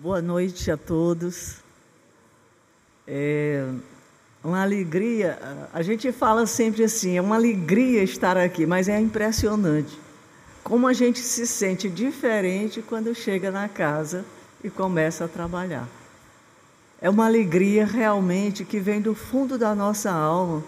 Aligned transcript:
Boa 0.00 0.22
noite 0.22 0.70
a 0.70 0.76
todos. 0.76 1.56
É 3.04 3.68
uma 4.44 4.62
alegria, 4.62 5.36
a 5.74 5.82
gente 5.82 6.12
fala 6.12 6.46
sempre 6.46 6.84
assim, 6.84 7.16
é 7.16 7.20
uma 7.20 7.34
alegria 7.34 8.04
estar 8.04 8.36
aqui, 8.36 8.64
mas 8.64 8.88
é 8.88 9.00
impressionante 9.00 9.98
como 10.62 10.86
a 10.86 10.92
gente 10.92 11.18
se 11.18 11.44
sente 11.48 11.88
diferente 11.88 12.80
quando 12.80 13.12
chega 13.12 13.50
na 13.50 13.68
casa 13.68 14.24
e 14.62 14.70
começa 14.70 15.24
a 15.24 15.28
trabalhar. 15.28 15.88
É 17.02 17.10
uma 17.10 17.26
alegria 17.26 17.84
realmente 17.84 18.64
que 18.64 18.78
vem 18.78 19.00
do 19.00 19.16
fundo 19.16 19.58
da 19.58 19.74
nossa 19.74 20.12
alma 20.12 20.62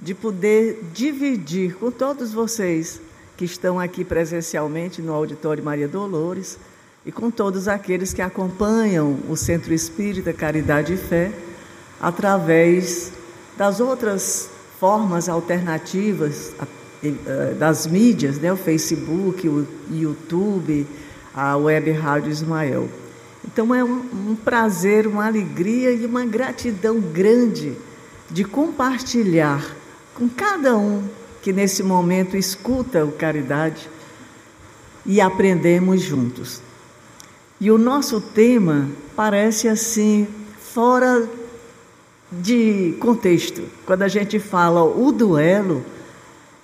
de 0.00 0.12
poder 0.12 0.82
dividir 0.92 1.76
com 1.76 1.92
todos 1.92 2.32
vocês 2.32 3.00
que 3.36 3.44
estão 3.44 3.78
aqui 3.78 4.04
presencialmente 4.04 5.00
no 5.00 5.14
Auditório 5.14 5.62
Maria 5.62 5.86
Dolores 5.86 6.58
e 7.04 7.10
com 7.10 7.30
todos 7.30 7.66
aqueles 7.66 8.12
que 8.12 8.22
acompanham 8.22 9.18
o 9.28 9.36
Centro 9.36 9.74
Espírita 9.74 10.32
Caridade 10.32 10.94
e 10.94 10.96
Fé 10.96 11.32
através 12.00 13.12
das 13.56 13.80
outras 13.80 14.48
formas 14.78 15.28
alternativas 15.28 16.52
eh, 17.02 17.54
das 17.58 17.86
mídias, 17.86 18.38
né, 18.38 18.52
o 18.52 18.56
Facebook, 18.56 19.48
o 19.48 19.66
YouTube, 19.90 20.86
a 21.34 21.56
Web 21.56 21.90
Rádio 21.92 22.30
Ismael. 22.30 22.88
Então 23.44 23.74
é 23.74 23.82
um, 23.82 24.30
um 24.30 24.36
prazer, 24.36 25.06
uma 25.06 25.26
alegria 25.26 25.92
e 25.92 26.06
uma 26.06 26.24
gratidão 26.24 27.00
grande 27.00 27.76
de 28.30 28.44
compartilhar 28.44 29.64
com 30.14 30.28
cada 30.28 30.76
um 30.76 31.02
que 31.42 31.52
nesse 31.52 31.82
momento 31.82 32.36
escuta 32.36 33.04
o 33.04 33.10
Caridade 33.12 33.90
e 35.04 35.20
aprendemos 35.20 36.00
juntos. 36.00 36.62
E 37.62 37.70
o 37.70 37.78
nosso 37.78 38.20
tema 38.20 38.88
parece 39.14 39.68
assim, 39.68 40.26
fora 40.58 41.28
de 42.32 42.96
contexto. 42.98 43.62
Quando 43.86 44.02
a 44.02 44.08
gente 44.08 44.40
fala 44.40 44.82
o 44.82 45.12
duelo, 45.12 45.84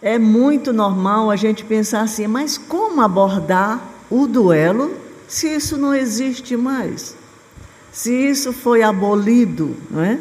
é 0.02 0.18
muito 0.18 0.72
normal 0.72 1.30
a 1.30 1.36
gente 1.36 1.64
pensar 1.64 2.00
assim, 2.00 2.26
mas 2.26 2.58
como 2.58 3.00
abordar 3.00 3.80
o 4.10 4.26
duelo 4.26 4.92
se 5.28 5.46
isso 5.54 5.76
não 5.76 5.94
existe 5.94 6.56
mais? 6.56 7.14
Se 7.92 8.12
isso 8.12 8.52
foi 8.52 8.82
abolido, 8.82 9.76
não 9.88 10.02
é? 10.02 10.18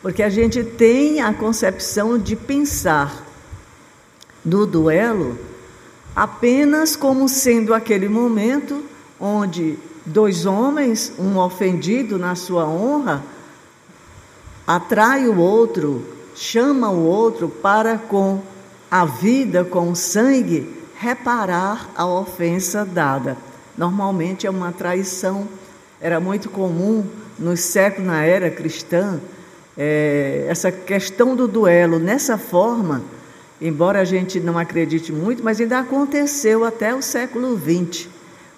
Porque 0.00 0.22
a 0.22 0.30
gente 0.30 0.62
tem 0.62 1.20
a 1.20 1.34
concepção 1.34 2.16
de 2.16 2.36
pensar 2.36 3.26
no 4.44 4.66
duelo 4.66 5.36
apenas 6.14 6.94
como 6.94 7.28
sendo 7.28 7.74
aquele 7.74 8.08
momento 8.08 8.84
onde 9.18 9.76
dois 10.04 10.46
homens, 10.46 11.12
um 11.18 11.38
ofendido 11.38 12.18
na 12.18 12.34
sua 12.34 12.66
honra, 12.66 13.22
atrai 14.66 15.26
o 15.28 15.38
outro, 15.38 16.04
chama 16.34 16.90
o 16.90 17.04
outro 17.04 17.48
para 17.48 17.98
com 17.98 18.40
a 18.90 19.04
vida, 19.04 19.64
com 19.64 19.90
o 19.90 19.96
sangue, 19.96 20.68
reparar 20.98 21.90
a 21.96 22.06
ofensa 22.06 22.84
dada. 22.84 23.36
Normalmente 23.76 24.46
é 24.46 24.50
uma 24.50 24.72
traição. 24.72 25.48
Era 26.00 26.20
muito 26.20 26.50
comum 26.50 27.04
no 27.38 27.56
século, 27.56 28.06
na 28.06 28.24
era 28.24 28.50
cristã, 28.50 29.20
é, 29.76 30.44
essa 30.48 30.70
questão 30.70 31.34
do 31.34 31.48
duelo 31.48 31.98
nessa 31.98 32.36
forma, 32.36 33.02
embora 33.60 34.00
a 34.00 34.04
gente 34.04 34.38
não 34.38 34.58
acredite 34.58 35.12
muito, 35.12 35.42
mas 35.42 35.60
ainda 35.60 35.78
aconteceu 35.78 36.64
até 36.64 36.94
o 36.94 37.00
século 37.00 37.58
XX. 37.58 38.08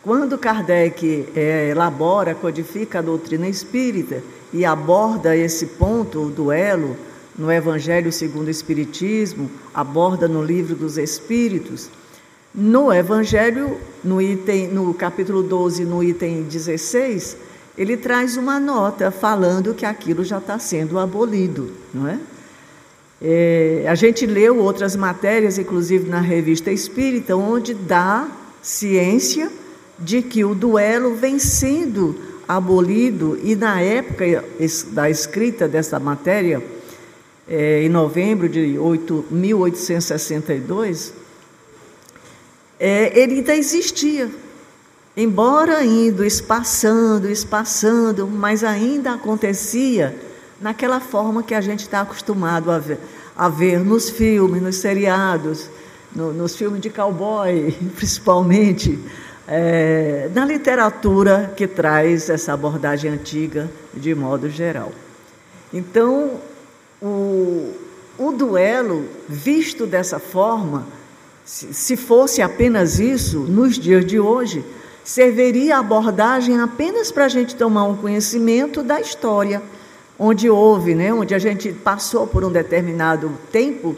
Quando 0.05 0.37
Kardec 0.37 1.31
é, 1.35 1.71
elabora, 1.71 2.35
codifica 2.35 2.99
a 2.99 3.03
doutrina 3.03 3.49
espírita 3.49 4.23
e 4.53 4.63
aborda 4.63 5.35
esse 5.35 5.65
ponto, 5.65 6.21
o 6.21 6.31
duelo, 6.31 6.95
no 7.39 7.51
Evangelho 7.51 8.13
segundo 8.13 8.49
o 8.49 8.51
Espiritismo, 8.51 9.51
aborda 9.73 10.29
no 10.29 10.45
livro 10.45 10.77
dos 10.77 10.99
Espíritos, 10.99 11.89
no 12.55 12.93
Evangelho, 12.93 13.79
no, 14.05 14.21
item, 14.21 14.69
no 14.69 14.93
capítulo 14.93 15.43
12, 15.43 15.87
no 15.87 16.05
item 16.05 16.43
16, 16.43 17.39
ele 17.79 17.97
traz 17.97 18.37
uma 18.37 18.61
nota 18.61 19.11
falando 19.11 19.73
que 19.73 19.87
aquilo 19.87 20.23
já 20.23 20.37
está 20.37 20.59
sendo 20.59 20.99
abolido, 20.99 21.73
não 21.95 22.07
é? 22.07 22.19
é? 23.23 23.87
A 23.89 23.95
gente 23.95 24.27
leu 24.27 24.59
outras 24.59 24.95
matérias, 24.97 25.57
inclusive 25.57 26.11
na 26.11 26.21
revista 26.21 26.71
Espírita, 26.71 27.35
onde 27.35 27.73
dá 27.73 28.29
ciência 28.61 29.51
de 29.99 30.23
que 30.23 30.45
o 30.45 30.55
duelo 30.55 31.15
vem 31.15 31.39
sendo 31.39 32.17
abolido, 32.47 33.39
e 33.43 33.57
na 33.57 33.81
época 33.81 34.45
da 34.93 35.09
escrita 35.09 35.67
dessa 35.67 35.99
matéria, 35.99 36.63
é, 37.49 37.83
em 37.83 37.89
novembro 37.89 38.49
de 38.49 38.79
8, 38.79 39.27
1862, 39.31 41.15
é, 42.79 43.19
ele 43.19 43.37
ainda 43.37 43.57
existia. 43.57 44.31
Embora 45.17 45.85
indo 45.85 46.25
espaçando, 46.25 47.31
espaçando, 47.31 48.27
mas 48.27 48.65
ainda 48.65 49.13
acontecia 49.13 50.17
naquela 50.61 50.99
forma 50.99 51.43
que 51.43 51.55
a 51.55 51.61
gente 51.61 51.81
está 51.81 52.01
acostumado 52.01 52.71
a 52.71 52.79
ver, 52.79 52.99
a 53.37 53.49
ver 53.49 53.79
nos 53.79 54.11
filmes, 54.11 54.61
nos 54.61 54.77
seriados, 54.77 55.69
no, 56.15 56.33
nos 56.33 56.57
filmes 56.57 56.81
de 56.81 56.91
cowboy, 56.91 57.73
principalmente, 57.95 58.99
é, 59.47 60.31
na 60.35 60.45
literatura 60.45 61.53
que 61.57 61.67
traz 61.67 62.31
essa 62.31 62.53
abordagem 62.53 63.11
antiga 63.11 63.71
de 63.93 64.15
modo 64.15 64.49
geral. 64.49 64.93
Então, 65.73 66.41
o, 67.03 67.73
o 68.19 68.33
duelo, 68.33 69.07
visto 69.29 69.87
dessa 69.87 70.19
forma, 70.19 70.87
se, 71.45 71.75
se 71.75 71.97
fosse 71.97 72.41
apenas 72.41 72.99
isso, 72.99 73.41
nos 73.41 73.79
dias 73.79 74.05
de 74.07 74.19
hoje, 74.19 74.65
serviria 75.05 75.77
a 75.77 75.81
abordagem 75.81 76.59
apenas 76.61 77.13
para 77.13 77.27
a 77.27 77.29
gente 77.29 77.55
tomar 77.55 77.85
um 77.85 77.97
conhecimento 77.97 78.83
da 78.83 79.01
história, 79.01 79.61
onde 80.19 80.49
houve, 80.49 80.95
né, 80.95 81.13
onde 81.13 81.35
a 81.35 81.39
gente 81.39 81.73
passou 81.73 82.27
por 82.27 82.45
um 82.45 82.51
determinado 82.51 83.31
tempo, 83.53 83.95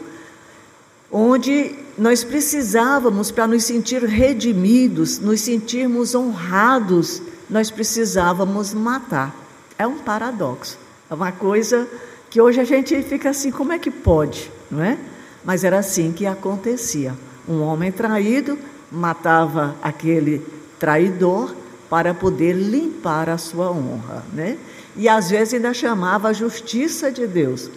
onde 1.09 1.86
nós 1.97 2.23
precisávamos, 2.23 3.31
para 3.31 3.47
nos 3.47 3.63
sentir 3.63 4.03
redimidos, 4.03 5.17
nos 5.19 5.41
sentirmos 5.41 6.13
honrados, 6.13 7.21
nós 7.49 7.71
precisávamos 7.71 8.73
matar. 8.73 9.35
É 9.79 9.87
um 9.87 9.97
paradoxo, 9.97 10.77
é 11.09 11.13
uma 11.13 11.31
coisa 11.31 11.87
que 12.29 12.39
hoje 12.39 12.59
a 12.59 12.63
gente 12.63 13.01
fica 13.03 13.29
assim, 13.31 13.51
como 13.51 13.73
é 13.73 13.79
que 13.79 13.89
pode, 13.89 14.51
não 14.69 14.83
é? 14.83 14.97
Mas 15.43 15.63
era 15.63 15.79
assim 15.79 16.11
que 16.11 16.25
acontecia. 16.25 17.15
Um 17.47 17.61
homem 17.61 17.91
traído 17.91 18.59
matava 18.91 19.75
aquele 19.81 20.45
traidor 20.79 21.55
para 21.89 22.13
poder 22.13 22.53
limpar 22.53 23.29
a 23.29 23.37
sua 23.37 23.71
honra, 23.71 24.23
né? 24.33 24.57
E 24.95 25.07
às 25.07 25.29
vezes 25.29 25.53
ainda 25.53 25.73
chamava 25.73 26.29
a 26.29 26.33
justiça 26.33 27.11
de 27.11 27.25
Deus. 27.25 27.71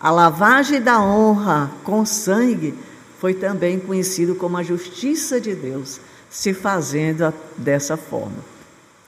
A 0.00 0.10
lavagem 0.10 0.82
da 0.82 1.00
honra 1.00 1.70
com 1.84 2.04
sangue 2.04 2.74
foi 3.24 3.32
também 3.32 3.80
conhecido 3.80 4.34
como 4.34 4.58
a 4.58 4.62
justiça 4.62 5.40
de 5.40 5.54
Deus, 5.54 5.98
se 6.28 6.52
fazendo 6.52 7.32
dessa 7.56 7.96
forma, 7.96 8.36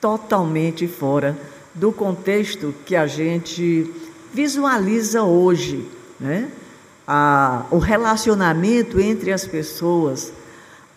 totalmente 0.01 0.87
fora 0.87 1.37
do 1.71 1.91
contexto 1.91 2.73
que 2.83 2.95
a 2.95 3.05
gente 3.05 3.93
visualiza 4.33 5.21
hoje, 5.21 5.87
né? 6.19 6.49
A, 7.07 7.67
o 7.69 7.77
relacionamento 7.77 8.99
entre 8.99 9.31
as 9.31 9.45
pessoas, 9.45 10.33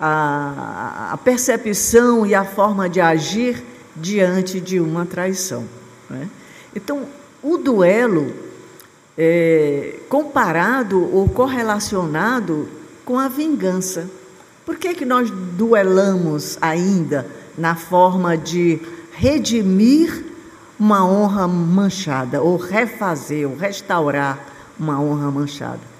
a, 0.00 1.10
a, 1.12 1.16
percepção 1.19 2.25
e 2.25 2.34
a 2.34 2.42
forma 2.42 2.88
de 2.88 3.03
agir 3.03 3.62
diante 3.94 4.59
de 4.62 4.80
uma 4.80 5.04
traição. 5.04 5.66
Né? 6.09 6.27
Então, 6.74 7.06
o 7.42 7.59
duelo, 7.59 8.33
é, 9.18 9.97
comparado 10.09 11.15
ou 11.15 11.28
correlacionado 11.28 12.79
com 13.04 13.18
a 13.18 13.28
vingança. 13.28 14.08
Por 14.64 14.76
que, 14.76 14.94
que 14.94 15.04
nós 15.04 15.30
duelamos 15.30 16.58
ainda 16.60 17.26
na 17.56 17.74
forma 17.74 18.36
de 18.36 18.80
redimir 19.12 20.24
uma 20.78 21.04
honra 21.04 21.47
manchada, 21.47 22.41
ou 22.41 22.56
refazer, 22.56 23.48
ou 23.48 23.56
restaurar 23.56 24.38
uma 24.78 25.00
honra 25.00 25.30
manchada? 25.30 25.91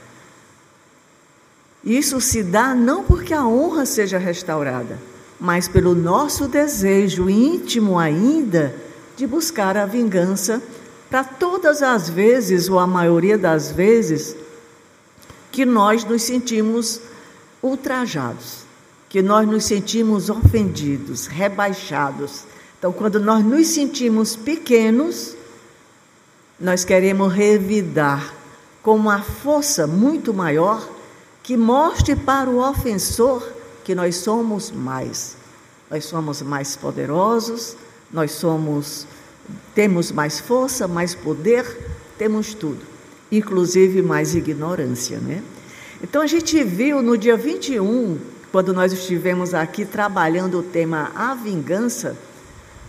Isso 1.85 2.20
se 2.20 2.43
dá 2.43 2.75
não 2.75 3.05
porque 3.05 3.32
a 3.32 3.46
honra 3.46 3.87
seja 3.87 4.19
restaurada, 4.19 4.99
mas 5.41 5.67
pelo 5.67 5.94
nosso 5.94 6.46
desejo 6.46 7.29
íntimo 7.29 7.99
ainda 7.99 8.75
de 9.17 9.26
buscar 9.26 9.76
a 9.76 9.87
vingança 9.87 10.62
para 11.11 11.25
todas 11.25 11.82
as 11.82 12.08
vezes, 12.08 12.69
ou 12.69 12.79
a 12.79 12.87
maioria 12.87 13.37
das 13.37 13.73
vezes, 13.73 14.37
que 15.50 15.64
nós 15.64 16.05
nos 16.05 16.23
sentimos 16.23 17.00
ultrajados, 17.62 18.64
que 19.08 19.23
nós 19.23 19.47
nos 19.47 19.64
sentimos 19.64 20.31
ofendidos, 20.31 21.26
rebaixados, 21.26 22.44
Então, 22.79 22.93
quando 22.93 23.20
nós 23.20 23.44
nos 23.44 23.67
sentimos 23.67 24.35
pequenos, 24.37 25.37
nós 26.58 26.82
queremos 26.82 27.31
revidar 27.31 28.35
com 28.82 28.97
uma 28.97 29.20
força 29.20 29.87
muito 29.87 30.32
maior 30.32 30.88
que 31.43 31.58
mostre 31.58 32.17
para 32.17 32.49
o 32.49 32.58
ofensor 32.58 33.46
que 33.85 33.94
nós 33.94 34.17
somos 34.17 34.70
mais. 34.70 35.37
Nós 35.91 36.06
somos 36.06 36.41
mais 36.41 36.75
poderosos, 36.75 37.76
nós 38.11 38.32
somos 38.32 39.06
temos 39.75 40.12
mais 40.12 40.38
força, 40.38 40.87
mais 40.87 41.14
poder, 41.14 41.64
temos 42.17 42.55
tudo, 42.55 42.81
inclusive 43.31 44.03
mais 44.03 44.35
ignorância, 44.35 45.19
né? 45.19 45.43
Então 46.03 46.23
a 46.23 46.27
gente 46.27 46.62
viu 46.65 47.03
no 47.03 47.17
dia 47.17 47.37
21, 47.37 48.19
quando 48.50 48.73
nós 48.73 48.93
estivemos 48.93 49.55
aqui 49.55 49.85
trabalhando 49.85 50.59
o 50.59 50.62
tema 50.62 51.12
a 51.15 51.35
vingança, 51.35 52.17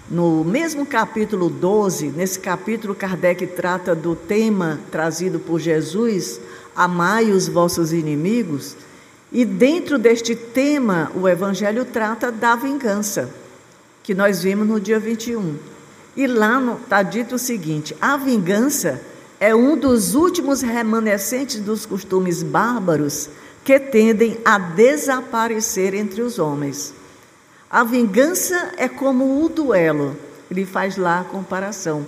no 0.09 0.43
mesmo 0.43 0.85
capítulo 0.85 1.49
12, 1.49 2.07
nesse 2.07 2.39
capítulo 2.39 2.95
Kardec 2.95 3.45
trata 3.47 3.93
do 3.93 4.15
tema 4.15 4.79
trazido 4.89 5.39
por 5.39 5.59
Jesus, 5.59 6.39
amai 6.75 7.31
os 7.31 7.47
vossos 7.47 7.93
inimigos, 7.93 8.75
e 9.31 9.45
dentro 9.45 9.97
deste 9.97 10.35
tema 10.35 11.11
o 11.15 11.27
evangelho 11.27 11.85
trata 11.85 12.31
da 12.31 12.55
vingança, 12.55 13.29
que 14.03 14.13
nós 14.13 14.41
vimos 14.43 14.67
no 14.67 14.79
dia 14.79 14.99
21. 14.99 15.55
E 16.17 16.27
lá 16.27 16.77
está 16.81 17.01
dito 17.03 17.35
o 17.35 17.39
seguinte: 17.39 17.95
a 18.01 18.17
vingança 18.17 19.01
é 19.41 19.55
um 19.55 19.75
dos 19.75 20.13
últimos 20.13 20.61
remanescentes 20.61 21.59
dos 21.59 21.83
costumes 21.83 22.43
bárbaros 22.43 23.27
que 23.63 23.79
tendem 23.79 24.37
a 24.45 24.59
desaparecer 24.59 25.95
entre 25.95 26.21
os 26.21 26.37
homens. 26.37 26.93
A 27.67 27.83
vingança 27.83 28.73
é 28.77 28.87
como 28.87 29.43
o 29.43 29.49
duelo, 29.49 30.15
ele 30.49 30.63
faz 30.63 30.95
lá 30.95 31.21
a 31.21 31.23
comparação. 31.23 32.05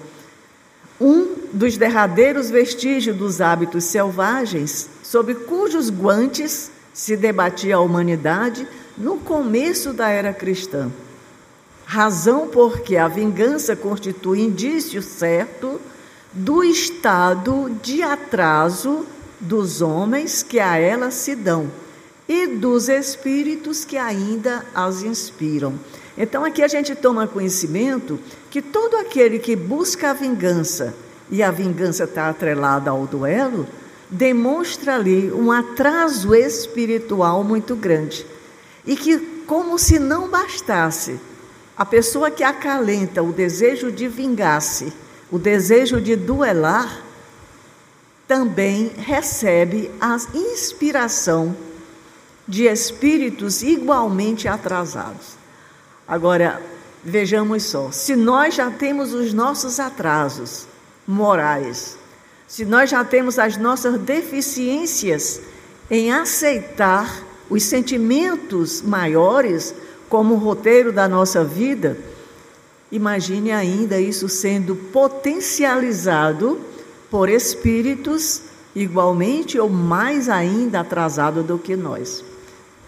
Um 1.01 1.33
dos 1.51 1.75
derradeiros 1.75 2.51
vestígios 2.51 3.17
dos 3.17 3.41
hábitos 3.41 3.85
selvagens, 3.85 4.87
sob 5.01 5.33
cujos 5.33 5.89
guantes 5.89 6.69
se 6.93 7.17
debatia 7.17 7.77
a 7.77 7.81
humanidade 7.81 8.67
no 8.95 9.17
começo 9.17 9.91
da 9.91 10.07
era 10.07 10.33
cristã. 10.33 10.91
Razão 11.83 12.47
porque 12.47 12.95
a 12.95 13.07
vingança 13.07 13.75
constitui 13.75 14.41
indício 14.41 15.01
certo 15.01 15.81
do 16.33 16.63
estado 16.63 17.69
de 17.81 18.01
atraso 18.01 19.05
dos 19.39 19.81
homens 19.81 20.41
que 20.41 20.59
a 20.59 20.77
ela 20.77 21.11
se 21.11 21.35
dão 21.35 21.69
e 22.27 22.47
dos 22.47 22.89
espíritos 22.89 23.85
que 23.85 23.97
ainda 23.97 24.65
as 24.73 25.03
inspiram. 25.03 25.73
Então 26.17 26.43
aqui 26.43 26.63
a 26.63 26.67
gente 26.67 26.95
toma 26.95 27.27
conhecimento 27.27 28.19
que 28.49 28.61
todo 28.61 28.95
aquele 28.97 29.37
que 29.37 29.55
busca 29.55 30.09
a 30.09 30.13
vingança 30.13 30.95
e 31.29 31.43
a 31.43 31.51
vingança 31.51 32.05
está 32.05 32.29
atrelada 32.29 32.89
ao 32.89 33.05
duelo, 33.05 33.67
demonstra 34.09 34.95
ali 34.95 35.31
um 35.31 35.51
atraso 35.51 36.33
espiritual 36.35 37.43
muito 37.43 37.75
grande. 37.75 38.25
E 38.85 38.95
que, 38.95 39.17
como 39.47 39.79
se 39.79 39.97
não 39.97 40.29
bastasse, 40.29 41.19
a 41.75 41.85
pessoa 41.85 42.29
que 42.29 42.43
acalenta 42.43 43.23
o 43.23 43.33
desejo 43.33 43.91
de 43.91 44.07
vingar-se 44.07 44.93
o 45.31 45.39
desejo 45.39 45.99
de 45.99 46.15
duelar 46.15 47.01
também 48.27 48.91
recebe 48.97 49.91
a 49.99 50.17
inspiração 50.33 51.55
de 52.47 52.65
espíritos 52.65 53.61
igualmente 53.63 54.47
atrasados. 54.47 55.37
Agora, 56.07 56.61
vejamos 57.03 57.63
só: 57.63 57.91
se 57.91 58.15
nós 58.15 58.55
já 58.55 58.69
temos 58.71 59.13
os 59.13 59.33
nossos 59.33 59.79
atrasos 59.79 60.67
morais, 61.07 61.97
se 62.47 62.65
nós 62.65 62.89
já 62.89 63.03
temos 63.03 63.39
as 63.39 63.57
nossas 63.57 63.99
deficiências 63.99 65.41
em 65.89 66.11
aceitar 66.11 67.23
os 67.49 67.63
sentimentos 67.63 68.81
maiores 68.81 69.73
como 70.09 70.35
roteiro 70.35 70.91
da 70.91 71.07
nossa 71.07 71.43
vida, 71.43 71.97
Imagine 72.93 73.51
ainda 73.51 73.99
isso 73.99 74.29
sendo 74.29 74.75
potencializado 74.75 76.61
por 77.09 77.27
espíritos 77.27 78.43
igualmente 78.75 79.57
ou 79.57 79.67
mais 79.67 80.29
ainda 80.29 80.81
atrasados 80.81 81.43
do 81.43 81.57
que 81.57 81.75
nós. 81.75 82.23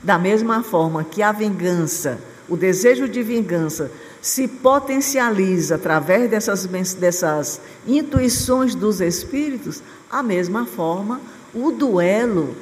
Da 0.03 0.19
mesma 0.19 0.61
forma 0.61 1.03
que 1.03 1.23
a 1.23 1.31
vingança, 1.31 2.19
o 2.47 2.55
desejo 2.55 3.09
de 3.09 3.23
vingança, 3.23 3.91
se 4.21 4.47
potencializa 4.47 5.73
através 5.73 6.29
dessas, 6.29 6.67
dessas 6.93 7.59
intuições 7.87 8.75
dos 8.75 9.01
espíritos, 9.01 9.81
a 10.11 10.21
mesma 10.21 10.67
forma, 10.67 11.19
o 11.51 11.71
duelo 11.71 12.55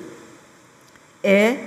é 1.22 1.58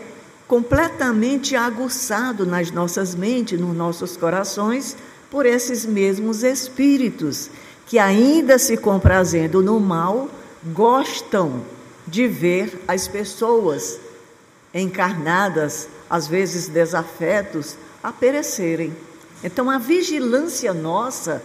completamente 0.49 1.55
aguçado 1.55 2.47
nas 2.47 2.71
nossas 2.71 3.15
mentes, 3.15 3.61
nos 3.61 3.77
nossos 3.77 4.17
corações, 4.17 4.97
por 5.31 5.47
esses 5.47 5.85
mesmos 5.85 6.43
espíritos 6.43 7.51
que, 7.87 7.99
ainda 7.99 8.59
se 8.59 8.77
comprazendo 8.77 9.63
no 9.63 9.79
mal, 9.81 10.29
gostam 10.73 11.63
de 12.07 12.27
ver 12.27 12.83
as 12.87 13.09
pessoas 13.09 13.99
encarnadas, 14.73 15.89
às 16.09 16.27
vezes 16.27 16.69
desafetos, 16.69 17.77
a 18.03 18.13
perecerem. 18.13 18.95
Então 19.43 19.71
a 19.71 19.79
vigilância 19.79 20.73
nossa 20.73 21.43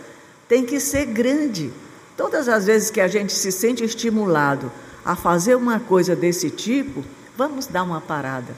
tem 0.48 0.66
que 0.66 0.80
ser 0.80 1.06
grande. 1.06 1.72
Todas 2.16 2.48
as 2.48 2.66
vezes 2.66 2.90
que 2.90 3.02
a 3.02 3.08
gente 3.08 3.34
se 3.34 3.52
sente 3.52 3.84
estimulado 3.84 4.72
a 5.04 5.16
fazer 5.16 5.56
uma 5.56 5.80
coisa 5.80 6.16
desse 6.16 6.50
tipo, 6.50 7.04
vamos 7.36 7.66
dar 7.66 7.84
uma 7.84 8.02
parada. 8.02 8.54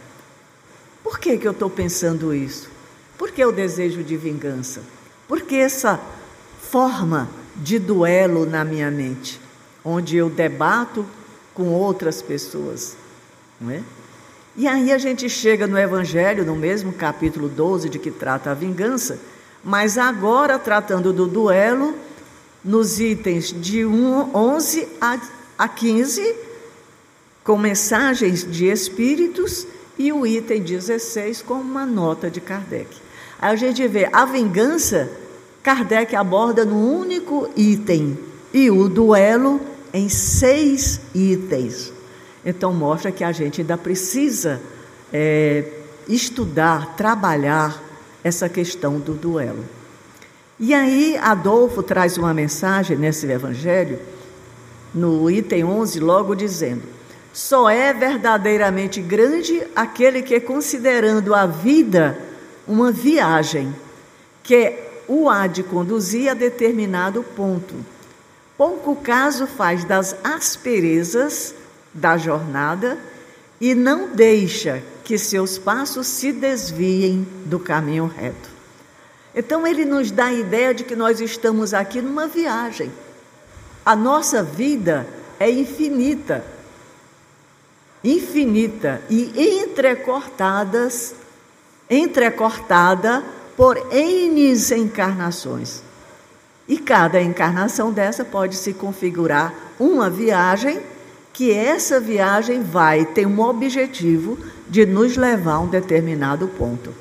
Por 1.03 1.19
que, 1.19 1.37
que 1.37 1.47
eu 1.47 1.51
estou 1.51 1.69
pensando 1.69 2.33
isso? 2.33 2.69
Por 3.17 3.31
que 3.31 3.43
o 3.45 3.51
desejo 3.51 4.03
de 4.03 4.17
vingança? 4.17 4.81
Porque 5.27 5.55
essa 5.55 5.99
forma 6.61 7.29
de 7.55 7.79
duelo 7.79 8.45
na 8.45 8.65
minha 8.65 8.89
mente, 8.89 9.39
onde 9.83 10.17
eu 10.17 10.29
debato 10.29 11.05
com 11.53 11.69
outras 11.69 12.21
pessoas, 12.21 12.95
não 13.59 13.71
é? 13.71 13.81
E 14.55 14.67
aí 14.67 14.91
a 14.91 14.97
gente 14.97 15.27
chega 15.29 15.65
no 15.65 15.77
Evangelho, 15.77 16.45
no 16.45 16.55
mesmo 16.55 16.93
capítulo 16.93 17.49
12, 17.49 17.89
de 17.89 17.97
que 17.97 18.11
trata 18.11 18.51
a 18.51 18.53
vingança, 18.53 19.19
mas 19.63 19.97
agora 19.97 20.59
tratando 20.59 21.11
do 21.11 21.25
duelo, 21.25 21.95
nos 22.63 22.99
itens 22.99 23.53
de 23.53 23.85
11 23.85 24.87
a 25.57 25.67
15, 25.67 26.35
com 27.43 27.57
mensagens 27.57 28.49
de 28.49 28.67
espíritos, 28.67 29.65
e 29.97 30.11
o 30.11 30.25
item 30.25 30.61
16 30.61 31.41
com 31.41 31.55
uma 31.55 31.85
nota 31.85 32.29
de 32.29 32.41
Kardec. 32.41 32.89
Aí 33.39 33.53
a 33.53 33.55
gente 33.55 33.87
vê 33.87 34.09
a 34.11 34.25
vingança, 34.25 35.09
Kardec 35.61 36.15
aborda 36.15 36.65
num 36.65 36.99
único 36.99 37.49
item 37.55 38.17
e 38.53 38.69
o 38.69 38.87
duelo 38.87 39.59
em 39.93 40.09
seis 40.09 40.99
itens. 41.13 41.91
Então 42.45 42.73
mostra 42.73 43.11
que 43.11 43.23
a 43.23 43.31
gente 43.31 43.61
ainda 43.61 43.77
precisa 43.77 44.61
é, 45.11 45.65
estudar, 46.07 46.95
trabalhar 46.95 47.81
essa 48.23 48.49
questão 48.49 48.99
do 48.99 49.13
duelo. 49.13 49.63
E 50.59 50.73
aí 50.73 51.17
Adolfo 51.17 51.81
traz 51.81 52.17
uma 52.17 52.33
mensagem 52.33 52.97
nesse 52.97 53.25
evangelho, 53.27 53.99
no 54.93 55.29
item 55.29 55.63
11, 55.63 55.99
logo 55.99 56.35
dizendo: 56.35 56.83
Só 57.33 57.69
é 57.69 57.93
verdadeiramente 57.93 59.01
grande 59.01 59.63
aquele 59.75 60.21
que, 60.21 60.39
considerando 60.39 61.33
a 61.33 61.45
vida 61.45 62.17
uma 62.67 62.91
viagem 62.91 63.73
que 64.41 64.79
o 65.07 65.29
há 65.29 65.47
de 65.47 65.63
conduzir 65.63 66.29
a 66.29 66.33
determinado 66.33 67.23
ponto. 67.23 67.73
Pouco 68.57 68.95
caso 68.95 69.47
faz 69.47 69.83
das 69.83 70.15
asperezas 70.23 71.53
da 71.93 72.17
jornada 72.17 72.97
e 73.59 73.73
não 73.75 74.09
deixa 74.09 74.83
que 75.03 75.17
seus 75.17 75.57
passos 75.57 76.07
se 76.07 76.31
desviem 76.31 77.27
do 77.45 77.59
caminho 77.59 78.07
reto. 78.07 78.49
Então, 79.35 79.65
ele 79.65 79.83
nos 79.83 80.11
dá 80.11 80.25
a 80.25 80.33
ideia 80.33 80.73
de 80.73 80.83
que 80.83 80.95
nós 80.95 81.19
estamos 81.19 81.73
aqui 81.73 82.01
numa 82.01 82.27
viagem. 82.27 82.91
A 83.83 83.95
nossa 83.95 84.43
vida 84.43 85.07
é 85.39 85.49
infinita, 85.49 86.45
infinita 88.03 89.01
e 89.09 89.61
entrecortadas 89.63 91.15
entrecortada 91.89 93.23
por 93.55 93.77
N 93.91 94.53
encarnações. 94.75 95.83
E 96.67 96.77
cada 96.77 97.21
encarnação 97.21 97.91
dessa 97.91 98.23
pode 98.23 98.55
se 98.55 98.73
configurar 98.73 99.53
uma 99.79 100.09
viagem, 100.09 100.79
que 101.33 101.51
essa 101.51 101.99
viagem 101.99 102.61
vai 102.61 103.05
ter 103.05 103.25
um 103.25 103.39
objetivo 103.41 104.37
de 104.69 104.85
nos 104.85 105.17
levar 105.17 105.53
a 105.53 105.59
um 105.59 105.67
determinado 105.67 106.47
ponto. 106.47 106.93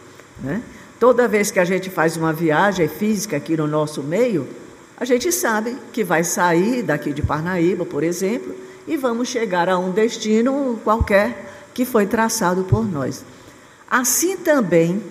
Né? 0.43 0.63
Toda 0.99 1.29
vez 1.29 1.51
que 1.51 1.59
a 1.59 1.65
gente 1.65 1.91
faz 1.91 2.17
uma 2.17 2.33
viagem 2.33 2.89
física 2.89 3.37
aqui 3.37 3.57
no 3.57 3.67
nosso 3.67 4.03
meio, 4.03 4.49
a 4.97 5.05
gente 5.05 5.31
sabe 5.33 5.77
que 5.93 6.05
vai 6.05 6.25
sair 6.25 6.83
daqui 6.83 7.13
de 7.13 7.23
Parnaíba, 7.23 7.85
por 7.85 8.03
exemplo, 8.03 8.55
e 8.87 8.97
vamos 8.97 9.29
chegar 9.29 9.69
a 9.69 9.79
um 9.79 9.91
destino 9.91 10.81
qualquer 10.83 11.53
que 11.75 11.85
foi 11.85 12.07
traçado 12.07 12.65
por 12.65 12.85
nós. 12.85 13.25
Assim 13.93 14.39
também, 14.39 15.05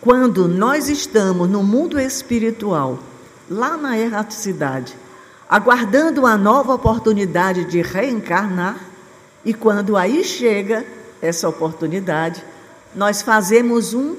quando 0.00 0.46
nós 0.46 0.88
estamos 0.88 1.50
no 1.50 1.60
mundo 1.60 1.98
espiritual, 1.98 3.00
lá 3.50 3.76
na 3.76 3.98
erraticidade, 3.98 4.96
aguardando 5.48 6.20
uma 6.20 6.36
nova 6.36 6.72
oportunidade 6.72 7.64
de 7.64 7.82
reencarnar, 7.82 8.78
e 9.44 9.52
quando 9.52 9.96
aí 9.96 10.22
chega 10.22 10.86
essa 11.20 11.48
oportunidade, 11.48 12.44
nós 12.94 13.22
fazemos 13.22 13.92
um, 13.92 14.14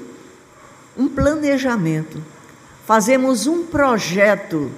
um 0.94 1.08
planejamento, 1.08 2.22
fazemos 2.84 3.46
um 3.46 3.64
projeto 3.64 4.70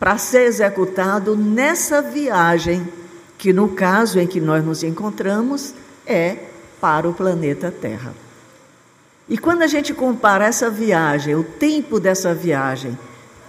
para 0.00 0.16
ser 0.16 0.46
executado 0.46 1.36
nessa 1.36 2.00
viagem, 2.00 2.88
que 3.36 3.52
no 3.52 3.68
caso 3.68 4.18
em 4.18 4.26
que 4.26 4.40
nós 4.40 4.64
nos 4.64 4.82
encontramos 4.82 5.74
é 6.06 6.45
para 6.80 7.08
o 7.08 7.14
planeta 7.14 7.70
Terra. 7.70 8.14
E 9.28 9.36
quando 9.36 9.62
a 9.62 9.66
gente 9.66 9.92
compara 9.92 10.46
essa 10.46 10.70
viagem, 10.70 11.34
o 11.34 11.42
tempo 11.42 11.98
dessa 11.98 12.32
viagem, 12.32 12.96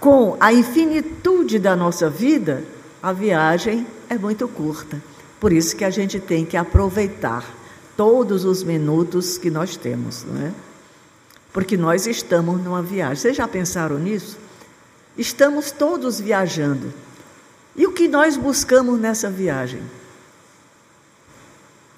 com 0.00 0.36
a 0.40 0.52
infinitude 0.52 1.58
da 1.58 1.76
nossa 1.76 2.10
vida, 2.10 2.64
a 3.02 3.12
viagem 3.12 3.86
é 4.08 4.16
muito 4.16 4.48
curta. 4.48 5.00
Por 5.38 5.52
isso 5.52 5.76
que 5.76 5.84
a 5.84 5.90
gente 5.90 6.18
tem 6.18 6.44
que 6.44 6.56
aproveitar 6.56 7.44
todos 7.96 8.44
os 8.44 8.62
minutos 8.62 9.38
que 9.38 9.50
nós 9.50 9.76
temos, 9.76 10.24
não 10.24 10.46
é? 10.46 10.52
Porque 11.52 11.76
nós 11.76 12.06
estamos 12.06 12.60
numa 12.62 12.82
viagem. 12.82 13.16
Vocês 13.16 13.36
já 13.36 13.46
pensaram 13.48 13.98
nisso? 13.98 14.36
Estamos 15.16 15.70
todos 15.70 16.20
viajando. 16.20 16.92
E 17.74 17.86
o 17.86 17.92
que 17.92 18.08
nós 18.08 18.36
buscamos 18.36 19.00
nessa 19.00 19.30
viagem? 19.30 19.82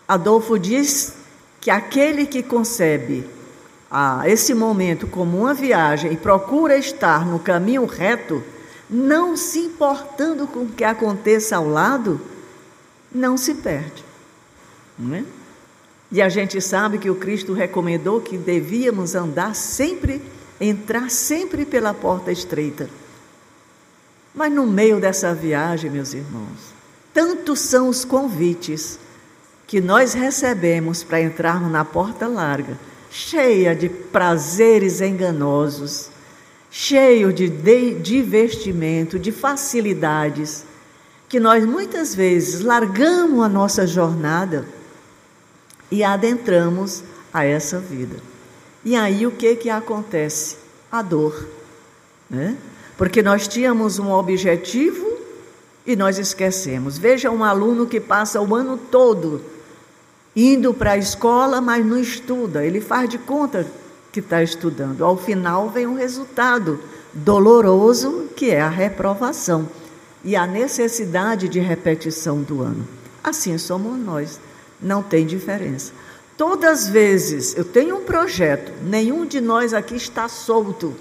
Adolfo 0.07 0.59
diz 0.59 1.15
que 1.61 1.71
aquele 1.71 2.27
que 2.27 2.43
concebe 2.43 3.25
ah, 3.91 4.23
esse 4.25 4.55
momento 4.55 5.07
como 5.07 5.39
uma 5.39 5.53
viagem 5.53 6.13
e 6.13 6.17
procura 6.17 6.79
estar 6.79 7.27
no 7.27 7.39
caminho 7.39 7.85
reto, 7.85 8.43
não 8.89 9.37
se 9.37 9.59
importando 9.59 10.47
com 10.47 10.61
o 10.61 10.69
que 10.69 10.85
aconteça 10.85 11.57
ao 11.57 11.69
lado, 11.69 12.21
não 13.13 13.37
se 13.37 13.55
perde. 13.55 14.05
Não 14.99 15.17
é? 15.17 15.25
E 16.13 16.21
a 16.21 16.29
gente 16.29 16.61
sabe 16.61 16.99
que 16.99 17.11
o 17.11 17.15
Cristo 17.15 17.53
recomendou 17.53 18.21
que 18.21 18.37
devíamos 18.37 19.15
andar 19.15 19.55
sempre, 19.55 20.21
entrar 20.61 21.11
sempre 21.11 21.65
pela 21.65 21.95
porta 21.95 22.33
estreita. 22.33 22.91
Mas 24.35 24.53
no 24.53 24.67
meio 24.67 25.01
dessa 25.01 25.35
viagem, 25.35 25.91
meus 25.91 26.13
irmãos, 26.15 26.75
tantos 27.13 27.61
são 27.61 27.89
os 27.89 28.05
convites 28.05 28.99
que 29.71 29.81
nós 29.81 30.15
recebemos 30.15 31.05
para 31.05 31.23
entrarmos 31.23 31.71
na 31.71 31.85
porta 31.85 32.27
larga, 32.27 32.77
cheia 33.09 33.73
de 33.73 33.89
prazeres 33.89 35.01
enganosos, 35.01 36.09
cheio 36.69 37.33
de 37.33 37.49
divertimento, 38.01 39.17
de 39.17 39.31
facilidades, 39.31 40.65
que 41.29 41.39
nós 41.39 41.65
muitas 41.65 42.17
vezes 42.17 42.63
largamos 42.63 43.45
a 43.45 43.49
nossa 43.49 43.87
jornada 43.87 44.67
e 45.89 46.03
adentramos 46.03 47.05
a 47.33 47.45
essa 47.45 47.79
vida. 47.79 48.17
E 48.85 48.97
aí 48.97 49.25
o 49.25 49.31
que 49.31 49.55
que 49.55 49.71
acontece? 49.71 50.57
A 50.91 51.01
dor, 51.01 51.47
né? 52.29 52.57
Porque 52.99 53.23
nós 53.23 53.47
tínhamos 53.47 54.01
um 54.01 54.11
objetivo 54.11 55.17
e 55.87 55.95
nós 55.95 56.19
esquecemos. 56.19 56.99
Veja 56.99 57.31
um 57.31 57.45
aluno 57.45 57.87
que 57.87 58.01
passa 58.01 58.41
o 58.41 58.53
ano 58.53 58.77
todo 58.77 59.60
indo 60.35 60.73
para 60.73 60.93
a 60.93 60.99
escola, 60.99 61.61
mas 61.61 61.85
não 61.85 61.99
estuda. 61.99 62.65
Ele 62.65 62.81
faz 62.81 63.09
de 63.09 63.19
conta 63.19 63.67
que 64.13 64.21
está 64.21 64.43
estudando. 64.43 65.05
Ao 65.05 65.17
final 65.17 65.69
vem 65.69 65.87
um 65.87 65.95
resultado 65.95 66.81
doloroso, 67.13 68.29
que 68.37 68.51
é 68.51 68.61
a 68.61 68.69
reprovação 68.69 69.69
e 70.25 70.37
a 70.37 70.47
necessidade 70.47 71.49
de 71.49 71.61
repetição 71.61 72.43
do 72.43 72.63
ano. 72.63 72.87
Assim 73.23 73.57
somos 73.59 73.99
nós, 73.99 74.41
não 74.81 75.03
tem 75.03 75.27
diferença. 75.27 75.93
Todas 76.37 76.85
as 76.85 76.89
vezes 76.89 77.57
eu 77.57 77.65
tenho 77.65 77.97
um 77.97 78.05
projeto, 78.05 78.73
nenhum 78.83 79.27
de 79.27 79.41
nós 79.41 79.75
aqui 79.75 79.95
está 79.95 80.29
solto. 80.29 80.95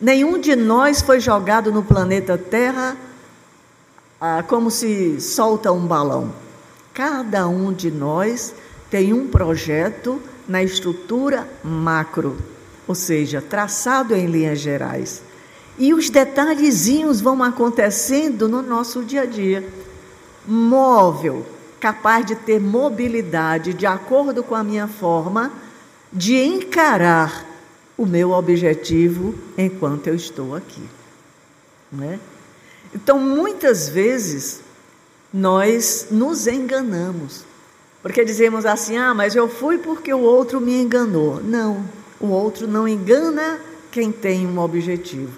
Nenhum 0.00 0.38
de 0.38 0.54
nós 0.54 1.00
foi 1.00 1.20
jogado 1.20 1.72
no 1.72 1.82
planeta 1.82 2.36
Terra 2.36 2.96
ah, 4.20 4.42
como 4.42 4.70
se 4.70 5.20
solta 5.20 5.72
um 5.72 5.86
balão. 5.86 6.32
Cada 6.92 7.48
um 7.48 7.72
de 7.72 7.90
nós 7.90 8.54
tem 8.94 9.12
um 9.12 9.26
projeto 9.26 10.22
na 10.46 10.62
estrutura 10.62 11.48
macro, 11.64 12.36
ou 12.86 12.94
seja, 12.94 13.42
traçado 13.42 14.14
em 14.14 14.26
linhas 14.26 14.60
gerais. 14.60 15.20
E 15.76 15.92
os 15.92 16.08
detalhezinhos 16.08 17.20
vão 17.20 17.42
acontecendo 17.42 18.48
no 18.48 18.62
nosso 18.62 19.02
dia 19.02 19.22
a 19.22 19.26
dia. 19.26 19.68
Móvel, 20.46 21.44
capaz 21.80 22.24
de 22.24 22.36
ter 22.36 22.60
mobilidade 22.60 23.74
de 23.74 23.84
acordo 23.84 24.44
com 24.44 24.54
a 24.54 24.62
minha 24.62 24.86
forma 24.86 25.50
de 26.12 26.36
encarar 26.36 27.44
o 27.98 28.06
meu 28.06 28.30
objetivo 28.30 29.34
enquanto 29.58 30.06
eu 30.06 30.14
estou 30.14 30.54
aqui. 30.54 30.88
Né? 31.90 32.20
Então, 32.94 33.18
muitas 33.18 33.88
vezes, 33.88 34.60
nós 35.32 36.06
nos 36.12 36.46
enganamos, 36.46 37.44
porque 38.04 38.22
dizemos 38.22 38.66
assim: 38.66 38.98
ah, 38.98 39.14
mas 39.14 39.34
eu 39.34 39.48
fui 39.48 39.78
porque 39.78 40.12
o 40.12 40.20
outro 40.20 40.60
me 40.60 40.74
enganou. 40.74 41.42
Não, 41.42 41.82
o 42.20 42.26
outro 42.26 42.68
não 42.68 42.86
engana 42.86 43.58
quem 43.90 44.12
tem 44.12 44.46
um 44.46 44.58
objetivo. 44.58 45.32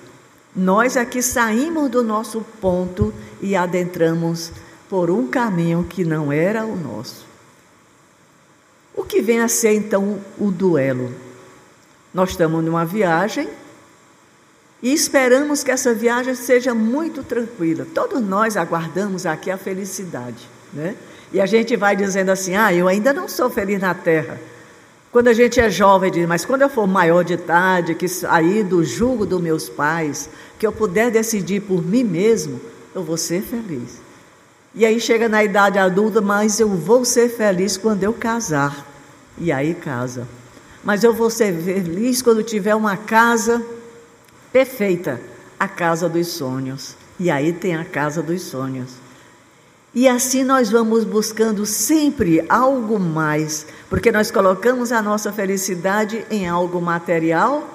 Nós 0.54 0.96
aqui 0.96 1.22
saímos 1.22 1.88
do 1.88 2.02
nosso 2.02 2.44
ponto 2.60 3.14
e 3.40 3.54
adentramos 3.54 4.50
por 4.88 5.12
um 5.12 5.28
caminho 5.28 5.86
que 5.88 6.04
não 6.04 6.32
era 6.32 6.64
o 6.64 6.74
nosso. 6.74 7.24
O 8.96 9.04
que 9.04 9.22
vem 9.22 9.38
a 9.38 9.46
ser 9.46 9.74
então 9.74 10.18
o 10.36 10.50
duelo? 10.50 11.14
Nós 12.12 12.30
estamos 12.30 12.64
numa 12.64 12.84
viagem 12.84 13.48
e 14.82 14.92
esperamos 14.92 15.62
que 15.62 15.70
essa 15.70 15.94
viagem 15.94 16.34
seja 16.34 16.74
muito 16.74 17.22
tranquila. 17.22 17.86
Todos 17.94 18.20
nós 18.20 18.56
aguardamos 18.56 19.24
aqui 19.24 19.52
a 19.52 19.56
felicidade, 19.56 20.48
né? 20.72 20.96
E 21.32 21.40
a 21.40 21.46
gente 21.46 21.76
vai 21.76 21.96
dizendo 21.96 22.30
assim: 22.30 22.54
ah, 22.54 22.72
eu 22.72 22.88
ainda 22.88 23.12
não 23.12 23.28
sou 23.28 23.50
feliz 23.50 23.80
na 23.80 23.94
terra. 23.94 24.40
Quando 25.10 25.28
a 25.28 25.32
gente 25.32 25.58
é 25.58 25.70
jovem, 25.70 26.10
diz, 26.10 26.26
mas 26.26 26.44
quando 26.44 26.62
eu 26.62 26.68
for 26.68 26.86
maior 26.86 27.24
de 27.24 27.34
idade, 27.34 27.94
que 27.94 28.06
sair 28.06 28.62
do 28.62 28.84
jugo 28.84 29.24
dos 29.24 29.40
meus 29.40 29.68
pais, 29.68 30.28
que 30.58 30.66
eu 30.66 30.72
puder 30.72 31.10
decidir 31.10 31.60
por 31.60 31.82
mim 31.82 32.04
mesmo, 32.04 32.60
eu 32.94 33.02
vou 33.02 33.16
ser 33.16 33.42
feliz. 33.42 33.98
E 34.74 34.84
aí 34.84 35.00
chega 35.00 35.28
na 35.28 35.42
idade 35.42 35.78
adulta, 35.78 36.20
mas 36.20 36.60
eu 36.60 36.68
vou 36.68 37.04
ser 37.04 37.30
feliz 37.30 37.78
quando 37.78 38.02
eu 38.02 38.12
casar. 38.12 38.86
E 39.38 39.50
aí 39.50 39.74
casa 39.74 40.26
mas 40.86 41.02
eu 41.02 41.12
vou 41.12 41.28
ser 41.28 41.52
feliz 41.52 42.22
quando 42.22 42.44
tiver 42.44 42.76
uma 42.76 42.96
casa 42.96 43.60
perfeita 44.52 45.20
a 45.58 45.66
casa 45.66 46.08
dos 46.08 46.28
sonhos. 46.28 46.94
E 47.18 47.28
aí 47.28 47.52
tem 47.52 47.74
a 47.74 47.84
casa 47.84 48.22
dos 48.22 48.42
sonhos. 48.42 48.92
E 49.96 50.06
assim 50.06 50.44
nós 50.44 50.68
vamos 50.68 51.04
buscando 51.04 51.64
sempre 51.64 52.44
algo 52.50 53.00
mais, 53.00 53.66
porque 53.88 54.12
nós 54.12 54.30
colocamos 54.30 54.92
a 54.92 55.00
nossa 55.00 55.32
felicidade 55.32 56.22
em 56.30 56.46
algo 56.46 56.82
material 56.82 57.66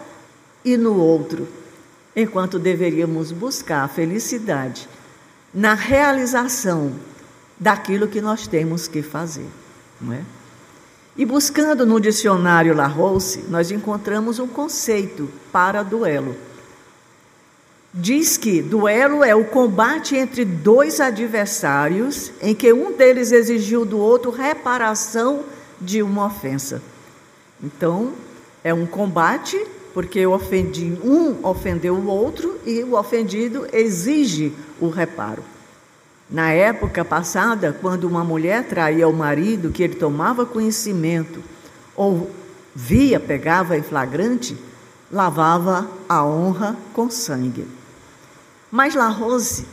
e 0.63 0.77
no 0.77 0.95
outro, 0.95 1.47
enquanto 2.15 2.59
deveríamos 2.59 3.31
buscar 3.31 3.83
a 3.83 3.87
felicidade 3.87 4.87
na 5.51 5.73
realização 5.73 6.93
daquilo 7.59 8.07
que 8.07 8.21
nós 8.21 8.45
temos 8.45 8.87
que 8.87 9.01
fazer, 9.01 9.47
não 9.99 10.13
é? 10.13 10.21
E 11.17 11.25
buscando 11.25 11.87
no 11.87 11.99
dicionário 11.99 12.75
Larousse, 12.75 13.45
nós 13.49 13.71
encontramos 13.71 14.37
um 14.37 14.47
conceito 14.47 15.27
para 15.51 15.81
duelo. 15.81 16.35
Diz 17.93 18.37
que 18.37 18.61
duelo 18.61 19.21
é 19.21 19.35
o 19.35 19.43
combate 19.43 20.15
entre 20.15 20.45
dois 20.45 21.01
adversários 21.01 22.31
em 22.41 22.55
que 22.55 22.71
um 22.71 22.93
deles 22.93 23.33
exigiu 23.33 23.83
do 23.83 23.99
outro 23.99 24.31
reparação 24.31 25.43
de 25.79 26.01
uma 26.01 26.27
ofensa. 26.27 26.81
Então, 27.61 28.13
é 28.63 28.73
um 28.73 28.85
combate 28.85 29.61
porque 29.93 30.25
ofendi 30.25 30.97
um 31.03 31.45
ofendeu 31.45 31.95
o 31.95 32.07
outro 32.07 32.57
e 32.65 32.81
o 32.81 32.97
ofendido 32.97 33.67
exige 33.73 34.53
o 34.79 34.87
reparo. 34.87 35.43
Na 36.29 36.49
época 36.49 37.03
passada, 37.03 37.75
quando 37.81 38.05
uma 38.05 38.23
mulher 38.23 38.63
traía 38.69 39.05
o 39.05 39.13
marido, 39.13 39.69
que 39.69 39.83
ele 39.83 39.95
tomava 39.95 40.45
conhecimento 40.45 41.43
ou 41.93 42.31
via, 42.73 43.19
pegava 43.19 43.77
em 43.77 43.81
flagrante, 43.81 44.55
lavava 45.11 45.89
a 46.07 46.23
honra 46.25 46.77
com 46.93 47.09
sangue. 47.09 47.80
Mas 48.71 48.95
La 48.95 49.09
Rose 49.09 49.65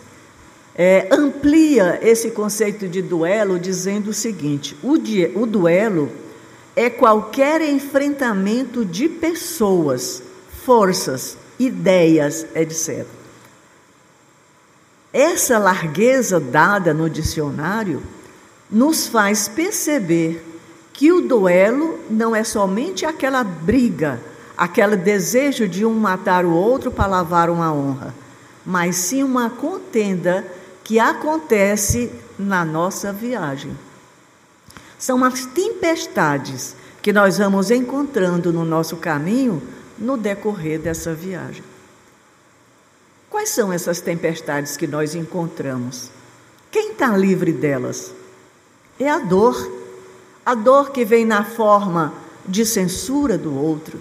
é, 0.74 1.08
amplia 1.10 1.98
esse 2.02 2.30
conceito 2.30 2.88
de 2.88 3.00
duelo 3.00 3.58
dizendo 3.58 4.10
o 4.10 4.14
seguinte: 4.14 4.76
o, 4.82 4.94
o 5.40 5.46
duelo 5.46 6.10
é 6.74 6.90
qualquer 6.90 7.60
enfrentamento 7.60 8.84
de 8.84 9.08
pessoas, 9.08 10.22
forças, 10.64 11.36
ideias, 11.58 12.46
etc. 12.54 13.06
Essa 15.12 15.58
largueza 15.58 16.38
dada 16.38 16.92
no 16.92 17.08
dicionário 17.08 18.02
nos 18.70 19.06
faz 19.06 19.48
perceber 19.48 20.44
que 20.92 21.10
o 21.10 21.20
duelo 21.20 21.98
não 22.10 22.34
é 22.34 22.44
somente 22.44 23.06
aquela 23.06 23.42
briga, 23.42 24.20
aquele 24.56 24.96
desejo 24.96 25.66
de 25.66 25.84
um 25.84 25.94
matar 25.94 26.44
o 26.44 26.52
outro 26.52 26.90
para 26.90 27.06
lavar 27.06 27.48
uma 27.50 27.72
honra, 27.72 28.14
mas 28.64 28.96
sim 28.96 29.22
uma 29.22 29.50
contenda 29.50 30.46
que 30.84 30.98
acontece 30.98 32.10
na 32.38 32.64
nossa 32.64 33.12
viagem. 33.12 33.76
São 34.98 35.24
as 35.24 35.44
tempestades 35.46 36.74
que 37.02 37.12
nós 37.12 37.38
vamos 37.38 37.70
encontrando 37.70 38.52
no 38.52 38.64
nosso 38.64 38.96
caminho 38.96 39.62
no 39.98 40.16
decorrer 40.16 40.80
dessa 40.80 41.14
viagem. 41.14 41.62
Quais 43.30 43.50
são 43.50 43.72
essas 43.72 44.00
tempestades 44.00 44.76
que 44.76 44.86
nós 44.86 45.14
encontramos? 45.14 46.10
Quem 46.70 46.92
está 46.92 47.16
livre 47.16 47.52
delas? 47.52 48.12
É 48.98 49.08
a 49.08 49.18
dor. 49.18 49.70
A 50.44 50.54
dor 50.54 50.90
que 50.90 51.04
vem 51.04 51.24
na 51.24 51.44
forma 51.44 52.14
de 52.46 52.64
censura 52.64 53.36
do 53.36 53.54
outro, 53.54 54.00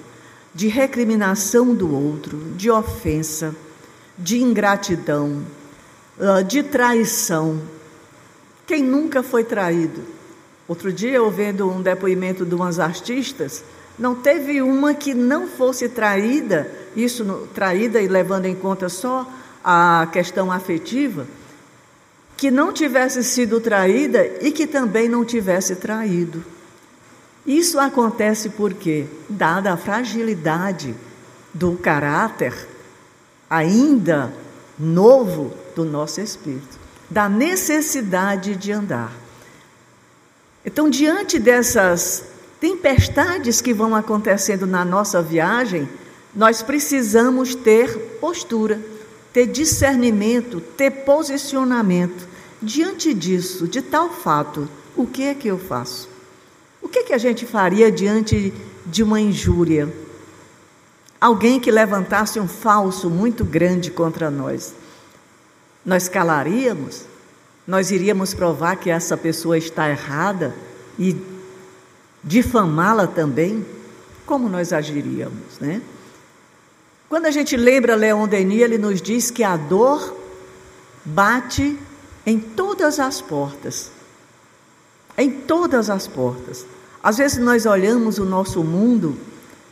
de 0.55 0.67
recriminação 0.67 1.75
do 1.75 1.93
outro, 1.93 2.37
de 2.55 2.71
ofensa, 2.71 3.53
de 4.17 4.41
ingratidão, 4.41 5.43
ah, 6.19 6.41
de 6.41 6.63
traição. 6.63 7.61
Quem 8.65 8.83
nunca 8.83 9.21
foi 9.21 9.43
traído? 9.43 10.01
Outro 10.67 10.91
dia, 10.91 11.11
eu 11.13 11.31
vendo 11.31 11.69
um 11.69 11.81
depoimento 11.81 12.45
de 12.45 12.53
umas 12.53 12.79
artistas, 12.79 13.63
não 13.97 14.15
teve 14.15 14.61
uma 14.61 14.93
que 14.93 15.13
não 15.13 15.47
fosse 15.47 15.87
traída, 15.87 16.69
isso 16.95 17.47
traída 17.53 18.01
e 18.01 18.07
levando 18.07 18.45
em 18.45 18.55
conta 18.55 18.89
só 18.89 19.25
a 19.63 20.07
questão 20.11 20.51
afetiva, 20.51 21.25
que 22.35 22.51
não 22.51 22.73
tivesse 22.73 23.23
sido 23.23 23.59
traída 23.59 24.25
e 24.41 24.51
que 24.51 24.67
também 24.67 25.07
não 25.07 25.23
tivesse 25.23 25.75
traído. 25.77 26.43
Isso 27.45 27.79
acontece 27.79 28.49
porque, 28.49 29.05
dada 29.29 29.71
a 29.71 29.77
fragilidade 29.77 30.93
do 31.53 31.73
caráter 31.77 32.53
ainda 33.49 34.33
novo 34.77 35.53
do 35.75 35.85
nosso 35.85 36.21
espírito, 36.21 36.77
da 37.09 37.29
necessidade 37.29 38.55
de 38.55 38.71
andar. 38.71 39.11
Então, 40.65 40.89
diante 40.89 41.39
dessas 41.39 42.25
tempestades 42.59 43.61
que 43.61 43.73
vão 43.73 43.95
acontecendo 43.95 44.67
na 44.67 44.83
nossa 44.83 45.21
viagem, 45.21 45.87
nós 46.35 46.61
precisamos 46.61 47.55
ter 47.55 48.17
postura, 48.19 48.81
ter 49.31 49.47
discernimento, 49.47 50.59
ter 50.59 50.91
posicionamento. 50.91 52.27
Diante 52.61 53.13
disso, 53.13 53.67
de 53.67 53.81
tal 53.81 54.09
fato, 54.09 54.67
o 54.95 55.05
que 55.05 55.23
é 55.23 55.33
que 55.33 55.47
eu 55.47 55.57
faço? 55.57 56.09
O 56.81 56.89
que 56.89 56.99
é 56.99 57.03
que 57.03 57.13
a 57.13 57.17
gente 57.17 57.45
faria 57.45 57.91
diante 57.91 58.53
de 58.85 59.03
uma 59.03 59.19
injúria? 59.19 59.91
Alguém 61.19 61.59
que 61.59 61.71
levantasse 61.71 62.39
um 62.39 62.47
falso 62.47 63.09
muito 63.09 63.43
grande 63.43 63.89
contra 63.91 64.29
nós 64.29 64.73
nós 65.87 66.09
calaríamos? 66.09 67.05
Nós 67.65 67.91
iríamos 67.91 68.33
provar 68.33 68.75
que 68.75 68.89
essa 68.89 69.15
pessoa 69.15 69.57
está 69.57 69.89
errada 69.89 70.53
e 70.99 71.15
difamá-la 72.21 73.07
também? 73.07 73.65
Como 74.25 74.49
nós 74.49 74.73
agiríamos, 74.73 75.59
né? 75.61 75.81
Quando 77.07 77.25
a 77.25 77.31
gente 77.31 77.55
lembra 77.55 77.95
Leon 77.95 78.27
Denis, 78.27 78.61
ele 78.61 78.77
nos 78.77 79.01
diz 79.01 79.31
que 79.31 79.45
a 79.45 79.55
dor 79.55 80.13
bate 81.05 81.79
em 82.25 82.37
todas 82.37 82.99
as 82.99 83.21
portas. 83.21 83.89
Em 85.17 85.31
todas 85.31 85.89
as 85.89 86.05
portas. 86.05 86.65
Às 87.01 87.17
vezes 87.17 87.37
nós 87.37 87.65
olhamos 87.65 88.17
o 88.17 88.25
nosso 88.25 88.61
mundo, 88.61 89.17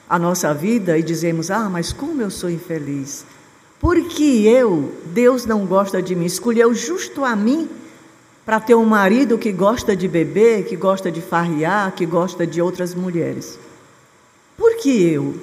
a 0.10 0.20
nossa 0.20 0.54
vida 0.54 0.98
e 0.98 1.04
dizemos: 1.04 1.50
"Ah, 1.50 1.70
mas 1.70 1.92
como 1.92 2.22
eu 2.22 2.30
sou 2.30 2.50
infeliz. 2.50 3.26
Porque 3.80 4.24
eu, 4.24 4.94
Deus 5.08 5.46
não 5.46 5.66
gosta 5.66 6.02
de 6.02 6.16
mim, 6.16 6.26
escolheu 6.26 6.74
justo 6.74 7.24
a 7.24 7.36
mim 7.36 7.70
para 8.46 8.60
ter 8.60 8.76
um 8.76 8.86
marido 8.86 9.38
que 9.38 9.52
gosta 9.52 9.96
de 9.96 10.08
beber, 10.08 10.66
que 10.66 10.76
gosta 10.76 11.12
de 11.12 11.22
farriar, 11.22 11.92
que 11.94 12.06
gosta 12.06 12.46
de 12.46 12.62
outras 12.62 12.94
mulheres. 12.94 13.60
Por 14.58 14.78
que 14.78 15.04
eu? 15.04 15.36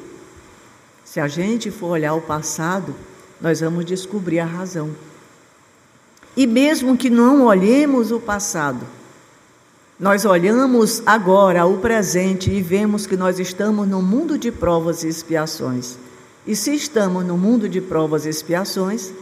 Se 1.05 1.21
a 1.21 1.29
gente 1.29 1.71
for 1.71 1.89
olhar 1.89 2.15
o 2.15 2.23
passado, 2.23 2.95
nós 3.41 3.61
vamos 3.61 3.85
descobrir 3.85 4.39
a 4.39 4.47
razão. 4.47 4.91
E 6.37 6.47
mesmo 6.47 6.97
que 6.97 7.11
não 7.11 7.45
olhemos 7.45 8.11
o 8.11 8.19
passado, 8.19 8.87
nós 10.03 10.25
olhamos 10.25 11.01
agora 11.07 11.65
o 11.65 11.79
presente 11.79 12.51
e 12.51 12.61
vemos 12.61 13.07
que 13.07 13.17
nós 13.17 13.39
estamos 13.39 13.87
num 13.87 14.03
mundo 14.03 14.37
de 14.37 14.51
provas 14.51 15.05
e 15.05 15.09
expiações. 15.09 15.97
E 16.45 16.57
se 16.57 16.75
estamos 16.75 17.25
no 17.25 17.39
mundo 17.39 17.69
de 17.69 17.81
provas 17.81 18.27
e 18.27 18.29
expiações, 18.29 19.13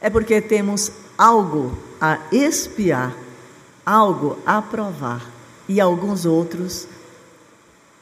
é 0.00 0.10
porque 0.10 0.40
temos 0.40 0.90
algo 1.16 1.78
a 2.00 2.18
expiar, 2.32 3.14
algo 3.86 4.36
a 4.44 4.60
provar. 4.60 5.24
E 5.68 5.80
alguns 5.80 6.26
outros, 6.26 6.88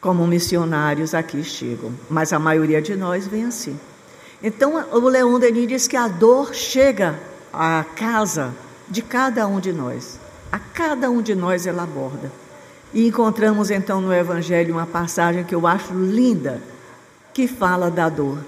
como 0.01 0.27
missionários, 0.27 1.13
aqui 1.13 1.45
chegam. 1.45 1.93
Mas 2.09 2.33
a 2.33 2.39
maioria 2.39 2.81
de 2.81 2.97
nós 2.97 3.27
vem 3.27 3.45
assim. 3.45 3.79
Então, 4.43 4.83
o 4.93 5.09
Leão 5.11 5.39
Denis 5.39 5.69
diz 5.69 5.87
que 5.87 5.97
a 5.97 6.09
dor 6.09 6.55
chega 6.55 7.21
à 7.53 7.85
casa 7.95 8.55
de 8.89 9.03
cada 9.03 9.47
um 9.47 9.61
de 9.61 9.75
nós. 9.75 10.24
A 10.55 10.59
cada 10.61 11.11
um 11.11 11.21
de 11.21 11.35
nós 11.35 11.67
ela 11.67 11.83
aborda. 11.83 12.31
E 12.93 13.09
encontramos 13.09 13.73
então 13.73 14.01
no 14.01 14.15
Evangelho 14.15 14.75
uma 14.75 14.87
passagem 14.87 15.43
que 15.43 15.53
eu 15.53 15.67
acho 15.67 15.93
linda, 15.93 16.63
que 17.33 17.49
fala 17.49 17.91
da 17.91 18.09
dor. 18.09 18.39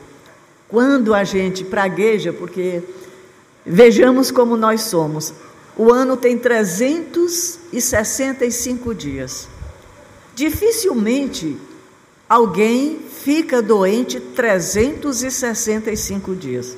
Quando 0.69 1.13
a 1.13 1.25
gente 1.25 1.65
pragueja, 1.65 2.33
porque 2.33 2.81
vejamos 3.65 4.31
como 4.31 4.57
nós 4.57 4.83
somos. 4.83 5.35
O 5.77 5.93
ano 5.93 6.17
tem 6.17 6.39
365 6.39 8.95
dias. 8.95 9.49
Dificilmente 10.33 11.57
alguém 12.29 13.01
fica 13.01 13.61
doente 13.61 14.21
365 14.21 16.37
dias. 16.37 16.77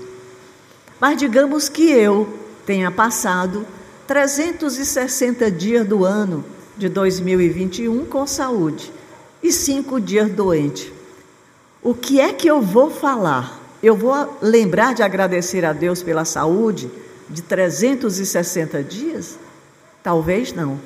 Mas 0.99 1.19
digamos 1.19 1.69
que 1.69 1.91
eu 1.91 2.27
tenha 2.64 2.91
passado 2.91 3.67
360 4.09 5.51
dias 5.51 5.87
do 5.87 6.03
ano 6.03 6.42
de 6.79 6.88
2021 6.88 8.07
com 8.07 8.27
saúde 8.27 8.90
e 9.42 9.53
cinco 9.53 10.01
dias 10.01 10.31
doente. 10.31 10.90
O 11.83 11.92
que 11.92 12.18
é 12.18 12.33
que 12.33 12.49
eu 12.49 12.62
vou 12.62 12.90
falar? 12.90 13.61
Eu 13.83 13.94
vou 13.94 14.38
lembrar 14.40 14.94
de 14.94 15.03
agradecer 15.03 15.62
a 15.62 15.75
Deus 15.75 16.03
pela 16.03 16.25
saúde 16.25 16.90
de 17.29 17.42
360 17.42 18.83
dias? 18.83 19.38
Talvez 20.03 20.55
não. 20.55 20.81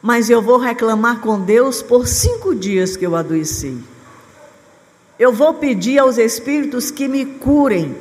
Mas 0.00 0.30
eu 0.30 0.40
vou 0.40 0.56
reclamar 0.56 1.20
com 1.20 1.40
Deus 1.40 1.82
por 1.82 2.06
cinco 2.06 2.54
dias 2.54 2.96
que 2.96 3.04
eu 3.04 3.16
adoeci. 3.16 3.76
Eu 5.18 5.32
vou 5.32 5.52
pedir 5.54 5.98
aos 5.98 6.16
Espíritos 6.16 6.92
que 6.92 7.08
me 7.08 7.26
curem, 7.26 7.96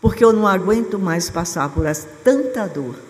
porque 0.00 0.24
eu 0.24 0.32
não 0.32 0.46
aguento 0.46 0.98
mais 0.98 1.28
passar 1.28 1.68
por 1.68 1.84
tanta 2.24 2.66
dor. 2.66 3.09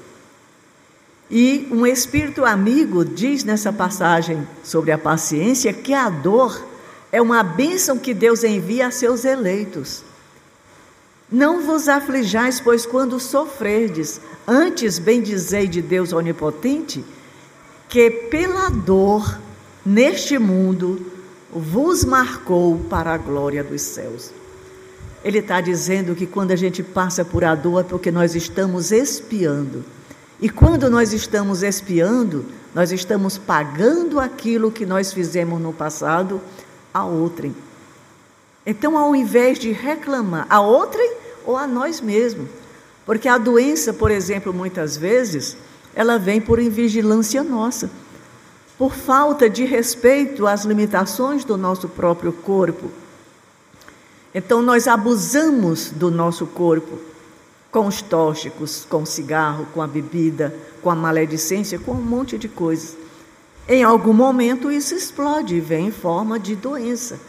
E 1.31 1.69
um 1.71 1.87
Espírito 1.87 2.45
amigo 2.45 3.05
diz 3.05 3.45
nessa 3.45 3.73
passagem 3.73 4.47
sobre 4.65 4.91
a 4.91 4.99
paciência 4.99 5.73
que 5.73 5.95
a 5.95 6.11
dor 6.11 6.61
é 7.13 7.23
uma 7.23 7.43
bênção 7.45 7.97
que 7.97 8.13
Deus 8.13 8.43
envia 8.43 8.89
a 8.89 8.91
seus 8.91 9.25
eleitos. 9.25 10.03
Não 11.31 11.63
vos 11.65 11.89
aflijais, 11.89 12.59
pois 12.59 12.85
quando 12.85 13.21
sofrerdes, 13.21 14.21
antes 14.45 14.99
bendizei 14.99 15.69
de 15.69 15.81
Deus 15.81 16.13
onipotente, 16.13 17.05
que 17.89 18.11
pela 18.11 18.69
dor 18.69 19.39
neste 19.87 20.37
mundo 20.37 21.07
vos 21.53 22.05
marcou 22.05 22.81
para 22.91 23.15
a 23.15 23.19
glória 23.19 23.63
dos 23.63 23.83
céus. 23.83 24.33
Ele 25.23 25.39
está 25.39 25.61
dizendo 25.61 26.17
que 26.17 26.27
quando 26.27 26.51
a 26.51 26.57
gente 26.57 26.83
passa 26.83 27.25
por 27.25 27.45
a 27.45 27.55
dor 27.55 27.83
é 27.83 27.85
porque 27.85 28.11
nós 28.11 28.35
estamos 28.35 28.91
espiando. 28.91 29.85
E 30.43 30.49
quando 30.49 30.89
nós 30.89 31.13
estamos 31.13 31.63
espiando, 31.63 32.47
nós 32.75 32.91
estamos 32.93 33.37
pagando 33.37 34.19
aquilo 34.19 34.71
que 34.71 34.87
nós 34.87 35.13
fizemos 35.13 35.61
no 35.61 35.73
passado 35.73 36.41
a 36.95 37.05
outrem. 37.05 37.55
Então, 38.65 38.97
ao 38.97 39.15
invés 39.15 39.59
de 39.59 39.71
reclamar 39.71 40.47
a 40.49 40.61
outrem 40.61 41.13
ou 41.45 41.59
a 41.59 41.67
nós 41.67 42.01
mesmos, 42.01 42.49
porque 43.05 43.29
a 43.29 43.37
doença, 43.37 43.93
por 43.93 44.11
exemplo, 44.11 44.53
muitas 44.53 44.97
vezes, 44.97 45.59
ela 45.95 46.19
vem 46.19 46.41
por 46.41 46.59
invigilância 46.59 47.43
nossa, 47.43 47.91
por 48.79 48.95
falta 48.95 49.51
de 49.51 49.67
respeito 49.67 50.47
às 50.47 50.65
limitações 50.65 51.45
do 51.45 51.59
nosso 51.59 51.87
próprio 51.87 52.33
corpo. 52.33 52.91
Então, 54.35 54.63
nós 54.63 54.89
abusamos 54.89 55.91
do 55.91 56.11
nosso 56.11 56.47
corpo 56.47 57.10
com 57.71 57.87
os 57.87 58.03
tóxicos, 58.03 58.87
com 58.89 59.03
o 59.03 59.07
cigarro, 59.07 59.67
com 59.73 59.81
a 59.81 59.87
bebida, 59.87 60.55
com 60.83 60.91
a 60.91 60.95
maledicência, 60.95 61.79
com 61.79 61.93
um 61.93 62.03
monte 62.03 62.37
de 62.37 62.49
coisas. 62.49 62.97
Em 63.69 63.85
algum 63.85 64.13
momento 64.13 64.71
isso 64.71 64.95
explode 64.95 65.55
e 65.55 65.61
vem 65.61 65.87
em 65.87 65.93
forma 65.93 66.39
de 66.39 66.57
doença. 66.57 67.21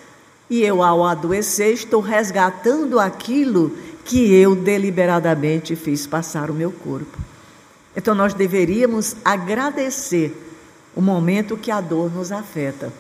E 0.50 0.64
eu, 0.64 0.84
ao 0.84 1.06
adoecer, 1.06 1.74
estou 1.74 2.02
resgatando 2.02 3.00
aquilo 3.00 3.72
que 4.04 4.34
eu 4.34 4.56
deliberadamente 4.56 5.76
fiz 5.76 6.08
passar 6.08 6.50
o 6.50 6.54
meu 6.54 6.72
corpo. 6.72 7.18
Então 7.96 8.16
nós 8.16 8.34
deveríamos 8.34 9.16
agradecer 9.24 10.36
o 10.96 11.02
momento 11.02 11.56
que 11.56 11.72
a 11.72 11.80
dor 11.80 12.12
nos 12.12 12.32
afeta. 12.32 12.92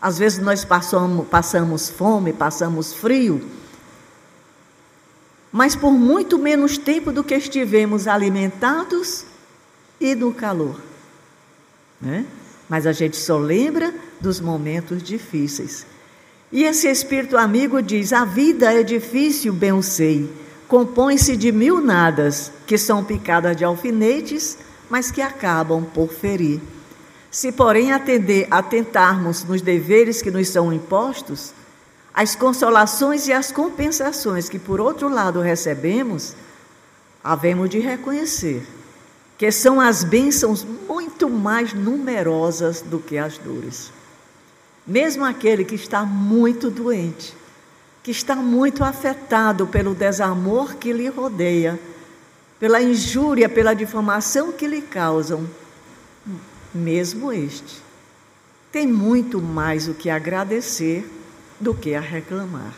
Às 0.00 0.18
vezes 0.18 0.38
nós 0.38 0.64
passamos, 0.64 1.26
passamos 1.26 1.90
fome, 1.90 2.32
passamos 2.32 2.92
frio, 2.92 3.42
mas 5.56 5.74
por 5.74 5.90
muito 5.90 6.38
menos 6.38 6.76
tempo 6.76 7.10
do 7.10 7.24
que 7.24 7.34
estivemos 7.34 8.06
alimentados 8.06 9.24
e 9.98 10.14
no 10.14 10.30
calor. 10.30 10.78
Né? 11.98 12.26
Mas 12.68 12.86
a 12.86 12.92
gente 12.92 13.16
só 13.16 13.38
lembra 13.38 13.94
dos 14.20 14.38
momentos 14.38 15.02
difíceis. 15.02 15.86
E 16.52 16.64
esse 16.64 16.86
espírito 16.88 17.38
amigo 17.38 17.80
diz: 17.80 18.12
A 18.12 18.26
vida 18.26 18.70
é 18.70 18.82
difícil, 18.82 19.50
bem 19.54 19.80
sei. 19.80 20.30
Compõe-se 20.68 21.34
de 21.38 21.50
mil 21.50 21.80
nadas, 21.80 22.52
que 22.66 22.76
são 22.76 23.02
picadas 23.02 23.56
de 23.56 23.64
alfinetes, 23.64 24.58
mas 24.90 25.10
que 25.10 25.22
acabam 25.22 25.86
por 25.86 26.12
ferir. 26.12 26.60
Se, 27.30 27.50
porém, 27.50 27.92
atender, 27.92 28.46
atentarmos 28.50 29.42
nos 29.42 29.62
deveres 29.62 30.20
que 30.20 30.30
nos 30.30 30.50
são 30.50 30.70
impostos, 30.70 31.54
as 32.16 32.34
consolações 32.34 33.28
e 33.28 33.32
as 33.34 33.52
compensações 33.52 34.48
que, 34.48 34.58
por 34.58 34.80
outro 34.80 35.06
lado, 35.06 35.42
recebemos, 35.42 36.34
havemos 37.22 37.68
de 37.68 37.78
reconhecer 37.78 38.66
que 39.36 39.52
são 39.52 39.78
as 39.78 40.02
bênçãos 40.02 40.64
muito 40.64 41.28
mais 41.28 41.74
numerosas 41.74 42.80
do 42.80 42.98
que 42.98 43.18
as 43.18 43.36
dores. 43.36 43.92
Mesmo 44.86 45.26
aquele 45.26 45.62
que 45.62 45.74
está 45.74 46.06
muito 46.06 46.70
doente, 46.70 47.36
que 48.02 48.10
está 48.10 48.34
muito 48.34 48.82
afetado 48.82 49.66
pelo 49.66 49.94
desamor 49.94 50.76
que 50.76 50.94
lhe 50.94 51.08
rodeia, 51.08 51.78
pela 52.58 52.80
injúria, 52.80 53.46
pela 53.46 53.74
difamação 53.74 54.52
que 54.52 54.66
lhe 54.66 54.80
causam, 54.80 55.46
mesmo 56.74 57.30
este 57.30 57.84
tem 58.76 58.86
muito 58.86 59.40
mais 59.40 59.88
o 59.88 59.94
que 59.94 60.10
agradecer 60.10 61.10
do 61.60 61.74
que 61.74 61.94
a 61.94 62.00
reclamar. 62.00 62.74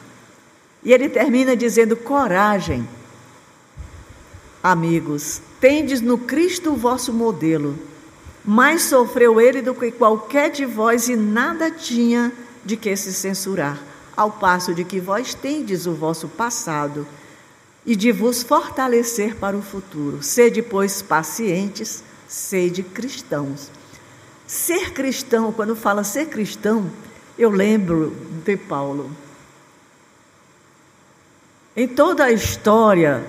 E 0.82 0.92
ele 0.92 1.08
termina 1.08 1.56
dizendo: 1.56 1.96
coragem. 1.96 2.88
Amigos, 4.62 5.40
tendes 5.60 6.00
no 6.00 6.18
Cristo 6.18 6.72
o 6.72 6.76
vosso 6.76 7.12
modelo. 7.12 7.78
Mais 8.44 8.82
sofreu 8.82 9.40
ele 9.40 9.60
do 9.60 9.74
que 9.74 9.90
qualquer 9.90 10.50
de 10.50 10.64
vós 10.64 11.08
e 11.08 11.16
nada 11.16 11.70
tinha 11.70 12.32
de 12.64 12.76
que 12.76 12.96
se 12.96 13.12
censurar, 13.12 13.78
ao 14.16 14.30
passo 14.30 14.74
de 14.74 14.84
que 14.84 15.00
vós 15.00 15.34
tendes 15.34 15.86
o 15.86 15.92
vosso 15.92 16.28
passado 16.28 17.06
e 17.84 17.94
de 17.94 18.10
vos 18.12 18.42
fortalecer 18.42 19.36
para 19.36 19.56
o 19.56 19.62
futuro. 19.62 20.22
Sede, 20.22 20.62
pois, 20.62 21.02
pacientes, 21.02 22.02
sede 22.26 22.82
cristãos. 22.82 23.70
Ser 24.46 24.92
cristão, 24.92 25.52
quando 25.52 25.76
fala 25.76 26.04
ser 26.04 26.26
cristão, 26.26 26.90
eu 27.38 27.51
lembro 27.51 28.11
de 28.44 28.57
Paulo. 28.57 29.11
Em 31.77 31.87
toda 31.87 32.24
a 32.24 32.33
história 32.33 33.24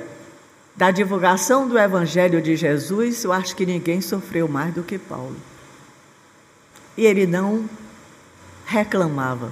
da 0.76 0.90
divulgação 0.90 1.68
do 1.68 1.78
Evangelho 1.78 2.42
de 2.42 2.56
Jesus, 2.56 3.24
eu 3.24 3.32
acho 3.32 3.56
que 3.56 3.66
ninguém 3.66 4.02
sofreu 4.02 4.48
mais 4.48 4.74
do 4.74 4.82
que 4.82 4.98
Paulo. 4.98 5.36
E 6.98 7.06
ele 7.06 7.28
não 7.28 7.70
reclamava. 8.66 9.52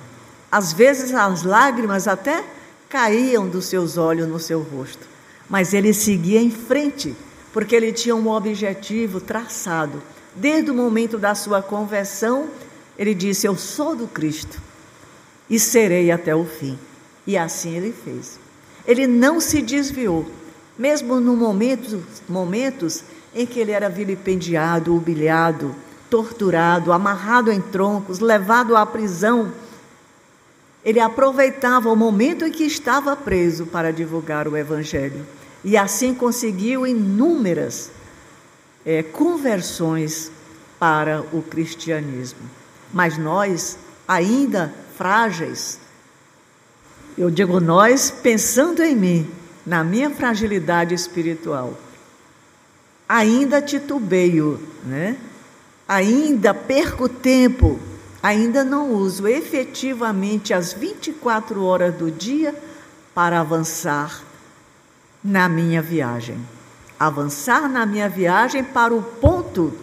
Às 0.51 0.73
vezes 0.73 1.13
as 1.13 1.43
lágrimas 1.43 2.07
até 2.07 2.43
caíam 2.89 3.47
dos 3.47 3.65
seus 3.65 3.97
olhos 3.97 4.27
no 4.27 4.39
seu 4.39 4.61
rosto, 4.61 5.05
mas 5.49 5.73
ele 5.73 5.93
seguia 5.93 6.41
em 6.41 6.49
frente, 6.49 7.15
porque 7.53 7.75
ele 7.75 7.91
tinha 7.91 8.15
um 8.15 8.29
objetivo 8.29 9.19
traçado. 9.19 10.01
Desde 10.35 10.71
o 10.71 10.73
momento 10.73 11.17
da 11.17 11.35
sua 11.35 11.61
conversão, 11.61 12.47
ele 12.97 13.13
disse: 13.13 13.45
Eu 13.45 13.55
sou 13.55 13.95
do 13.95 14.07
Cristo 14.07 14.59
e 15.49 15.59
serei 15.59 16.11
até 16.11 16.35
o 16.35 16.45
fim. 16.45 16.77
E 17.25 17.37
assim 17.37 17.75
ele 17.75 17.93
fez. 17.93 18.39
Ele 18.85 19.05
não 19.05 19.39
se 19.39 19.61
desviou, 19.61 20.25
mesmo 20.77 21.19
no 21.19 21.35
momento, 21.35 22.01
momentos 22.27 23.03
em 23.35 23.45
que 23.45 23.59
ele 23.59 23.71
era 23.71 23.89
vilipendiado, 23.89 24.95
humilhado, 24.95 25.75
torturado, 26.09 26.93
amarrado 26.93 27.51
em 27.51 27.61
troncos, 27.61 28.19
levado 28.19 28.75
à 28.75 28.85
prisão. 28.85 29.51
Ele 30.83 31.01
aproveitava 31.01 31.91
o 31.91 31.95
momento 31.95 32.45
em 32.45 32.51
que 32.51 32.63
estava 32.63 33.15
preso 33.15 33.65
para 33.65 33.91
divulgar 33.91 34.47
o 34.47 34.55
Evangelho. 34.55 35.25
E 35.63 35.75
assim 35.75 36.13
conseguiu 36.13 36.87
inúmeras 36.87 37.91
é, 38.85 39.03
conversões 39.03 40.31
para 40.79 41.21
o 41.33 41.41
cristianismo. 41.41 42.39
Mas 42.93 43.17
nós, 43.17 43.77
ainda 44.07 44.73
frágeis, 44.97 45.79
eu 47.17 47.29
digo 47.29 47.59
nós 47.59 48.11
pensando 48.11 48.83
em 48.83 48.95
mim, 48.95 49.31
na 49.65 49.83
minha 49.83 50.09
fragilidade 50.09 50.93
espiritual, 50.93 51.73
ainda 53.07 53.61
titubeio, 53.61 54.59
né? 54.83 55.17
ainda 55.87 56.53
perco 56.53 57.07
tempo, 57.07 57.79
ainda 58.21 58.63
não 58.63 58.91
uso 58.91 59.27
efetivamente 59.27 60.53
as 60.53 60.73
24 60.73 61.63
horas 61.63 61.95
do 61.95 62.11
dia 62.11 62.53
para 63.15 63.39
avançar 63.39 64.21
na 65.23 65.47
minha 65.47 65.81
viagem. 65.81 66.37
Avançar 66.99 67.69
na 67.69 67.85
minha 67.85 68.09
viagem 68.09 68.63
para 68.63 68.93
o 68.93 69.01
ponto 69.01 69.73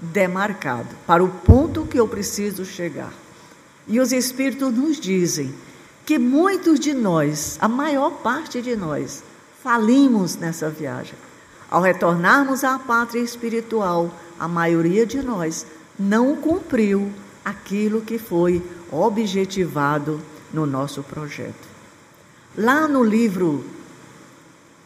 demarcado, 0.00 0.88
para 1.06 1.22
o 1.22 1.28
ponto 1.28 1.86
que 1.86 1.98
eu 1.98 2.08
preciso 2.08 2.64
chegar. 2.64 3.12
E 3.86 4.00
os 4.00 4.12
Espíritos 4.12 4.72
nos 4.72 4.98
dizem 4.98 5.52
que 6.06 6.18
muitos 6.18 6.80
de 6.80 6.94
nós, 6.94 7.58
a 7.60 7.68
maior 7.68 8.10
parte 8.22 8.62
de 8.62 8.74
nós, 8.74 9.22
falimos 9.62 10.36
nessa 10.36 10.70
viagem. 10.70 11.14
Ao 11.70 11.80
retornarmos 11.80 12.64
à 12.64 12.78
pátria 12.78 13.20
espiritual, 13.20 14.10
a 14.38 14.48
maioria 14.48 15.06
de 15.06 15.22
nós 15.22 15.66
não 15.98 16.34
cumpriu 16.34 17.12
aquilo 17.44 18.00
que 18.00 18.18
foi 18.18 18.62
objetivado 18.90 20.20
no 20.52 20.66
nosso 20.66 21.02
projeto. 21.02 21.68
Lá 22.56 22.88
no 22.88 23.04
livro 23.04 23.64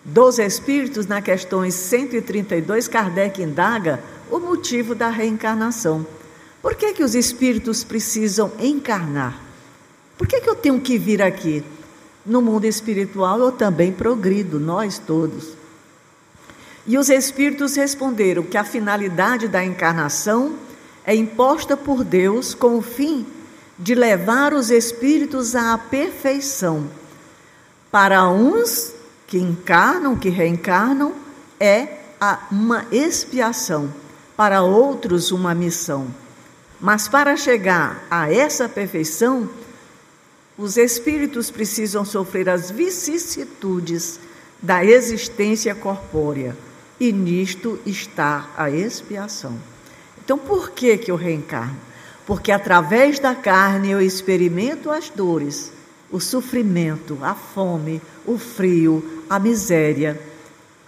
dos 0.04 0.38
Espíritos, 0.38 1.06
na 1.06 1.22
questões 1.22 1.72
132, 1.74 2.88
Kardec 2.88 3.40
indaga 3.40 4.02
o 4.34 4.40
motivo 4.40 4.96
da 4.96 5.10
reencarnação. 5.10 6.04
Por 6.60 6.74
que, 6.74 6.92
que 6.92 7.04
os 7.04 7.14
espíritos 7.14 7.84
precisam 7.84 8.50
encarnar? 8.58 9.40
Por 10.18 10.26
que, 10.26 10.40
que 10.40 10.50
eu 10.50 10.56
tenho 10.56 10.80
que 10.80 10.98
vir 10.98 11.22
aqui? 11.22 11.62
No 12.26 12.42
mundo 12.42 12.64
espiritual 12.64 13.38
eu 13.38 13.52
também 13.52 13.92
progrido, 13.92 14.58
nós 14.58 14.98
todos. 14.98 15.52
E 16.84 16.98
os 16.98 17.10
espíritos 17.10 17.76
responderam 17.76 18.42
que 18.42 18.56
a 18.56 18.64
finalidade 18.64 19.46
da 19.46 19.64
encarnação 19.64 20.56
é 21.06 21.14
imposta 21.14 21.76
por 21.76 22.02
Deus 22.02 22.54
com 22.54 22.76
o 22.76 22.82
fim 22.82 23.24
de 23.78 23.94
levar 23.94 24.52
os 24.52 24.68
espíritos 24.68 25.54
à 25.54 25.78
perfeição. 25.78 26.88
Para 27.88 28.28
uns 28.28 28.92
que 29.28 29.38
encarnam, 29.38 30.16
que 30.16 30.28
reencarnam, 30.28 31.12
é 31.60 32.00
uma 32.50 32.84
expiação 32.90 34.02
para 34.36 34.62
outros 34.62 35.30
uma 35.30 35.54
missão. 35.54 36.06
Mas 36.80 37.08
para 37.08 37.36
chegar 37.36 38.04
a 38.10 38.32
essa 38.32 38.68
perfeição, 38.68 39.48
os 40.56 40.76
espíritos 40.76 41.50
precisam 41.50 42.04
sofrer 42.04 42.48
as 42.48 42.70
vicissitudes 42.70 44.20
da 44.62 44.84
existência 44.84 45.74
corpórea, 45.74 46.56
e 46.98 47.12
nisto 47.12 47.78
está 47.84 48.48
a 48.56 48.70
expiação. 48.70 49.58
Então, 50.24 50.38
por 50.38 50.70
que 50.70 50.96
que 50.96 51.10
eu 51.10 51.16
reencarno? 51.16 51.76
Porque 52.26 52.50
através 52.50 53.18
da 53.18 53.34
carne 53.34 53.90
eu 53.90 54.00
experimento 54.00 54.90
as 54.90 55.10
dores, 55.10 55.70
o 56.10 56.20
sofrimento, 56.20 57.18
a 57.20 57.34
fome, 57.34 58.00
o 58.24 58.38
frio, 58.38 59.22
a 59.28 59.38
miséria, 59.38 60.20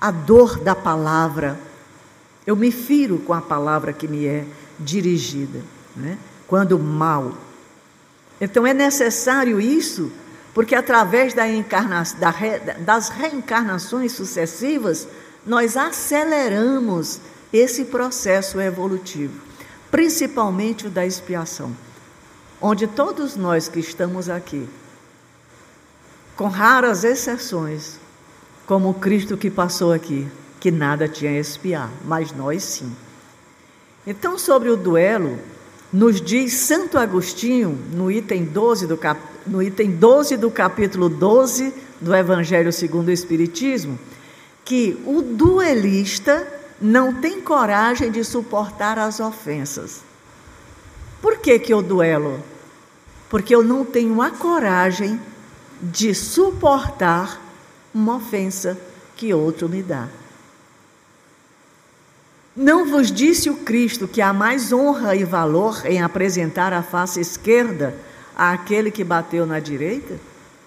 a 0.00 0.10
dor 0.10 0.58
da 0.58 0.74
palavra. 0.74 1.58
Eu 2.46 2.54
me 2.54 2.70
firo 2.70 3.18
com 3.18 3.32
a 3.32 3.40
palavra 3.40 3.92
que 3.92 4.06
me 4.06 4.26
é 4.26 4.44
dirigida, 4.78 5.60
né? 5.96 6.18
quando 6.46 6.78
mal. 6.78 7.32
Então 8.40 8.66
é 8.66 8.72
necessário 8.72 9.60
isso, 9.60 10.12
porque 10.54 10.74
através 10.74 11.34
da 11.34 11.48
encarna 11.48 12.02
da 12.18 12.30
re 12.30 12.58
das 12.80 13.08
reencarnações 13.08 14.12
sucessivas, 14.12 15.08
nós 15.44 15.76
aceleramos 15.76 17.20
esse 17.52 17.86
processo 17.86 18.60
evolutivo, 18.60 19.40
principalmente 19.90 20.86
o 20.86 20.90
da 20.90 21.06
expiação, 21.06 21.74
onde 22.60 22.86
todos 22.86 23.34
nós 23.36 23.68
que 23.68 23.80
estamos 23.80 24.28
aqui 24.28 24.68
com 26.36 26.48
raras 26.48 27.02
exceções, 27.02 27.98
como 28.66 28.92
Cristo 28.94 29.36
que 29.36 29.50
passou 29.50 29.92
aqui, 29.92 30.28
que 30.66 30.70
nada 30.72 31.06
tinha 31.06 31.30
a 31.30 31.34
espiar, 31.34 31.88
mas 32.04 32.32
nós 32.32 32.64
sim. 32.64 32.90
Então, 34.04 34.36
sobre 34.36 34.68
o 34.68 34.76
duelo, 34.76 35.38
nos 35.92 36.20
diz 36.20 36.54
Santo 36.54 36.98
Agostinho, 36.98 37.78
no 37.92 38.10
item 38.10 38.44
12 38.46 38.84
do, 38.88 38.96
cap... 38.96 39.20
no 39.46 39.62
item 39.62 39.92
12 39.92 40.36
do 40.36 40.50
capítulo 40.50 41.08
12 41.08 41.72
do 42.00 42.12
Evangelho 42.12 42.72
segundo 42.72 43.06
o 43.06 43.12
Espiritismo, 43.12 43.96
que 44.64 45.00
o 45.06 45.22
duelista 45.22 46.44
não 46.80 47.14
tem 47.14 47.40
coragem 47.40 48.10
de 48.10 48.24
suportar 48.24 48.98
as 48.98 49.20
ofensas. 49.20 50.00
Por 51.22 51.38
que, 51.38 51.60
que 51.60 51.72
eu 51.72 51.80
duelo? 51.80 52.42
Porque 53.30 53.54
eu 53.54 53.62
não 53.62 53.84
tenho 53.84 54.20
a 54.20 54.32
coragem 54.32 55.20
de 55.80 56.12
suportar 56.12 57.40
uma 57.94 58.16
ofensa 58.16 58.76
que 59.14 59.32
outro 59.32 59.68
me 59.68 59.80
dá. 59.80 60.08
Não 62.56 62.90
vos 62.90 63.12
disse 63.12 63.50
o 63.50 63.56
Cristo 63.56 64.08
que 64.08 64.22
há 64.22 64.32
mais 64.32 64.72
honra 64.72 65.14
e 65.14 65.24
valor 65.24 65.82
em 65.84 66.00
apresentar 66.00 66.72
a 66.72 66.82
face 66.82 67.20
esquerda 67.20 67.94
àquele 68.34 68.90
que 68.90 69.04
bateu 69.04 69.44
na 69.44 69.60
direita 69.60 70.18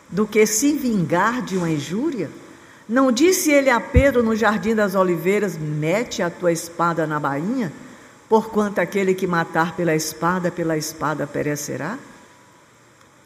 do 0.08 0.28
que 0.28 0.46
se 0.46 0.74
vingar 0.74 1.42
de 1.42 1.58
uma 1.58 1.70
injúria? 1.70 2.30
Não 2.88 3.12
disse 3.12 3.52
ele 3.52 3.72
a 3.72 3.80
Pedro 3.80 4.22
no 4.22 4.36
jardim 4.36 4.76
das 4.76 4.94
oliveiras: 4.94 5.58
mete 5.58 6.22
a 6.22 6.30
tua 6.30 6.52
espada 6.52 7.08
na 7.08 7.20
bainha, 7.20 7.74
porquanto 8.28 8.80
aquele 8.80 9.16
que 9.16 9.26
matar 9.26 9.76
pela 9.76 9.96
espada, 9.96 10.52
pela 10.52 10.78
espada 10.78 11.26
perecerá? 11.26 11.98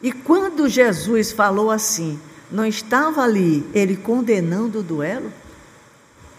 E 0.01 0.13
quando 0.13 0.69
Jesus 0.69 1.33
falou 1.33 1.69
assim, 1.69 2.17
não 2.49 2.65
estava 2.65 3.23
ali 3.23 3.65
ele 3.73 3.97
condenando 3.97 4.79
o 4.79 4.83
duelo? 4.83 5.31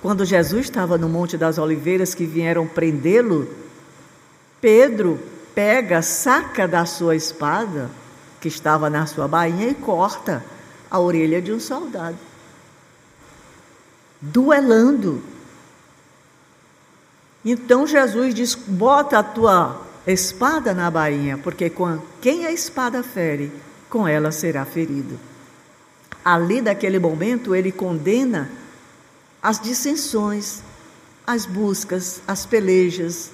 Quando 0.04 0.22
Jesus 0.26 0.66
estava 0.66 0.98
no 0.98 1.08
Monte 1.08 1.38
das 1.38 1.56
Oliveiras 1.56 2.14
que 2.14 2.26
vieram 2.26 2.66
prendê-lo, 2.66 3.48
Pedro 4.60 5.18
pega, 5.54 6.02
saca 6.02 6.68
da 6.68 6.84
sua 6.84 7.16
espada, 7.16 7.88
que 8.38 8.46
estava 8.46 8.90
na 8.90 9.06
sua 9.06 9.26
bainha, 9.26 9.66
e 9.66 9.74
corta 9.74 10.44
a 10.90 11.00
orelha 11.00 11.40
de 11.40 11.54
um 11.54 11.58
soldado. 11.58 12.18
Duelando. 14.20 15.22
Então 17.42 17.86
Jesus 17.86 18.34
diz: 18.34 18.54
bota 18.54 19.20
a 19.20 19.22
tua 19.22 19.80
espada 20.06 20.74
na 20.74 20.90
bainha, 20.90 21.38
porque 21.38 21.70
com 21.70 21.98
quem 22.20 22.44
a 22.44 22.52
espada 22.52 23.02
fere, 23.02 23.50
com 23.88 24.06
ela 24.06 24.30
será 24.30 24.66
ferido. 24.66 25.18
Ali, 26.22 26.60
daquele 26.60 26.98
momento, 26.98 27.54
ele 27.54 27.72
condena 27.72 28.50
as 29.44 29.60
dissensões, 29.60 30.62
as 31.26 31.44
buscas, 31.44 32.22
as 32.26 32.46
pelejas, 32.46 33.30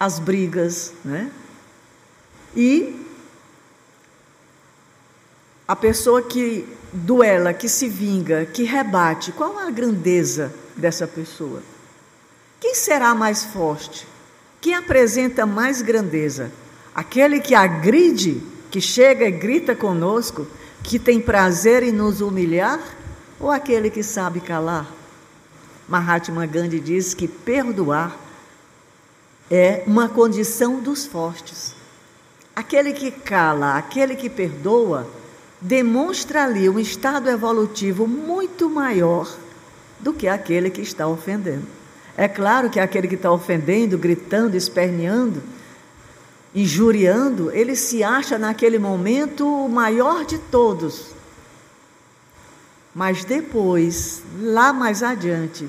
as 0.00 0.18
brigas, 0.18 0.94
né? 1.04 1.30
E 2.56 3.04
a 5.68 5.76
pessoa 5.76 6.22
que 6.22 6.66
duela, 6.90 7.52
que 7.52 7.68
se 7.68 7.86
vinga, 7.86 8.46
que 8.46 8.62
rebate, 8.62 9.30
qual 9.30 9.58
a 9.58 9.70
grandeza 9.70 10.54
dessa 10.74 11.06
pessoa? 11.06 11.62
Quem 12.58 12.74
será 12.74 13.14
mais 13.14 13.44
forte? 13.44 14.08
Quem 14.58 14.74
apresenta 14.74 15.44
mais 15.44 15.82
grandeza? 15.82 16.50
Aquele 16.94 17.40
que 17.40 17.54
agride, 17.54 18.42
que 18.70 18.80
chega 18.80 19.28
e 19.28 19.32
grita 19.32 19.76
conosco, 19.76 20.46
que 20.82 20.98
tem 20.98 21.20
prazer 21.20 21.82
em 21.82 21.92
nos 21.92 22.22
humilhar, 22.22 22.80
ou 23.38 23.50
aquele 23.50 23.90
que 23.90 24.02
sabe 24.02 24.40
calar? 24.40 24.95
Mahatma 25.88 26.46
Gandhi 26.46 26.80
diz 26.80 27.14
que 27.14 27.28
perdoar 27.28 28.16
é 29.50 29.84
uma 29.86 30.08
condição 30.08 30.80
dos 30.80 31.06
fortes. 31.06 31.74
Aquele 32.54 32.92
que 32.92 33.10
cala, 33.10 33.76
aquele 33.76 34.16
que 34.16 34.28
perdoa, 34.28 35.08
demonstra 35.60 36.44
ali 36.44 36.68
um 36.68 36.78
estado 36.78 37.28
evolutivo 37.28 38.06
muito 38.06 38.68
maior 38.68 39.32
do 40.00 40.12
que 40.12 40.26
aquele 40.26 40.70
que 40.70 40.80
está 40.80 41.06
ofendendo. 41.06 41.66
É 42.16 42.26
claro 42.26 42.70
que 42.70 42.80
aquele 42.80 43.06
que 43.06 43.14
está 43.14 43.30
ofendendo, 43.30 43.96
gritando, 43.96 44.56
esperneando, 44.56 45.42
injuriando, 46.54 47.50
ele 47.52 47.76
se 47.76 48.02
acha 48.02 48.38
naquele 48.38 48.78
momento 48.78 49.46
o 49.46 49.68
maior 49.68 50.24
de 50.24 50.38
todos. 50.38 51.15
Mas 52.96 53.26
depois, 53.26 54.22
lá 54.40 54.72
mais 54.72 55.02
adiante, 55.02 55.68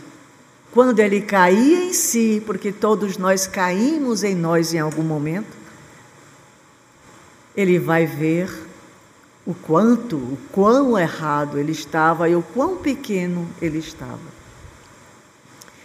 quando 0.72 1.00
ele 1.00 1.20
caía 1.20 1.84
em 1.84 1.92
si, 1.92 2.42
porque 2.46 2.72
todos 2.72 3.18
nós 3.18 3.46
caímos 3.46 4.24
em 4.24 4.34
nós 4.34 4.74
em 4.74 4.80
algum 4.80 5.04
momento, 5.04 5.58
ele 7.54 7.80
vai 7.80 8.06
ver 8.06 8.50
o 9.46 9.54
quanto, 9.54 10.16
o 10.16 10.38
quão 10.54 10.98
errado 10.98 11.60
ele 11.60 11.74
estava 11.74 12.30
e 12.30 12.36
o 12.36 12.42
quão 12.42 12.78
pequeno 12.78 13.46
ele 13.62 13.80
estava. 13.80 14.38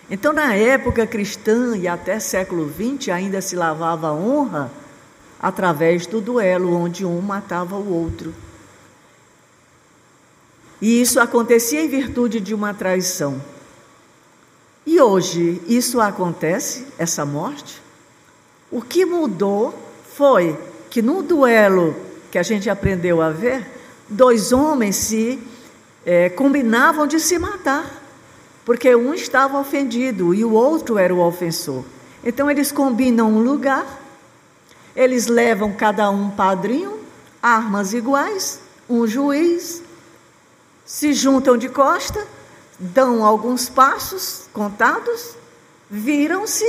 Então, 0.09 0.33
na 0.33 0.55
época 0.55 1.09
cristã 1.09 1.77
e 1.77 1.89
até 1.89 2.21
século 2.21 2.71
XX, 2.73 3.09
ainda 3.09 3.41
se 3.41 3.57
lavava 3.57 4.13
honra 4.13 4.71
através 5.41 6.07
do 6.07 6.21
duelo, 6.21 6.73
onde 6.73 7.05
um 7.05 7.21
matava 7.21 7.75
o 7.75 7.93
outro. 7.93 8.33
E 10.83 11.01
isso 11.01 11.19
acontecia 11.19 11.83
em 11.83 11.89
virtude 11.89 12.41
de 12.41 12.53
uma 12.53 12.75
traição. 12.75 13.41
E 14.85 15.01
hoje 15.01 15.63
isso 15.67 15.99
acontece, 15.99 16.85
essa 16.99 17.25
morte? 17.25 17.81
O 18.71 18.83
que 18.83 19.07
mudou 19.07 19.75
foi 20.15 20.59
que 20.91 21.01
no 21.01 21.23
duelo 21.23 21.97
que 22.31 22.37
a 22.37 22.43
gente 22.43 22.69
aprendeu 22.69 23.23
a 23.23 23.31
ver, 23.31 23.67
dois 24.07 24.53
homens 24.53 24.97
se 24.97 25.39
é, 26.05 26.29
combinavam 26.29 27.07
de 27.07 27.19
se 27.19 27.39
matar 27.39 28.03
porque 28.65 28.95
um 28.95 29.13
estava 29.13 29.59
ofendido 29.59 30.35
e 30.35 30.45
o 30.45 30.53
outro 30.53 30.99
era 30.99 31.15
o 31.15 31.21
ofensor. 31.21 31.85
Então 32.25 32.51
eles 32.51 32.71
combinam 32.71 33.31
um 33.31 33.43
lugar, 33.43 34.01
eles 34.95 35.27
levam 35.27 35.73
cada 35.73 36.09
um 36.11 36.31
padrinho, 36.31 37.01
armas 37.43 37.93
iguais, 37.93 38.61
um 38.89 39.07
juiz, 39.07 39.83
se 40.93 41.15
juntam 41.15 41.57
de 41.57 41.71
costa, 41.71 42.23
dão 42.79 43.25
alguns 43.25 43.67
passos 43.67 44.43
contados, 44.53 45.35
viram-se 45.91 46.67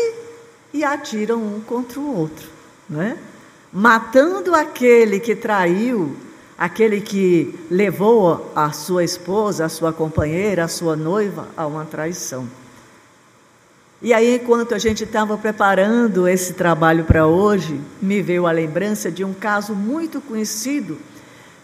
e 0.73 0.81
atiram 0.81 1.43
um 1.43 1.59
contra 1.59 1.99
o 1.99 2.19
outro, 2.19 2.47
né? 2.89 3.17
matando 3.69 4.55
aquele 4.55 5.19
que 5.19 5.35
traiu 5.35 6.15
aquele 6.57 7.01
que 7.01 7.53
levou 7.69 8.49
a 8.55 8.71
sua 8.71 9.03
esposa, 9.03 9.65
a 9.65 9.69
sua 9.69 9.91
companheira, 9.91 10.63
a 10.63 10.69
sua 10.69 10.95
noiva 10.95 11.49
a 11.57 11.67
uma 11.67 11.83
traição. 11.83 12.47
E 14.01 14.13
aí, 14.13 14.35
enquanto 14.35 14.73
a 14.73 14.79
gente 14.79 15.03
estava 15.03 15.37
preparando 15.37 16.29
esse 16.29 16.53
trabalho 16.53 17.03
para 17.03 17.27
hoje, 17.27 17.77
me 18.01 18.21
veio 18.21 18.47
a 18.47 18.53
lembrança 18.53 19.11
de 19.11 19.25
um 19.25 19.33
caso 19.33 19.75
muito 19.75 20.21
conhecido, 20.21 20.97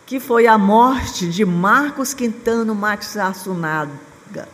que 0.09 0.19
foi 0.19 0.47
a 0.47 0.57
morte 0.57 1.29
de 1.29 1.45
Marcos 1.45 2.13
Quintano 2.13 2.73
Matsunaga. 2.73 4.49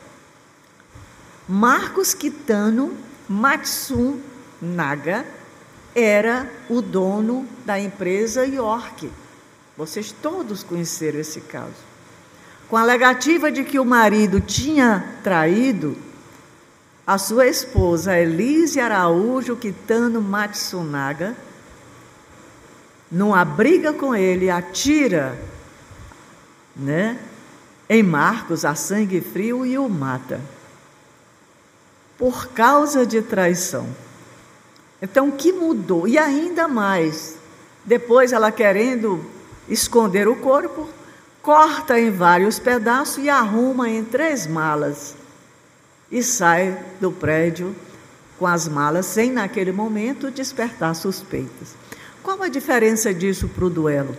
Marcos 1.47 2.13
Quintano 2.13 2.91
Matsunaga 3.27 5.25
era 5.95 6.51
o 6.69 6.81
dono 6.81 7.47
da 7.65 7.79
empresa 7.79 8.45
York 8.45 9.09
vocês 9.77 10.13
todos 10.21 10.63
conheceram 10.63 11.19
esse 11.19 11.41
caso. 11.41 11.95
Com 12.69 12.77
a 12.77 12.81
alegativa 12.81 13.51
de 13.51 13.63
que 13.63 13.77
o 13.77 13.85
marido 13.85 14.39
tinha 14.39 15.17
traído 15.23 15.97
a 17.05 17.17
sua 17.17 17.45
esposa 17.47 18.17
Elise 18.17 18.79
Araújo 18.79 19.55
Kitano 19.55 20.21
Matsunaga, 20.21 21.35
numa 23.11 23.45
briga 23.45 23.93
com 23.93 24.15
ele, 24.15 24.49
atira 24.49 25.37
né? 26.75 27.17
Em 27.87 28.03
Marcos, 28.03 28.65
a 28.65 28.75
sangue 28.75 29.21
frio 29.21 29.65
e 29.65 29.77
o 29.77 29.87
mata. 29.87 30.41
Por 32.17 32.47
causa 32.47 33.05
de 33.05 33.21
traição. 33.21 33.87
Então, 35.01 35.29
o 35.29 35.31
que 35.33 35.53
mudou? 35.53 36.07
E 36.07 36.17
ainda 36.17 36.67
mais, 36.67 37.37
depois 37.83 38.33
ela 38.33 38.51
querendo 38.51 39.23
esconder 39.69 40.27
o 40.27 40.35
corpo, 40.35 40.89
corta 41.41 41.99
em 41.99 42.09
vários 42.09 42.57
pedaços 42.57 43.23
e 43.23 43.29
arruma 43.29 43.89
em 43.89 44.03
três 44.03 44.47
malas 44.47 45.15
e 46.11 46.23
sai 46.23 46.83
do 46.99 47.11
prédio 47.11 47.75
com 48.39 48.47
as 48.47 48.67
malas, 48.67 49.05
sem 49.05 49.31
naquele 49.31 49.71
momento 49.71 50.31
despertar 50.31 50.95
suspeitas. 50.95 51.75
Qual 52.25 52.41
a 52.41 52.47
diferença 52.47 53.13
disso 53.13 53.47
para 53.47 53.65
o 53.65 53.69
duelo? 53.69 54.17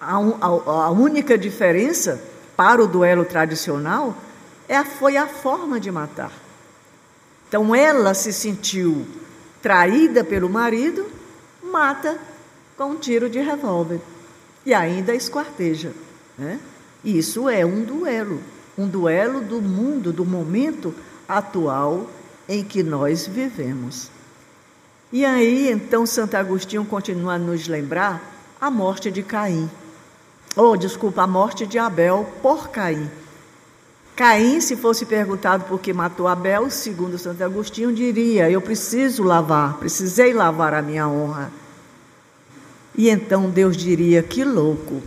A, 0.00 0.16
a, 0.16 0.46
a, 0.86 0.90
única 0.90 1.36
diferença 1.36 2.18
para 2.56 2.82
o 2.82 2.86
duelo 2.86 3.22
tradicional 3.26 4.16
é, 4.66 4.82
foi 4.82 5.18
a 5.18 5.26
forma 5.26 5.78
de 5.78 5.92
matar. 5.92 6.32
Então 7.46 7.74
ela 7.74 8.14
se 8.14 8.32
sentiu 8.32 9.06
traída 9.60 10.24
pelo 10.24 10.48
marido, 10.48 11.04
mata 11.62 12.18
com 12.78 12.92
um 12.92 12.96
tiro 12.96 13.28
de 13.28 13.40
revólver 13.40 14.00
e 14.64 14.72
ainda 14.72 15.14
esquarteja. 15.14 15.92
Né? 16.38 16.58
Isso 17.04 17.46
é 17.46 17.62
um 17.62 17.84
duelo, 17.84 18.40
um 18.78 18.88
duelo 18.88 19.42
do 19.42 19.60
mundo, 19.60 20.14
do 20.14 20.24
momento 20.24 20.94
atual 21.28 22.08
em 22.48 22.64
que 22.64 22.82
nós 22.82 23.26
vivemos. 23.26 24.10
E 25.12 25.24
aí, 25.24 25.70
então, 25.70 26.06
Santo 26.06 26.36
Agostinho 26.36 26.84
continua 26.84 27.34
a 27.34 27.38
nos 27.38 27.66
lembrar 27.66 28.22
a 28.60 28.70
morte 28.70 29.10
de 29.10 29.22
Caim. 29.24 29.68
Ou, 30.54 30.72
oh, 30.72 30.76
desculpa, 30.76 31.22
a 31.22 31.26
morte 31.26 31.66
de 31.66 31.78
Abel 31.78 32.28
por 32.40 32.68
Caim. 32.68 33.10
Caim, 34.14 34.60
se 34.60 34.76
fosse 34.76 35.06
perguntado 35.06 35.64
por 35.64 35.80
que 35.80 35.92
matou 35.92 36.28
Abel, 36.28 36.70
segundo 36.70 37.18
Santo 37.18 37.42
Agostinho, 37.42 37.92
diria: 37.92 38.50
Eu 38.50 38.60
preciso 38.60 39.22
lavar, 39.22 39.78
precisei 39.78 40.32
lavar 40.32 40.74
a 40.74 40.82
minha 40.82 41.08
honra. 41.08 41.50
E 42.94 43.08
então 43.08 43.48
Deus 43.50 43.76
diria: 43.76 44.22
Que 44.22 44.44
louco, 44.44 45.02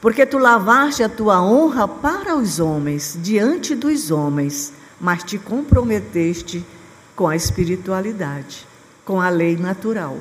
porque 0.00 0.26
tu 0.26 0.38
lavaste 0.38 1.02
a 1.02 1.08
tua 1.08 1.42
honra 1.42 1.86
para 1.86 2.36
os 2.36 2.58
homens, 2.58 3.18
diante 3.20 3.74
dos 3.74 4.10
homens, 4.10 4.72
mas 5.00 5.22
te 5.22 5.38
comprometeste 5.38 6.64
com 7.14 7.28
a 7.28 7.36
espiritualidade, 7.36 8.66
com 9.04 9.20
a 9.20 9.28
lei 9.28 9.56
natural. 9.56 10.18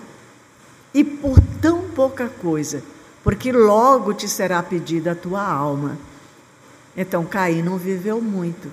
E 0.93 1.03
por 1.03 1.39
tão 1.61 1.89
pouca 1.89 2.29
coisa, 2.29 2.83
porque 3.23 3.51
logo 3.51 4.13
te 4.13 4.27
será 4.27 4.61
pedida 4.61 5.11
a 5.13 5.15
tua 5.15 5.43
alma. 5.43 5.97
Então 6.95 7.25
Caim 7.25 7.61
não 7.61 7.77
viveu 7.77 8.21
muito. 8.21 8.71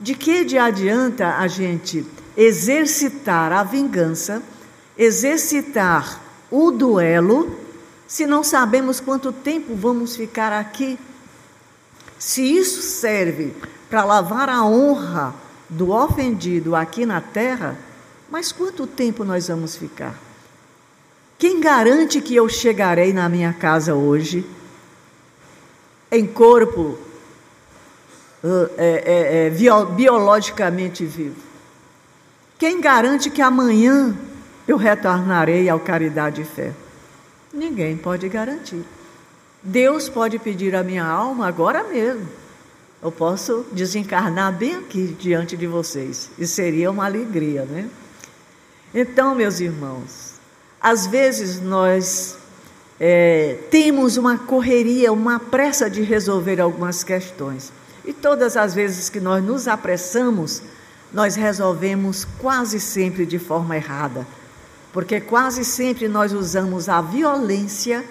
De 0.00 0.14
que 0.14 0.44
de 0.44 0.56
adianta 0.56 1.36
a 1.36 1.46
gente 1.46 2.06
exercitar 2.36 3.52
a 3.52 3.62
vingança, 3.62 4.42
exercitar 4.96 6.20
o 6.50 6.70
duelo, 6.70 7.58
se 8.06 8.26
não 8.26 8.42
sabemos 8.42 8.98
quanto 8.98 9.30
tempo 9.30 9.74
vamos 9.74 10.16
ficar 10.16 10.52
aqui? 10.52 10.98
Se 12.18 12.42
isso 12.42 12.80
serve 12.80 13.54
para 13.88 14.04
lavar 14.04 14.48
a 14.48 14.64
honra 14.64 15.34
do 15.70 15.92
ofendido 15.92 16.74
aqui 16.74 17.06
na 17.06 17.20
terra, 17.20 17.78
mas 18.28 18.50
quanto 18.50 18.86
tempo 18.86 19.24
nós 19.24 19.48
vamos 19.48 19.76
ficar? 19.76 20.18
Quem 21.38 21.60
garante 21.60 22.20
que 22.20 22.34
eu 22.34 22.48
chegarei 22.48 23.12
na 23.12 23.28
minha 23.28 23.52
casa 23.52 23.94
hoje 23.94 24.44
em 26.12 26.26
corpo 26.26 26.98
uh, 28.42 28.70
é, 28.76 29.46
é, 29.46 29.46
é, 29.46 29.84
biologicamente 29.94 31.04
vivo? 31.06 31.36
Quem 32.58 32.80
garante 32.80 33.30
que 33.30 33.40
amanhã 33.40 34.14
eu 34.68 34.76
retornarei 34.76 35.68
ao 35.68 35.80
caridade 35.80 36.42
e 36.42 36.44
fé? 36.44 36.72
Ninguém 37.54 37.96
pode 37.96 38.28
garantir. 38.28 38.84
Deus 39.62 40.08
pode 40.08 40.38
pedir 40.38 40.74
a 40.74 40.82
minha 40.82 41.04
alma 41.04 41.46
agora 41.46 41.84
mesmo 41.84 42.39
eu 43.02 43.10
posso 43.10 43.64
desencarnar 43.72 44.52
bem 44.52 44.76
aqui 44.76 45.16
diante 45.18 45.56
de 45.56 45.66
vocês. 45.66 46.30
E 46.38 46.46
seria 46.46 46.90
uma 46.90 47.06
alegria, 47.06 47.64
né? 47.64 47.88
Então, 48.94 49.34
meus 49.34 49.60
irmãos, 49.60 50.34
às 50.80 51.06
vezes 51.06 51.60
nós 51.60 52.36
é, 52.98 53.58
temos 53.70 54.16
uma 54.18 54.36
correria, 54.36 55.12
uma 55.12 55.40
pressa 55.40 55.88
de 55.88 56.02
resolver 56.02 56.60
algumas 56.60 57.02
questões. 57.02 57.72
E 58.04 58.12
todas 58.12 58.56
as 58.56 58.74
vezes 58.74 59.08
que 59.08 59.20
nós 59.20 59.42
nos 59.42 59.66
apressamos, 59.66 60.62
nós 61.12 61.36
resolvemos 61.36 62.26
quase 62.38 62.78
sempre 62.78 63.24
de 63.24 63.38
forma 63.38 63.76
errada. 63.76 64.26
Porque 64.92 65.20
quase 65.20 65.64
sempre 65.64 66.08
nós 66.08 66.32
usamos 66.32 66.88
a 66.88 67.00
violência 67.00 68.04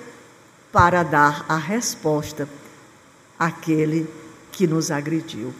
para 0.71 1.03
dar 1.03 1.45
a 1.47 1.57
resposta 1.57 2.47
àquele 3.37 4.07
que 4.51 4.67
nos 4.67 4.91
agrediu. 4.91 5.53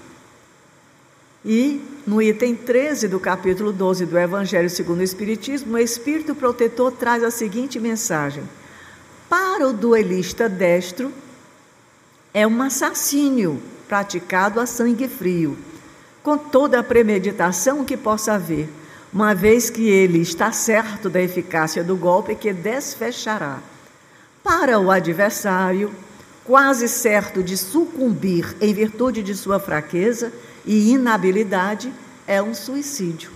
E 1.44 1.82
no 2.06 2.22
item 2.22 2.54
13 2.54 3.08
do 3.08 3.20
capítulo 3.20 3.72
12 3.72 4.06
do 4.06 4.18
Evangelho 4.18 4.70
segundo 4.70 5.00
o 5.00 5.04
Espiritismo, 5.04 5.76
o 5.76 5.78
Espírito 5.78 6.36
protetor 6.36 6.92
traz 6.92 7.24
a 7.24 7.32
seguinte 7.32 7.80
mensagem: 7.80 8.44
Para 9.30 9.68
o 9.68 9.74
duelista 9.74 10.50
destro, 10.50 11.14
é 12.34 12.46
um 12.46 12.62
assassínio 12.62 13.62
praticado 13.88 14.60
a 14.60 14.66
sangue 14.66 15.08
frio, 15.08 15.58
com 16.22 16.38
toda 16.38 16.80
a 16.80 16.84
premeditação 16.84 17.86
que 17.86 17.96
possa 17.96 18.34
haver, 18.34 18.70
uma 19.12 19.34
vez 19.34 19.70
que 19.70 19.88
ele 19.90 20.20
está 20.20 20.52
certo 20.52 21.10
da 21.10 21.22
eficácia 21.22 21.84
do 21.84 21.96
golpe 21.96 22.36
que 22.36 22.52
desfechará. 22.52 23.60
Para 24.44 24.78
o 24.78 24.92
adversário, 24.92 25.92
quase 26.50 26.90
certo 26.90 27.44
de 27.44 27.56
sucumbir 27.56 28.56
em 28.60 28.74
virtude 28.74 29.22
de 29.22 29.36
sua 29.36 29.60
fraqueza 29.60 30.34
e 30.66 30.94
inabilidade, 30.94 31.94
é 32.26 32.42
um 32.42 32.56
suicídio, 32.56 33.30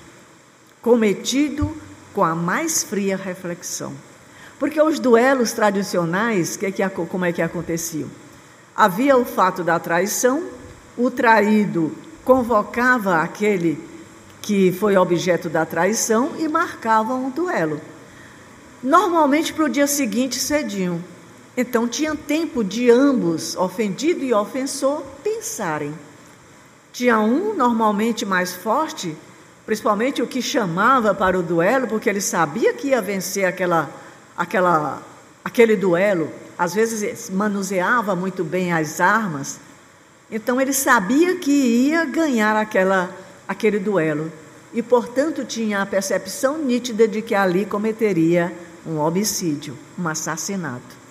cometido 0.81 1.77
com 2.11 2.23
a 2.23 2.33
mais 2.33 2.83
fria 2.83 3.15
reflexão. 3.15 3.93
Porque 4.57 4.81
os 4.81 4.97
duelos 4.97 5.53
tradicionais, 5.53 6.57
que 6.57 6.71
que, 6.71 6.89
como 6.89 7.23
é 7.23 7.31
que 7.31 7.43
aconteciam? 7.43 8.09
Havia 8.75 9.15
o 9.15 9.23
fato 9.23 9.63
da 9.63 9.79
traição, 9.79 10.45
o 10.97 11.11
traído 11.11 11.95
convocava 12.25 13.21
aquele 13.21 13.79
que 14.41 14.71
foi 14.71 14.97
objeto 14.97 15.49
da 15.49 15.67
traição 15.67 16.31
e 16.39 16.47
marcava 16.47 17.13
um 17.13 17.29
duelo. 17.29 17.79
Normalmente 18.81 19.53
para 19.53 19.65
o 19.65 19.69
dia 19.69 19.85
seguinte 19.85 20.39
cediam. 20.39 21.12
Então 21.55 21.87
tinha 21.87 22.15
tempo 22.15 22.63
de 22.63 22.89
ambos, 22.89 23.55
ofendido 23.55 24.23
e 24.23 24.33
ofensor, 24.33 25.03
pensarem. 25.23 25.93
Tinha 26.91 27.19
um 27.19 27.53
normalmente 27.53 28.25
mais 28.25 28.53
forte, 28.53 29.15
principalmente 29.65 30.21
o 30.21 30.27
que 30.27 30.41
chamava 30.41 31.13
para 31.13 31.37
o 31.37 31.43
duelo, 31.43 31.87
porque 31.87 32.09
ele 32.09 32.21
sabia 32.21 32.73
que 32.73 32.89
ia 32.89 33.01
vencer 33.01 33.45
aquela, 33.45 33.89
aquela, 34.35 35.01
aquele 35.45 35.75
duelo. 35.75 36.31
Às 36.57 36.73
vezes 36.73 37.29
manuseava 37.29 38.15
muito 38.15 38.43
bem 38.43 38.73
as 38.73 38.99
armas. 38.99 39.59
Então 40.31 40.59
ele 40.59 40.73
sabia 40.73 41.35
que 41.37 41.51
ia 41.51 42.03
ganhar 42.05 42.55
aquela, 42.55 43.15
aquele 43.47 43.77
duelo. 43.77 44.31
E, 44.73 44.81
portanto, 44.81 45.45
tinha 45.45 45.83
a 45.83 45.85
percepção 45.85 46.57
nítida 46.57 47.07
de 47.07 47.21
que 47.21 47.35
ali 47.35 47.63
cometeria 47.63 48.51
um 48.85 48.97
homicídio, 48.97 49.77
um 49.97 50.07
assassinato. 50.07 51.02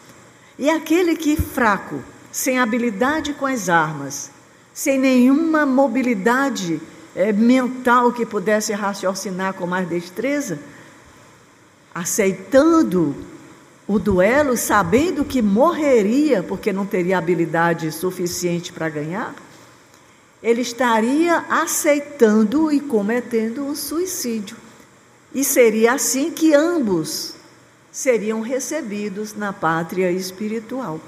E 0.63 0.71
aquele 0.71 1.17
que 1.17 1.35
fraco, 1.35 2.05
sem 2.31 2.61
habilidade 2.61 3.35
com 3.35 3.47
as 3.47 3.69
armas, 3.69 4.31
sem 4.73 4.97
nenhuma 4.97 5.67
mobilidade 5.67 6.81
é, 7.17 7.33
mental 7.33 8.13
que 8.13 8.25
pudesse 8.25 8.73
raciocinar 8.73 9.55
com 9.55 9.67
mais 9.67 9.89
destreza, 9.89 10.61
aceitando 11.93 13.13
o 13.89 13.99
duelo, 13.99 14.57
sabendo 14.57 15.25
que 15.25 15.43
morreria 15.43 16.45
porque 16.45 16.73
não 16.73 16.87
teria 16.87 17.19
habilidade 17.19 17.91
suficiente 17.91 18.73
para 18.73 18.89
ganhar, 18.89 19.35
ele 20.41 20.61
estaria 20.61 21.45
aceitando 21.51 22.71
e 22.71 22.79
cometendo 22.79 23.65
um 23.65 23.75
suicídio. 23.75 24.57
E 25.35 25.43
seria 25.43 25.95
assim 25.95 26.31
que 26.31 26.55
ambos 26.55 27.35
seriam 27.93 28.41
recebidos 28.41 29.35
na 29.35 29.53
pátria 29.53 30.11
espiritual. 30.11 30.99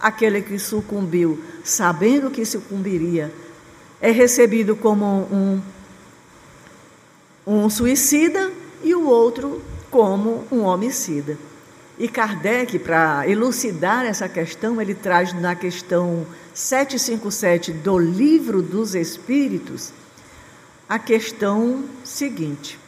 Aquele 0.00 0.42
que 0.42 0.58
sucumbiu, 0.58 1.42
sabendo 1.62 2.30
que 2.30 2.44
sucumbiria, 2.44 3.32
é 4.00 4.10
recebido 4.10 4.74
como 4.74 5.06
um, 5.06 5.62
um 7.46 7.70
suicida 7.70 8.50
e 8.82 8.92
o 8.92 9.06
outro 9.06 9.62
como 9.88 10.44
um 10.50 10.62
homicida. 10.62 11.38
E 11.96 12.08
Kardec, 12.08 12.80
para 12.80 13.28
elucidar 13.28 14.04
essa 14.04 14.28
questão, 14.28 14.80
ele 14.80 14.94
traz 14.94 15.32
na 15.32 15.54
questão 15.54 16.26
757 16.52 17.72
do 17.72 17.96
Livro 17.96 18.60
dos 18.60 18.96
Espíritos 18.96 19.92
a 20.88 20.98
questão 20.98 21.84
seguinte: 22.02 22.78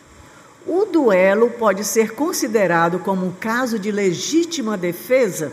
o 0.66 0.84
duelo 0.86 1.50
pode 1.50 1.84
ser 1.84 2.12
considerado 2.12 2.98
como 2.98 3.26
um 3.26 3.32
caso 3.32 3.78
de 3.78 3.90
legítima 3.90 4.76
defesa, 4.76 5.52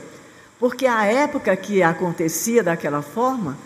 porque 0.59 0.85
a 0.85 1.05
época 1.05 1.55
que 1.55 1.83
acontecia 1.83 2.63
daquela 2.63 3.01
forma 3.01 3.57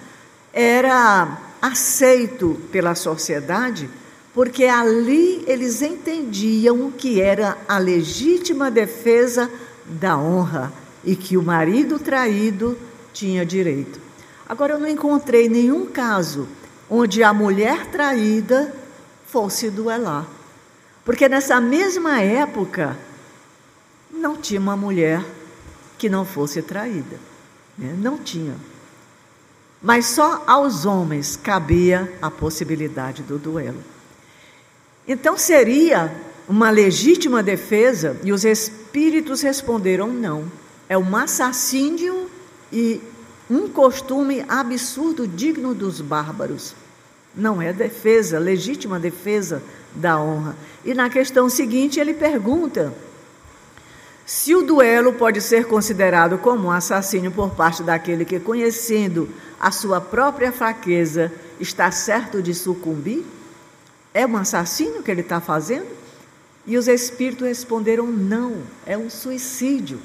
era 0.54 1.38
aceito 1.62 2.60
pela 2.72 2.96
sociedade, 2.96 3.90
porque 4.34 4.66
ali 4.66 5.44
eles 5.48 5.82
entendiam 5.82 6.92
que 6.92 7.22
era 7.22 7.58
a 7.68 7.78
legítima 7.78 8.72
defesa 8.72 9.50
da 9.86 10.18
honra 10.18 10.74
e 11.04 11.16
que 11.16 11.38
o 11.38 11.44
marido 11.44 12.00
traído 12.00 12.78
tinha 13.14 13.46
direito. 13.46 14.00
Agora, 14.48 14.74
eu 14.74 14.80
não 14.80 14.88
encontrei 14.88 15.50
nenhum 15.50 15.86
caso 15.86 16.48
onde 16.90 17.24
a 17.24 17.34
mulher 17.34 17.88
traída 17.88 18.74
fosse 19.26 19.70
duelar. 19.70 20.35
Porque 21.06 21.30
nessa 21.30 21.62
mesma 21.62 22.20
época 22.20 22.98
não 24.12 24.36
tinha 24.36 24.60
uma 24.60 24.76
mulher 24.76 25.24
que 26.00 26.10
não 26.10 26.26
fosse 26.26 26.64
traída. 26.64 27.18
Né? 27.78 27.96
Não 27.98 28.18
tinha. 28.18 28.56
Mas 29.82 30.08
só 30.08 30.44
aos 30.48 30.84
homens 30.84 31.36
cabia 31.36 32.12
a 32.20 32.32
possibilidade 32.32 33.22
do 33.22 33.38
duelo. 33.38 33.84
Então 35.08 35.38
seria 35.38 36.12
uma 36.50 36.72
legítima 36.72 37.44
defesa 37.44 38.20
e 38.24 38.32
os 38.32 38.44
espíritos 38.44 39.42
responderam 39.42 40.08
não. 40.08 40.52
É 40.90 40.98
um 40.98 41.16
assassínio 41.16 42.30
e 42.74 43.00
um 43.48 43.70
costume 43.70 44.44
absurdo 44.48 45.28
digno 45.28 45.76
dos 45.76 46.02
bárbaros. 46.02 46.74
Não 47.36 47.62
é 47.62 47.72
defesa, 47.72 48.40
legítima 48.40 49.00
defesa 49.00 49.62
da 49.96 50.20
honra. 50.20 50.56
E 50.84 50.94
na 50.94 51.10
questão 51.10 51.50
seguinte 51.50 52.00
ele 52.00 52.14
pergunta 52.14 52.94
se 54.26 54.56
o 54.56 54.64
duelo 54.64 55.14
pode 55.14 55.40
ser 55.40 55.66
considerado 55.66 56.40
como 56.40 56.68
um 56.68 56.72
assassínio 56.72 57.32
por 57.32 57.52
parte 57.52 57.84
daquele 57.84 58.26
que, 58.26 58.40
conhecendo 58.40 59.30
a 59.60 59.70
sua 59.70 60.02
própria 60.02 60.52
fraqueza, 60.52 61.32
está 61.60 61.92
certo 61.92 62.42
de 62.42 62.54
sucumbir? 62.54 63.24
É 64.14 64.26
um 64.26 64.36
assassínio 64.36 65.04
que 65.04 65.12
ele 65.12 65.22
está 65.22 65.40
fazendo? 65.40 65.88
E 66.66 66.76
os 66.76 66.88
espíritos 66.88 67.48
responderam: 67.48 68.08
não, 68.08 68.64
é 68.84 68.98
um 68.98 69.12
suicídio. 69.12 70.00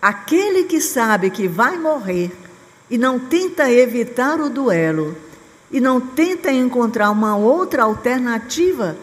Aquele 0.00 0.64
que 0.64 0.80
sabe 0.80 1.30
que 1.30 1.48
vai 1.48 1.78
morrer 1.78 2.30
e 2.90 2.98
não 2.98 3.18
tenta 3.18 3.70
evitar 3.70 4.40
o 4.40 4.50
duelo, 4.50 5.16
e 5.70 5.80
não 5.80 6.00
tenta 6.00 6.50
encontrar 6.50 7.10
uma 7.10 7.36
outra 7.36 7.82
alternativa 7.82 8.96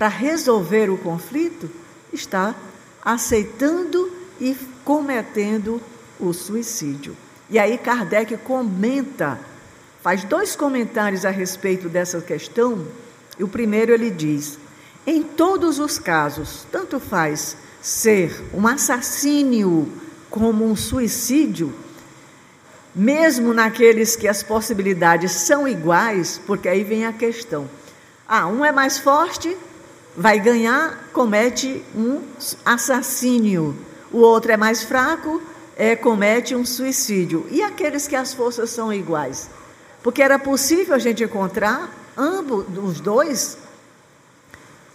para 0.00 0.08
resolver 0.08 0.88
o 0.88 0.96
conflito, 0.96 1.70
está 2.10 2.54
aceitando 3.04 4.10
e 4.40 4.56
cometendo 4.82 5.78
o 6.18 6.32
suicídio. 6.32 7.14
E 7.50 7.58
aí 7.58 7.76
Kardec 7.76 8.34
comenta, 8.38 9.38
faz 10.02 10.24
dois 10.24 10.56
comentários 10.56 11.26
a 11.26 11.30
respeito 11.30 11.86
dessa 11.86 12.18
questão. 12.22 12.86
E 13.38 13.44
o 13.44 13.48
primeiro 13.48 13.92
ele 13.92 14.10
diz: 14.10 14.58
em 15.06 15.22
todos 15.22 15.78
os 15.78 15.98
casos, 15.98 16.66
tanto 16.72 16.98
faz 16.98 17.54
ser 17.82 18.42
um 18.54 18.66
assassínio 18.66 19.86
como 20.30 20.64
um 20.64 20.74
suicídio, 20.74 21.74
mesmo 22.94 23.52
naqueles 23.52 24.16
que 24.16 24.26
as 24.26 24.42
possibilidades 24.42 25.30
são 25.32 25.68
iguais, 25.68 26.40
porque 26.46 26.70
aí 26.70 26.84
vem 26.84 27.04
a 27.04 27.12
questão. 27.12 27.68
Ah, 28.26 28.46
um 28.46 28.64
é 28.64 28.72
mais 28.72 28.98
forte, 28.98 29.54
vai 30.16 30.40
ganhar, 30.40 31.08
comete 31.12 31.84
um 31.94 32.22
assassínio. 32.64 33.76
O 34.12 34.18
outro 34.18 34.52
é 34.52 34.56
mais 34.56 34.82
fraco, 34.82 35.40
é, 35.76 35.94
comete 35.96 36.54
um 36.54 36.64
suicídio. 36.64 37.46
E 37.50 37.62
aqueles 37.62 38.06
que 38.06 38.16
as 38.16 38.34
forças 38.34 38.70
são 38.70 38.92
iguais? 38.92 39.48
Porque 40.02 40.22
era 40.22 40.38
possível 40.38 40.94
a 40.94 40.98
gente 40.98 41.22
encontrar 41.22 41.90
ambos, 42.16 42.66
os 42.76 43.00
dois, 43.00 43.58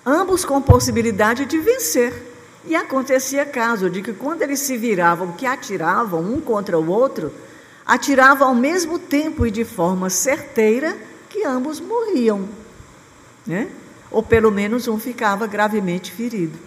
ambos 0.06 0.44
com 0.44 0.62
possibilidade 0.62 1.46
de 1.46 1.58
vencer. 1.60 2.34
E 2.66 2.76
acontecia 2.76 3.46
caso 3.46 3.90
de 3.90 4.02
que 4.02 4.12
quando 4.12 4.42
eles 4.42 4.60
se 4.60 4.76
viravam, 4.76 5.34
que 5.34 5.46
atiravam 5.46 6.20
um 6.22 6.42
contra 6.42 6.80
o 6.80 6.90
outro, 6.90 7.32
atiravam 7.86 8.48
ao 8.48 8.56
mesmo 8.56 8.98
tempo 8.98 9.46
e 9.46 9.52
de 9.52 9.64
forma 9.64 10.10
certeira 10.10 10.98
que 11.30 11.44
ambos 11.44 11.80
morriam. 11.80 12.50
Né? 13.46 13.70
Ou 14.12 14.24
pelo 14.24 14.52
menos 14.52 14.88
um 14.88 15.00
ficava 15.00 15.48
gravemente 15.48 16.12
ferido. 16.12 16.58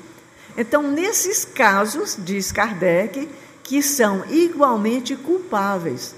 Então, 0.57 0.82
nesses 0.91 1.45
casos, 1.45 2.16
diz 2.18 2.51
Kardec, 2.51 3.28
que 3.62 3.82
são 3.82 4.24
igualmente 4.28 5.14
culpáveis, 5.14 6.14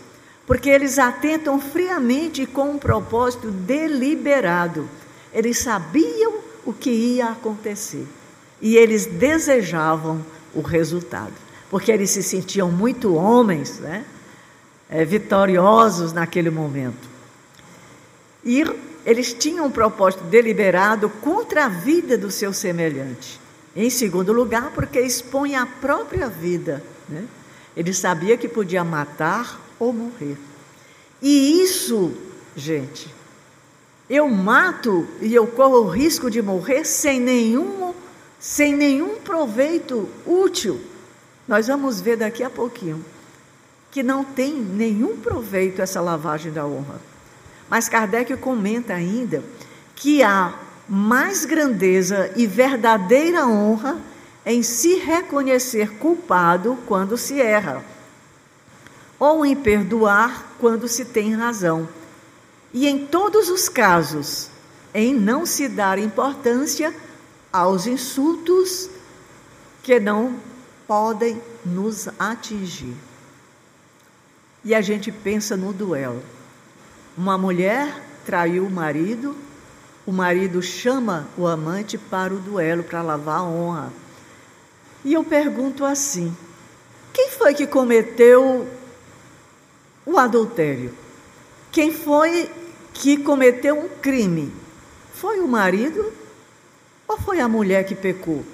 porque 0.46 0.70
eles 0.70 0.98
atentam 0.98 1.60
friamente 1.60 2.46
com 2.46 2.70
um 2.70 2.78
propósito 2.78 3.50
deliberado. 3.50 4.88
Eles 5.32 5.58
sabiam 5.58 6.34
o 6.64 6.72
que 6.72 6.90
ia 6.90 7.28
acontecer 7.28 8.06
e 8.60 8.76
eles 8.76 9.06
desejavam 9.06 10.24
o 10.54 10.60
resultado, 10.60 11.32
porque 11.68 11.90
eles 11.90 12.10
se 12.10 12.22
sentiam 12.22 12.70
muito 12.70 13.14
homens, 13.14 13.78
né? 13.78 14.04
É, 14.88 15.04
vitoriosos 15.04 16.12
naquele 16.12 16.50
momento. 16.50 17.08
E 18.44 18.64
eles 19.04 19.32
tinham 19.32 19.66
um 19.66 19.70
propósito 19.70 20.24
deliberado 20.24 21.08
contra 21.08 21.66
a 21.66 21.68
vida 21.68 22.18
do 22.18 22.30
seu 22.30 22.52
semelhante. 22.52 23.40
Em 23.74 23.88
segundo 23.88 24.32
lugar, 24.32 24.72
porque 24.72 25.00
expõe 25.00 25.54
a 25.54 25.64
própria 25.64 26.28
vida. 26.28 26.82
Né? 27.08 27.24
Ele 27.76 27.92
sabia 27.94 28.36
que 28.36 28.48
podia 28.48 28.84
matar 28.84 29.60
ou 29.78 29.92
morrer. 29.92 30.36
E 31.22 31.62
isso, 31.62 32.12
gente, 32.56 33.12
eu 34.08 34.28
mato 34.28 35.06
e 35.20 35.34
eu 35.34 35.46
corro 35.46 35.84
o 35.84 35.88
risco 35.88 36.30
de 36.30 36.42
morrer 36.42 36.84
sem 36.84 37.20
nenhum, 37.20 37.94
sem 38.38 38.74
nenhum 38.74 39.16
proveito 39.16 40.08
útil. 40.26 40.80
Nós 41.46 41.68
vamos 41.68 42.00
ver 42.00 42.16
daqui 42.16 42.42
a 42.42 42.50
pouquinho 42.50 43.04
que 43.90 44.02
não 44.02 44.24
tem 44.24 44.54
nenhum 44.54 45.16
proveito 45.16 45.82
essa 45.82 46.00
lavagem 46.00 46.52
da 46.52 46.64
honra. 46.64 47.00
Mas 47.70 47.88
Kardec 47.88 48.36
comenta 48.36 48.92
ainda 48.94 49.44
que 49.94 50.24
há 50.24 50.52
mais 50.88 51.44
grandeza 51.44 52.32
e 52.34 52.44
verdadeira 52.44 53.46
honra 53.46 53.96
em 54.44 54.60
se 54.60 54.96
reconhecer 54.96 55.92
culpado 55.98 56.76
quando 56.86 57.16
se 57.16 57.40
erra, 57.40 57.84
ou 59.20 59.46
em 59.46 59.54
perdoar 59.54 60.56
quando 60.58 60.88
se 60.88 61.04
tem 61.04 61.32
razão. 61.32 61.88
E 62.72 62.88
em 62.88 63.06
todos 63.06 63.48
os 63.48 63.68
casos, 63.68 64.48
em 64.92 65.14
não 65.14 65.46
se 65.46 65.68
dar 65.68 65.96
importância 65.96 66.92
aos 67.52 67.86
insultos 67.86 68.90
que 69.82 70.00
não 70.00 70.34
podem 70.88 71.40
nos 71.64 72.08
atingir. 72.18 72.96
E 74.64 74.74
a 74.74 74.80
gente 74.80 75.12
pensa 75.12 75.56
no 75.56 75.72
duelo. 75.72 76.20
Uma 77.16 77.36
mulher 77.36 78.02
traiu 78.24 78.66
o 78.66 78.70
marido, 78.70 79.36
o 80.06 80.12
marido 80.12 80.62
chama 80.62 81.28
o 81.36 81.46
amante 81.46 81.98
para 81.98 82.32
o 82.32 82.38
duelo, 82.38 82.82
para 82.82 83.02
lavar 83.02 83.40
a 83.40 83.44
honra. 83.44 83.92
E 85.04 85.12
eu 85.12 85.24
pergunto 85.24 85.84
assim: 85.84 86.34
quem 87.12 87.30
foi 87.30 87.54
que 87.54 87.66
cometeu 87.66 88.68
o 90.06 90.18
adultério? 90.18 90.94
Quem 91.72 91.92
foi 91.92 92.50
que 92.92 93.18
cometeu 93.18 93.78
um 93.78 93.88
crime? 93.88 94.52
Foi 95.14 95.40
o 95.40 95.48
marido 95.48 96.12
ou 97.06 97.18
foi 97.18 97.40
a 97.40 97.48
mulher 97.48 97.84
que 97.84 97.94
pecou? 97.94 98.44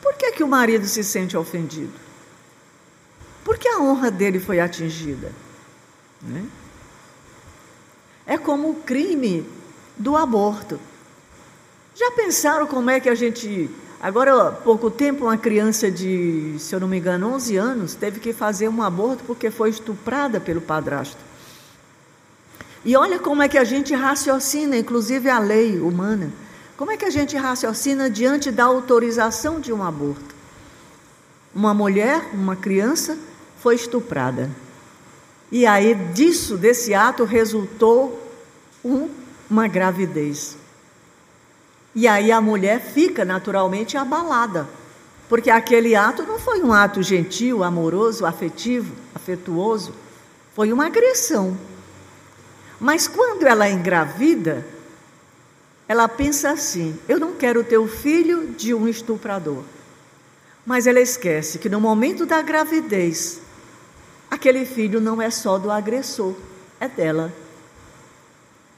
Por 0.00 0.14
que, 0.14 0.32
que 0.32 0.44
o 0.44 0.48
marido 0.48 0.86
se 0.86 1.02
sente 1.02 1.36
ofendido? 1.36 1.92
Porque 3.44 3.68
a 3.68 3.78
honra 3.80 4.10
dele 4.10 4.40
foi 4.40 4.60
atingida. 4.60 5.32
Né? 6.22 6.46
Como 8.38 8.70
o 8.70 8.74
crime 8.74 9.46
do 9.96 10.16
aborto. 10.16 10.78
Já 11.94 12.10
pensaram 12.12 12.66
como 12.66 12.90
é 12.90 13.00
que 13.00 13.08
a 13.08 13.14
gente. 13.14 13.70
Agora, 14.00 14.48
há 14.48 14.52
pouco 14.52 14.90
tempo, 14.90 15.24
uma 15.24 15.38
criança 15.38 15.90
de, 15.90 16.56
se 16.58 16.74
eu 16.74 16.80
não 16.80 16.86
me 16.86 16.98
engano, 16.98 17.32
11 17.34 17.56
anos, 17.56 17.94
teve 17.94 18.20
que 18.20 18.32
fazer 18.32 18.68
um 18.68 18.82
aborto 18.82 19.24
porque 19.26 19.50
foi 19.50 19.70
estuprada 19.70 20.38
pelo 20.38 20.60
padrasto. 20.60 21.16
E 22.84 22.94
olha 22.94 23.18
como 23.18 23.42
é 23.42 23.48
que 23.48 23.58
a 23.58 23.64
gente 23.64 23.94
raciocina, 23.94 24.76
inclusive 24.76 25.28
a 25.28 25.38
lei 25.38 25.80
humana. 25.80 26.30
Como 26.76 26.92
é 26.92 26.96
que 26.96 27.06
a 27.06 27.10
gente 27.10 27.36
raciocina 27.36 28.10
diante 28.10 28.50
da 28.50 28.64
autorização 28.64 29.58
de 29.58 29.72
um 29.72 29.82
aborto? 29.82 30.36
uma 31.56 31.72
mulher, 31.72 32.28
uma 32.34 32.54
criança, 32.54 33.16
foi 33.62 33.76
estuprada. 33.76 34.50
E 35.50 35.64
aí 35.64 35.94
disso, 35.94 36.58
desse 36.58 36.92
ato, 36.92 37.24
resultou 37.24 38.25
uma 39.50 39.66
gravidez. 39.66 40.56
E 41.94 42.06
aí 42.06 42.30
a 42.30 42.40
mulher 42.40 42.80
fica 42.80 43.24
naturalmente 43.24 43.96
abalada, 43.96 44.68
porque 45.28 45.50
aquele 45.50 45.94
ato 45.94 46.22
não 46.22 46.38
foi 46.38 46.62
um 46.62 46.72
ato 46.72 47.02
gentil, 47.02 47.64
amoroso, 47.64 48.26
afetivo, 48.26 48.94
afetuoso, 49.14 49.94
foi 50.54 50.72
uma 50.72 50.86
agressão. 50.86 51.56
Mas 52.78 53.08
quando 53.08 53.44
ela 53.44 53.66
é 53.66 53.72
engravida, 53.72 54.66
ela 55.88 56.08
pensa 56.08 56.50
assim: 56.50 56.98
eu 57.08 57.18
não 57.18 57.32
quero 57.32 57.64
ter 57.64 57.78
o 57.78 57.88
filho 57.88 58.48
de 58.48 58.74
um 58.74 58.86
estuprador. 58.86 59.62
Mas 60.64 60.86
ela 60.86 61.00
esquece 61.00 61.58
que 61.58 61.68
no 61.68 61.80
momento 61.80 62.26
da 62.26 62.42
gravidez, 62.42 63.40
aquele 64.30 64.66
filho 64.66 65.00
não 65.00 65.22
é 65.22 65.30
só 65.30 65.58
do 65.58 65.70
agressor, 65.70 66.34
é 66.80 66.88
dela. 66.88 67.32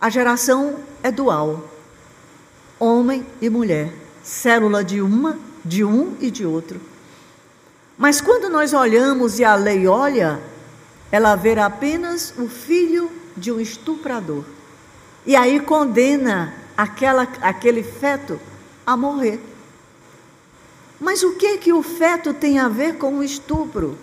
A 0.01 0.11
geração 0.11 0.76
é 1.03 1.11
dual 1.11 1.68
homem 2.78 3.26
e 3.40 3.51
mulher, 3.51 3.92
célula 4.22 4.84
de 4.84 5.01
uma, 5.01 5.38
de 5.64 5.84
um 5.84 6.16
e 6.20 6.30
de 6.30 6.46
outro. 6.46 6.80
Mas 7.96 8.20
quando 8.20 8.49
nós 8.49 8.72
olhamos 8.72 9.38
e 9.38 9.44
a 9.44 9.57
lei 9.57 9.88
olha, 9.88 10.40
ela 11.11 11.34
vê 11.34 11.59
apenas 11.59 12.32
o 12.38 12.49
filho 12.49 13.11
de 13.36 13.51
um 13.51 13.61
estuprador. 13.61 14.44
E 15.26 15.34
aí 15.34 15.59
condena 15.59 16.55
aquela, 16.76 17.22
aquele 17.42 17.82
feto 17.82 18.38
a 18.86 18.96
morrer. 18.96 19.40
Mas 21.01 21.22
o 21.22 21.34
que 21.34 21.59
que 21.59 21.72
o 21.72 21.82
feto 21.82 22.32
tem 22.32 22.59
a 22.59 22.68
ver 22.68 22.96
com 22.96 23.18
o 23.18 23.24
estupro? 23.24 23.99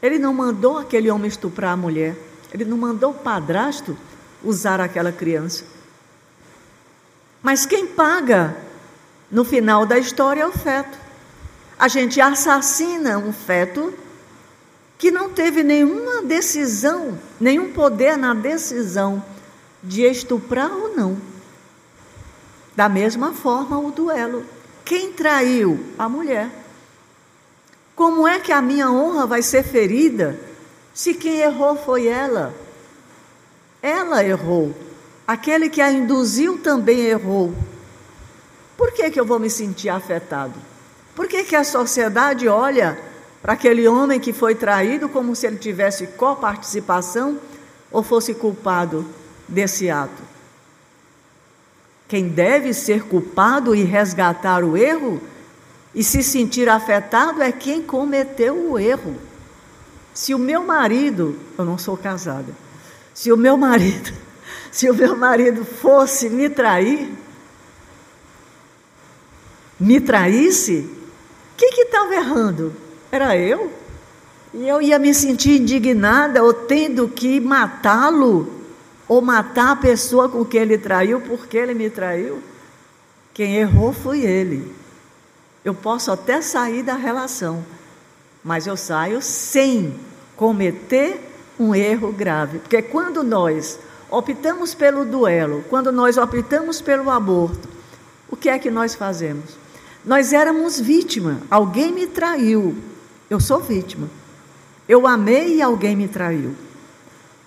Ele 0.00 0.18
não 0.18 0.32
mandou 0.32 0.78
aquele 0.78 1.10
homem 1.10 1.28
estuprar 1.28 1.72
a 1.72 1.76
mulher. 1.76 2.16
Ele 2.52 2.64
não 2.64 2.76
mandou 2.76 3.10
o 3.12 3.14
padrasto 3.14 3.96
usar 4.44 4.80
aquela 4.80 5.10
criança. 5.10 5.64
Mas 7.42 7.64
quem 7.66 7.86
paga 7.86 8.56
no 9.30 9.44
final 9.44 9.86
da 9.86 9.98
história 9.98 10.42
é 10.42 10.46
o 10.46 10.52
feto. 10.52 10.98
A 11.78 11.88
gente 11.88 12.20
assassina 12.20 13.18
um 13.18 13.32
feto 13.32 13.92
que 14.98 15.10
não 15.10 15.30
teve 15.30 15.62
nenhuma 15.62 16.22
decisão, 16.22 17.18
nenhum 17.40 17.72
poder 17.72 18.16
na 18.16 18.34
decisão 18.34 19.24
de 19.82 20.02
estuprar 20.02 20.70
ou 20.70 20.94
não. 20.94 21.16
Da 22.76 22.88
mesma 22.88 23.32
forma, 23.32 23.78
o 23.78 23.90
duelo. 23.90 24.44
Quem 24.84 25.12
traiu? 25.12 25.84
A 25.98 26.08
mulher. 26.08 26.48
Como 27.96 28.28
é 28.28 28.38
que 28.38 28.52
a 28.52 28.62
minha 28.62 28.90
honra 28.90 29.26
vai 29.26 29.42
ser 29.42 29.64
ferida 29.64 30.38
se 30.94 31.14
quem 31.14 31.40
errou 31.40 31.76
foi 31.76 32.06
ela? 32.06 32.54
Ela 33.80 34.24
errou. 34.24 34.74
Aquele 35.26 35.70
que 35.70 35.80
a 35.80 35.90
induziu 35.90 36.58
também 36.58 37.00
errou. 37.00 37.54
Por 38.76 38.92
que, 38.92 39.10
que 39.10 39.18
eu 39.18 39.24
vou 39.24 39.38
me 39.38 39.48
sentir 39.48 39.88
afetado? 39.88 40.54
Por 41.14 41.28
que, 41.28 41.44
que 41.44 41.56
a 41.56 41.64
sociedade 41.64 42.48
olha 42.48 42.98
para 43.40 43.54
aquele 43.54 43.86
homem 43.88 44.20
que 44.20 44.32
foi 44.32 44.54
traído 44.54 45.08
como 45.08 45.34
se 45.34 45.46
ele 45.46 45.56
tivesse 45.56 46.06
coparticipação 46.08 47.38
ou 47.90 48.02
fosse 48.02 48.34
culpado 48.34 49.06
desse 49.48 49.90
ato? 49.90 50.22
Quem 52.08 52.28
deve 52.28 52.74
ser 52.74 53.04
culpado 53.04 53.74
e 53.74 53.82
resgatar 53.82 54.62
o 54.62 54.76
erro 54.76 55.20
e 55.94 56.04
se 56.04 56.22
sentir 56.22 56.68
afetado 56.68 57.42
é 57.42 57.50
quem 57.50 57.82
cometeu 57.82 58.70
o 58.70 58.78
erro. 58.78 59.16
Se 60.14 60.34
o 60.34 60.38
meu 60.38 60.64
marido, 60.64 61.38
eu 61.58 61.64
não 61.64 61.78
sou 61.78 61.96
casada, 61.96 62.54
se 63.14 63.32
o 63.32 63.36
meu 63.36 63.56
marido 63.56 64.12
se 64.72 64.90
o 64.90 64.94
meu 64.94 65.14
marido 65.16 65.64
fosse 65.64 66.30
me 66.30 66.48
trair, 66.48 67.12
me 69.78 70.00
traísse, 70.00 70.88
o 71.52 71.56
que 71.56 71.82
estava 71.82 72.14
errando? 72.14 72.74
Era 73.10 73.36
eu? 73.36 73.70
E 74.54 74.66
eu 74.66 74.80
ia 74.80 74.98
me 74.98 75.12
sentir 75.14 75.60
indignada 75.60 76.42
ou 76.42 76.52
tendo 76.54 77.06
que 77.08 77.38
matá-lo, 77.38 78.60
ou 79.06 79.20
matar 79.20 79.72
a 79.72 79.76
pessoa 79.76 80.28
com 80.28 80.44
quem 80.44 80.62
ele 80.62 80.78
traiu 80.78 81.20
porque 81.20 81.58
ele 81.58 81.74
me 81.74 81.90
traiu. 81.90 82.42
Quem 83.34 83.56
errou 83.56 83.92
foi 83.92 84.20
ele. 84.20 84.74
Eu 85.64 85.74
posso 85.74 86.10
até 86.10 86.40
sair 86.40 86.82
da 86.82 86.94
relação, 86.94 87.64
mas 88.42 88.66
eu 88.66 88.76
saio 88.76 89.22
sem 89.22 89.94
cometer 90.36 91.20
um 91.58 91.74
erro 91.74 92.12
grave. 92.12 92.58
Porque 92.58 92.82
quando 92.82 93.22
nós 93.22 93.78
optamos 94.10 94.74
pelo 94.74 95.04
duelo, 95.04 95.64
quando 95.70 95.92
nós 95.92 96.16
optamos 96.16 96.80
pelo 96.80 97.10
aborto, 97.10 97.68
o 98.28 98.36
que 98.36 98.48
é 98.48 98.58
que 98.58 98.70
nós 98.70 98.94
fazemos? 98.94 99.56
Nós 100.04 100.32
éramos 100.32 100.80
vítima, 100.80 101.40
alguém 101.50 101.92
me 101.92 102.06
traiu, 102.06 102.76
eu 103.30 103.38
sou 103.38 103.60
vítima. 103.60 104.08
Eu 104.88 105.06
amei 105.06 105.56
e 105.56 105.62
alguém 105.62 105.94
me 105.94 106.08
traiu. 106.08 106.54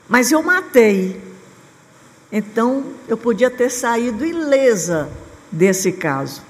Mas 0.07 0.31
eu 0.31 0.41
matei. 0.41 1.21
Então 2.31 2.83
eu 3.07 3.17
podia 3.17 3.51
ter 3.51 3.69
saído 3.69 4.25
ilesa 4.25 5.09
desse 5.51 5.91
caso. 5.91 6.41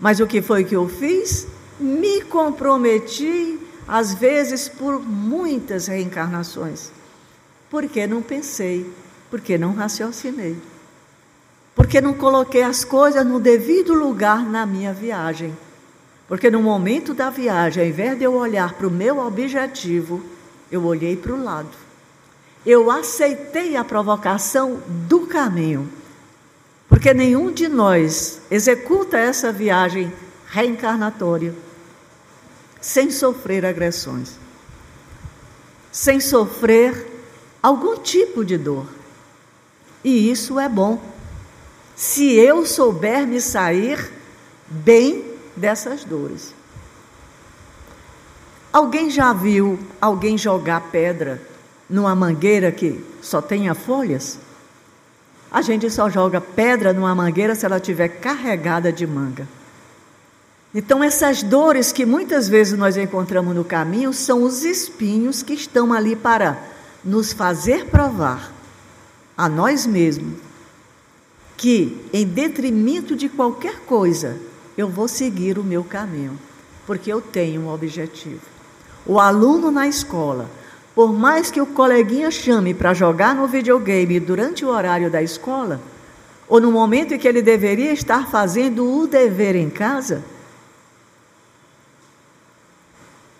Mas 0.00 0.20
o 0.20 0.26
que 0.26 0.42
foi 0.42 0.64
que 0.64 0.74
eu 0.74 0.88
fiz? 0.88 1.46
Me 1.78 2.22
comprometi, 2.22 3.58
às 3.86 4.14
vezes 4.14 4.68
por 4.68 5.00
muitas 5.00 5.86
reencarnações, 5.86 6.90
porque 7.70 8.06
não 8.06 8.22
pensei 8.22 8.90
porque 9.34 9.58
não 9.58 9.74
raciocinei. 9.74 10.56
Porque 11.74 12.00
não 12.00 12.14
coloquei 12.14 12.62
as 12.62 12.84
coisas 12.84 13.26
no 13.26 13.40
devido 13.40 13.92
lugar 13.92 14.48
na 14.48 14.64
minha 14.64 14.92
viagem. 14.92 15.52
Porque 16.28 16.48
no 16.52 16.62
momento 16.62 17.12
da 17.12 17.30
viagem, 17.30 17.82
ao 17.82 17.88
invés 17.88 18.16
de 18.16 18.22
eu 18.22 18.34
olhar 18.34 18.74
para 18.74 18.86
o 18.86 18.90
meu 18.92 19.18
objetivo, 19.18 20.22
eu 20.70 20.84
olhei 20.84 21.16
para 21.16 21.32
o 21.32 21.42
lado. 21.42 21.76
Eu 22.64 22.92
aceitei 22.92 23.76
a 23.76 23.82
provocação 23.82 24.80
do 25.08 25.26
caminho. 25.26 25.90
Porque 26.88 27.12
nenhum 27.12 27.50
de 27.50 27.66
nós 27.66 28.40
executa 28.52 29.18
essa 29.18 29.50
viagem 29.50 30.12
reencarnatória 30.54 31.52
sem 32.80 33.10
sofrer 33.10 33.66
agressões, 33.66 34.34
sem 35.90 36.20
sofrer 36.20 37.10
algum 37.60 37.96
tipo 37.96 38.44
de 38.44 38.56
dor. 38.56 38.86
E 40.04 40.30
isso 40.30 40.60
é 40.60 40.68
bom. 40.68 41.02
Se 41.96 42.34
eu 42.34 42.64
souber 42.64 43.26
me 43.26 43.40
sair 43.40 44.12
bem 44.68 45.24
dessas 45.56 46.04
dores. 46.04 46.54
Alguém 48.72 49.10
já 49.10 49.32
viu 49.32 49.78
alguém 50.00 50.38
jogar 50.38 50.82
pedra 50.92 51.40
numa 51.88 52.14
mangueira 52.14 52.70
que 52.70 53.04
só 53.22 53.40
tenha 53.40 53.74
folhas? 53.74 54.38
A 55.50 55.62
gente 55.62 55.90
só 55.90 56.08
joga 56.10 56.40
pedra 56.40 56.92
numa 56.92 57.14
mangueira 57.14 57.54
se 57.54 57.64
ela 57.64 57.78
estiver 57.78 58.08
carregada 58.08 58.92
de 58.92 59.06
manga. 59.06 59.48
Então, 60.74 61.04
essas 61.04 61.42
dores 61.42 61.92
que 61.92 62.04
muitas 62.04 62.48
vezes 62.48 62.76
nós 62.76 62.96
encontramos 62.96 63.54
no 63.54 63.64
caminho 63.64 64.12
são 64.12 64.42
os 64.42 64.64
espinhos 64.64 65.40
que 65.40 65.54
estão 65.54 65.92
ali 65.92 66.16
para 66.16 66.58
nos 67.04 67.32
fazer 67.32 67.86
provar 67.86 68.52
a 69.36 69.48
nós 69.48 69.86
mesmos 69.86 70.34
que, 71.56 72.04
em 72.12 72.26
detrimento 72.26 73.14
de 73.14 73.28
qualquer 73.28 73.80
coisa, 73.80 74.36
eu 74.76 74.88
vou 74.88 75.06
seguir 75.06 75.58
o 75.58 75.64
meu 75.64 75.84
caminho, 75.84 76.36
porque 76.86 77.12
eu 77.12 77.20
tenho 77.20 77.62
um 77.62 77.72
objetivo. 77.72 78.40
O 79.06 79.20
aluno 79.20 79.70
na 79.70 79.86
escola, 79.86 80.50
por 80.92 81.12
mais 81.12 81.52
que 81.52 81.60
o 81.60 81.66
coleguinha 81.66 82.30
chame 82.32 82.74
para 82.74 82.94
jogar 82.94 83.34
no 83.34 83.46
videogame 83.46 84.18
durante 84.18 84.64
o 84.64 84.68
horário 84.68 85.08
da 85.08 85.22
escola, 85.22 85.80
ou 86.48 86.60
no 86.60 86.72
momento 86.72 87.14
em 87.14 87.18
que 87.18 87.28
ele 87.28 87.40
deveria 87.40 87.92
estar 87.92 88.28
fazendo 88.28 88.98
o 88.98 89.06
dever 89.06 89.54
em 89.54 89.70
casa, 89.70 90.22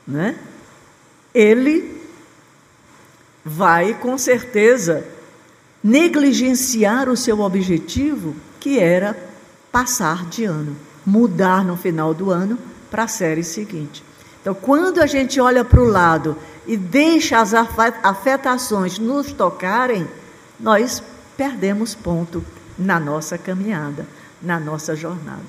né? 0.06 0.36
Ele 1.34 2.00
vai 3.44 3.94
com 3.94 4.16
certeza 4.16 5.04
negligenciar 5.82 7.08
o 7.08 7.16
seu 7.16 7.40
objetivo, 7.40 8.34
que 8.58 8.78
era 8.78 9.16
passar 9.70 10.24
de 10.26 10.44
ano, 10.44 10.76
mudar 11.04 11.64
no 11.64 11.76
final 11.76 12.14
do 12.14 12.30
ano 12.30 12.58
para 12.90 13.04
a 13.04 13.08
série 13.08 13.44
seguinte. 13.44 14.02
Então, 14.40 14.54
quando 14.54 15.00
a 15.00 15.06
gente 15.06 15.40
olha 15.40 15.64
para 15.64 15.80
o 15.80 15.84
lado 15.84 16.36
e 16.66 16.76
deixa 16.76 17.40
as 17.40 17.52
afetações 17.54 18.98
nos 18.98 19.32
tocarem, 19.32 20.06
nós 20.58 21.02
perdemos 21.36 21.94
ponto 21.94 22.44
na 22.78 23.00
nossa 23.00 23.36
caminhada, 23.36 24.06
na 24.40 24.58
nossa 24.58 24.94
jornada. 24.94 25.42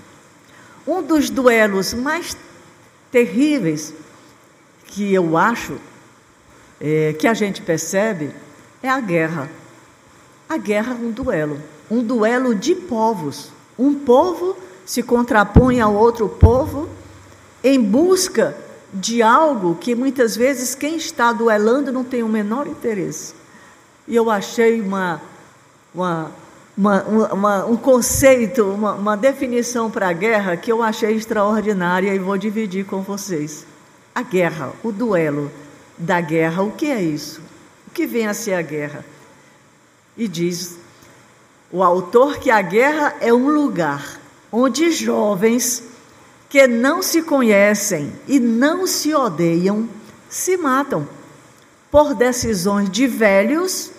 Um 0.87 1.01
dos 1.01 1.29
duelos 1.29 1.93
mais 1.93 2.35
terríveis 3.11 3.93
que 4.95 5.13
eu 5.13 5.35
acho 5.35 5.75
é, 6.79 7.13
que 7.19 7.27
a 7.27 7.33
gente 7.33 7.61
percebe 7.61 8.31
é 8.81 8.87
a 8.87 9.01
guerra. 9.01 9.51
A 10.47 10.57
guerra 10.57 10.93
é 10.93 11.05
um 11.05 11.11
duelo, 11.11 11.59
um 11.91 12.01
duelo 12.01 12.55
de 12.55 12.73
povos. 12.73 13.51
Um 13.77 13.93
povo 13.93 14.55
se 14.85 15.03
contrapõe 15.03 15.81
ao 15.81 15.93
outro 15.93 16.29
povo 16.29 16.87
em 17.61 17.81
busca 17.81 18.55
de 18.93 19.21
algo 19.21 19.75
que 19.75 19.93
muitas 19.93 20.37
vezes 20.37 20.73
quem 20.73 20.95
está 20.95 21.33
duelando 21.33 21.91
não 21.91 22.05
tem 22.05 22.23
o 22.23 22.29
menor 22.29 22.65
interesse. 22.65 23.33
E 24.07 24.15
eu 24.15 24.31
achei 24.31 24.79
uma, 24.79 25.21
uma, 25.93 26.31
uma, 26.77 27.03
uma 27.33 27.65
um 27.65 27.75
conceito, 27.75 28.63
uma, 28.63 28.93
uma 28.93 29.17
definição 29.17 29.91
para 29.91 30.07
a 30.07 30.13
guerra 30.13 30.55
que 30.55 30.71
eu 30.71 30.81
achei 30.81 31.17
extraordinária 31.17 32.15
e 32.15 32.19
vou 32.19 32.37
dividir 32.37 32.85
com 32.85 33.01
vocês. 33.01 33.74
A 34.15 34.23
guerra, 34.23 34.71
o 34.81 34.91
duelo 34.91 35.51
da 35.97 36.21
guerra, 36.21 36.63
o 36.63 36.71
que 36.71 36.85
é 36.85 37.01
isso? 37.01 37.41
O 37.85 37.91
que 37.91 38.07
vem 38.07 38.25
a 38.25 38.33
ser 38.33 38.53
a 38.53 38.61
guerra? 38.61 39.05
E 40.15 40.27
diz 40.27 40.77
o 41.69 41.83
autor 41.83 42.37
que 42.37 42.49
a 42.49 42.61
guerra 42.61 43.17
é 43.19 43.33
um 43.33 43.49
lugar 43.49 44.19
onde 44.49 44.89
jovens 44.91 45.83
que 46.47 46.65
não 46.65 47.03
se 47.03 47.21
conhecem 47.21 48.13
e 48.25 48.39
não 48.39 48.87
se 48.87 49.13
odeiam 49.13 49.89
se 50.29 50.55
matam 50.55 51.07
por 51.91 52.13
decisões 52.13 52.89
de 52.89 53.07
velhos 53.07 53.91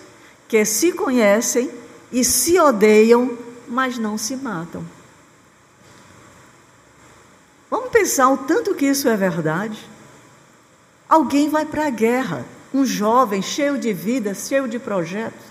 que 0.47 0.63
se 0.65 0.91
conhecem 0.93 1.69
e 2.11 2.23
se 2.23 2.59
odeiam, 2.59 3.37
mas 3.67 3.97
não 3.97 4.17
se 4.17 4.35
matam. 4.35 4.83
Vamos 7.69 7.89
pensar 7.89 8.29
o 8.29 8.37
tanto 8.37 8.73
que 8.73 8.85
isso 8.85 9.07
é 9.07 9.17
verdade. 9.17 9.77
Alguém 11.09 11.49
vai 11.49 11.65
para 11.65 11.87
a 11.87 11.89
guerra, 11.89 12.45
um 12.73 12.85
jovem 12.85 13.41
cheio 13.41 13.77
de 13.77 13.93
vida, 13.93 14.33
cheio 14.33 14.67
de 14.67 14.77
projetos. 14.77 15.45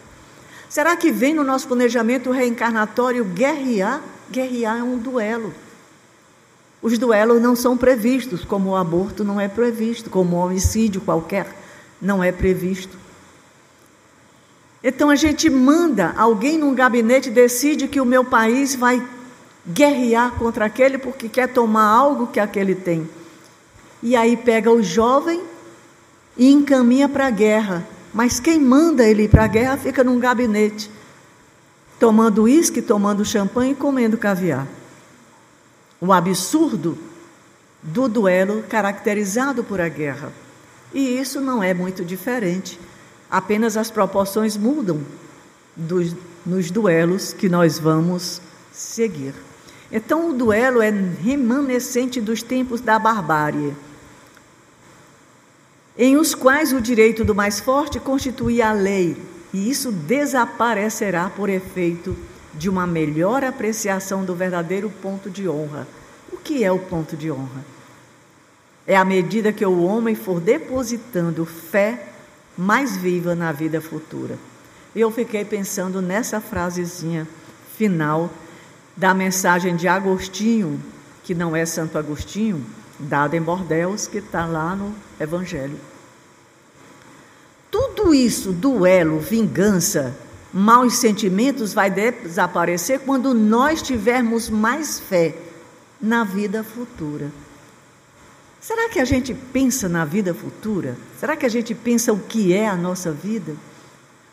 Será 0.68 0.96
que 0.96 1.10
vem 1.10 1.32
no 1.32 1.42
nosso 1.44 1.66
planejamento 1.68 2.30
reencarnatório 2.30 3.24
guerrear? 3.24 4.02
Guerrear 4.30 4.78
é 4.78 4.82
um 4.82 4.98
duelo. 4.98 5.54
Os 6.82 6.98
duelos 6.98 7.40
não 7.40 7.56
são 7.56 7.76
previstos, 7.76 8.44
como 8.44 8.70
o 8.70 8.76
aborto 8.76 9.24
não 9.24 9.40
é 9.40 9.48
previsto, 9.48 10.10
como 10.10 10.36
o 10.36 10.38
homicídio 10.40 11.00
qualquer 11.00 11.46
não 12.00 12.22
é 12.22 12.30
previsto. 12.30 12.96
Então 14.84 15.08
a 15.08 15.16
gente 15.16 15.48
manda 15.48 16.14
alguém 16.16 16.58
num 16.58 16.74
gabinete 16.74 17.30
decide 17.30 17.88
que 17.88 18.00
o 18.00 18.04
meu 18.04 18.24
país 18.24 18.74
vai 18.74 19.02
guerrear 19.66 20.32
contra 20.32 20.66
aquele 20.66 20.98
porque 20.98 21.28
quer 21.28 21.48
tomar 21.48 21.86
algo 21.86 22.26
que 22.28 22.38
aquele 22.38 22.74
tem. 22.74 23.08
E 24.06 24.14
aí 24.14 24.36
pega 24.36 24.70
o 24.70 24.80
jovem 24.84 25.42
e 26.36 26.52
encaminha 26.52 27.08
para 27.08 27.26
a 27.26 27.30
guerra. 27.30 27.84
Mas 28.14 28.38
quem 28.38 28.60
manda 28.60 29.02
ele 29.02 29.24
ir 29.24 29.28
para 29.28 29.42
a 29.42 29.48
guerra 29.48 29.76
fica 29.76 30.04
num 30.04 30.20
gabinete, 30.20 30.88
tomando 31.98 32.44
uísque, 32.44 32.80
tomando 32.80 33.24
champanhe 33.24 33.72
e 33.72 33.74
comendo 33.74 34.16
caviar. 34.16 34.64
O 36.00 36.12
absurdo 36.12 36.96
do 37.82 38.06
duelo 38.06 38.62
caracterizado 38.68 39.64
por 39.64 39.80
a 39.80 39.88
guerra. 39.88 40.32
E 40.94 41.18
isso 41.18 41.40
não 41.40 41.60
é 41.60 41.74
muito 41.74 42.04
diferente, 42.04 42.78
apenas 43.28 43.76
as 43.76 43.90
proporções 43.90 44.56
mudam 44.56 45.00
dos, 45.74 46.14
nos 46.46 46.70
duelos 46.70 47.32
que 47.32 47.48
nós 47.48 47.76
vamos 47.76 48.40
seguir. 48.72 49.34
Então, 49.90 50.30
o 50.30 50.32
duelo 50.32 50.80
é 50.80 50.90
remanescente 50.90 52.20
dos 52.20 52.40
tempos 52.40 52.80
da 52.80 53.00
barbárie 53.00 53.74
em 55.98 56.16
os 56.16 56.34
quais 56.34 56.72
o 56.72 56.80
direito 56.80 57.24
do 57.24 57.34
mais 57.34 57.60
forte 57.60 57.98
constituía 57.98 58.68
a 58.68 58.72
lei, 58.72 59.16
e 59.52 59.70
isso 59.70 59.90
desaparecerá 59.90 61.30
por 61.30 61.48
efeito 61.48 62.16
de 62.54 62.68
uma 62.68 62.86
melhor 62.86 63.44
apreciação 63.44 64.24
do 64.24 64.34
verdadeiro 64.34 64.90
ponto 65.02 65.30
de 65.30 65.48
honra. 65.48 65.86
O 66.32 66.36
que 66.36 66.64
é 66.64 66.70
o 66.70 66.78
ponto 66.78 67.16
de 67.16 67.30
honra? 67.30 67.64
É 68.86 68.96
à 68.96 69.04
medida 69.04 69.52
que 69.52 69.64
o 69.64 69.82
homem 69.82 70.14
for 70.14 70.40
depositando 70.40 71.44
fé 71.44 72.08
mais 72.56 72.96
viva 72.96 73.34
na 73.34 73.52
vida 73.52 73.80
futura. 73.80 74.38
Eu 74.94 75.10
fiquei 75.10 75.44
pensando 75.44 76.00
nessa 76.00 76.40
frasezinha 76.40 77.26
final 77.76 78.30
da 78.96 79.12
mensagem 79.12 79.76
de 79.76 79.88
Agostinho, 79.88 80.80
que 81.22 81.34
não 81.34 81.54
é 81.54 81.66
Santo 81.66 81.98
Agostinho, 81.98 82.64
dada 82.98 83.36
em 83.36 83.42
Bordeus, 83.42 84.06
que 84.06 84.18
está 84.18 84.46
lá 84.46 84.74
no 84.74 84.94
Evangelho. 85.18 85.78
Tudo 87.70 88.14
isso, 88.14 88.52
duelo, 88.52 89.18
vingança, 89.18 90.16
maus 90.52 90.96
sentimentos, 90.96 91.74
vai 91.74 91.90
desaparecer 91.90 93.00
quando 93.00 93.34
nós 93.34 93.82
tivermos 93.82 94.48
mais 94.48 94.98
fé 94.98 95.34
na 96.00 96.24
vida 96.24 96.62
futura. 96.62 97.30
Será 98.60 98.88
que 98.88 98.98
a 98.98 99.04
gente 99.04 99.32
pensa 99.34 99.88
na 99.88 100.04
vida 100.04 100.34
futura? 100.34 100.96
Será 101.20 101.36
que 101.36 101.46
a 101.46 101.48
gente 101.48 101.74
pensa 101.74 102.12
o 102.12 102.18
que 102.18 102.52
é 102.52 102.68
a 102.68 102.74
nossa 102.74 103.12
vida? 103.12 103.54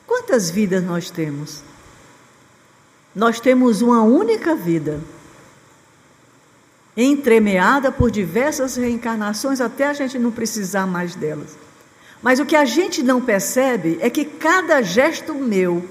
Quantas 0.08 0.50
vidas 0.50 0.84
nós 0.84 1.10
temos? 1.10 1.62
Nós 3.16 3.40
temos 3.40 3.82
uma 3.82 4.02
única 4.02 4.56
vida 4.56 5.00
entremeada 6.96 7.92
por 7.92 8.12
diversas 8.12 8.76
reencarnações 8.76 9.60
até 9.60 9.88
a 9.88 9.94
gente 9.94 10.20
não 10.20 10.32
precisar 10.32 10.86
mais 10.86 11.16
delas. 11.16 11.58
Mas 12.22 12.40
o 12.40 12.46
que 12.46 12.56
a 12.56 12.66
gente 12.66 13.04
não 13.04 13.20
percebe 13.20 13.98
é 14.00 14.10
que 14.10 14.24
cada 14.24 14.82
gesto 14.82 15.34
meu, 15.34 15.84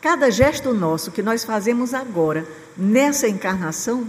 cada 0.00 0.30
gesto 0.30 0.74
nosso 0.74 1.10
que 1.10 1.22
nós 1.22 1.44
fazemos 1.44 1.94
agora, 1.94 2.46
nessa 2.76 3.28
encarnação, 3.28 4.06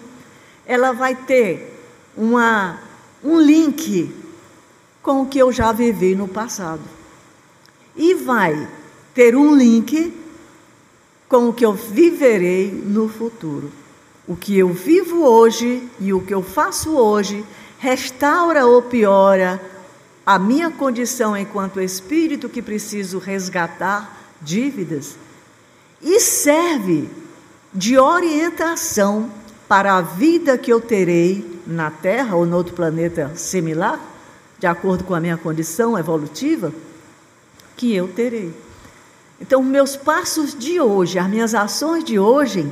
ela 0.65 0.91
vai 0.91 1.15
ter 1.15 1.79
uma, 2.17 2.79
um 3.23 3.39
link 3.39 4.13
com 5.01 5.21
o 5.21 5.25
que 5.27 5.39
eu 5.39 5.51
já 5.51 5.71
vivi 5.71 6.15
no 6.15 6.27
passado. 6.27 6.81
E 7.95 8.13
vai 8.15 8.67
ter 9.13 9.35
um 9.35 9.55
link 9.55 10.13
com 11.29 11.49
o 11.49 11.53
que 11.53 11.65
eu 11.65 11.73
viverei 11.73 12.71
no 12.71 13.07
futuro. 13.07 13.71
O 14.27 14.35
que 14.35 14.57
eu 14.57 14.69
vivo 14.69 15.25
hoje 15.25 15.87
e 15.99 16.13
o 16.13 16.21
que 16.21 16.33
eu 16.33 16.41
faço 16.41 16.91
hoje 16.95 17.43
restaura 17.77 18.65
ou 18.65 18.81
piora 18.81 19.61
a 20.25 20.39
minha 20.39 20.71
condição 20.71 21.35
enquanto 21.35 21.81
espírito 21.81 22.47
que 22.47 22.61
preciso 22.61 23.19
resgatar 23.19 24.17
dívidas 24.41 25.17
e 26.01 26.19
serve 26.19 27.09
de 27.73 27.97
orientação 27.97 29.29
para 29.67 29.97
a 29.97 30.01
vida 30.01 30.57
que 30.57 30.71
eu 30.71 30.79
terei 30.79 31.61
na 31.65 31.91
Terra 31.91 32.35
ou 32.35 32.45
no 32.45 32.55
outro 32.55 32.73
planeta 32.73 33.31
similar, 33.35 33.99
de 34.59 34.67
acordo 34.67 35.03
com 35.03 35.13
a 35.13 35.19
minha 35.19 35.37
condição 35.37 35.97
evolutiva, 35.97 36.71
que 37.75 37.93
eu 37.93 38.07
terei. 38.07 38.53
Então, 39.41 39.63
meus 39.63 39.95
passos 39.95 40.53
de 40.57 40.79
hoje, 40.79 41.19
as 41.19 41.29
minhas 41.29 41.55
ações 41.55 42.03
de 42.03 42.19
hoje, 42.19 42.71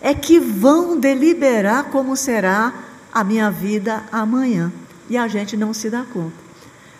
é 0.00 0.14
que 0.14 0.38
vão 0.38 0.98
deliberar 0.98 1.84
como 1.84 2.16
será 2.16 2.72
a 3.12 3.24
minha 3.24 3.50
vida 3.50 4.04
amanhã. 4.12 4.72
E 5.10 5.16
a 5.16 5.26
gente 5.26 5.56
não 5.56 5.72
se 5.72 5.90
dá 5.90 6.04
conta. 6.12 6.48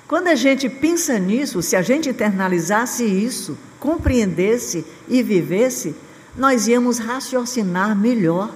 Quando 0.07 0.28
a 0.28 0.34
gente 0.34 0.68
pensa 0.68 1.18
nisso, 1.18 1.61
se 1.62 1.76
a 1.76 1.82
gente 1.82 2.09
internalizasse 2.09 3.05
isso, 3.05 3.59
compreendesse 3.78 4.84
e 5.07 5.22
vivesse, 5.22 5.94
nós 6.36 6.66
íamos 6.66 6.99
raciocinar 6.99 7.94
melhor 7.94 8.51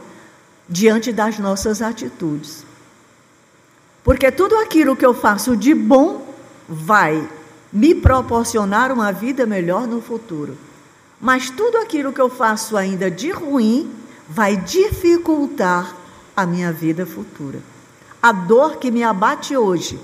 diante 0.69 1.13
das 1.13 1.39
nossas 1.39 1.83
atitudes. 1.83 2.65
Porque 4.03 4.33
tudo 4.33 4.57
aquilo 4.57 4.97
que 4.97 5.05
eu 5.05 5.13
faço 5.13 5.57
de 5.57 5.75
bom 5.75 6.35
vai 6.69 7.29
me 7.73 7.95
proporcionar 7.95 8.91
uma 8.91 9.13
vida 9.13 9.47
melhor 9.47 9.87
no 9.87 10.01
futuro. 10.01 10.57
Mas 11.21 11.51
tudo 11.51 11.77
aquilo 11.79 12.13
que 12.13 12.21
eu 12.21 12.29
faço 12.29 12.77
ainda 12.77 13.11
de 13.11 13.31
ruim 13.31 13.91
vai 14.29 14.57
dificultar 14.57 15.97
a 16.37 16.47
minha 16.47 16.73
vida 16.73 17.05
futura. 17.05 17.61
A 18.23 18.33
dor 18.33 18.77
que 18.77 18.91
me 18.91 19.03
abate 19.03 19.57
hoje, 19.57 19.99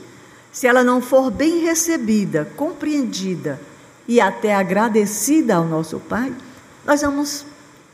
se 0.50 0.66
ela 0.66 0.82
não 0.82 1.00
for 1.00 1.30
bem 1.30 1.60
recebida, 1.60 2.50
compreendida 2.56 3.60
e 4.06 4.20
até 4.20 4.54
agradecida 4.54 5.54
ao 5.56 5.64
nosso 5.64 5.98
Pai, 6.00 6.32
nós 6.84 7.02
vamos 7.02 7.44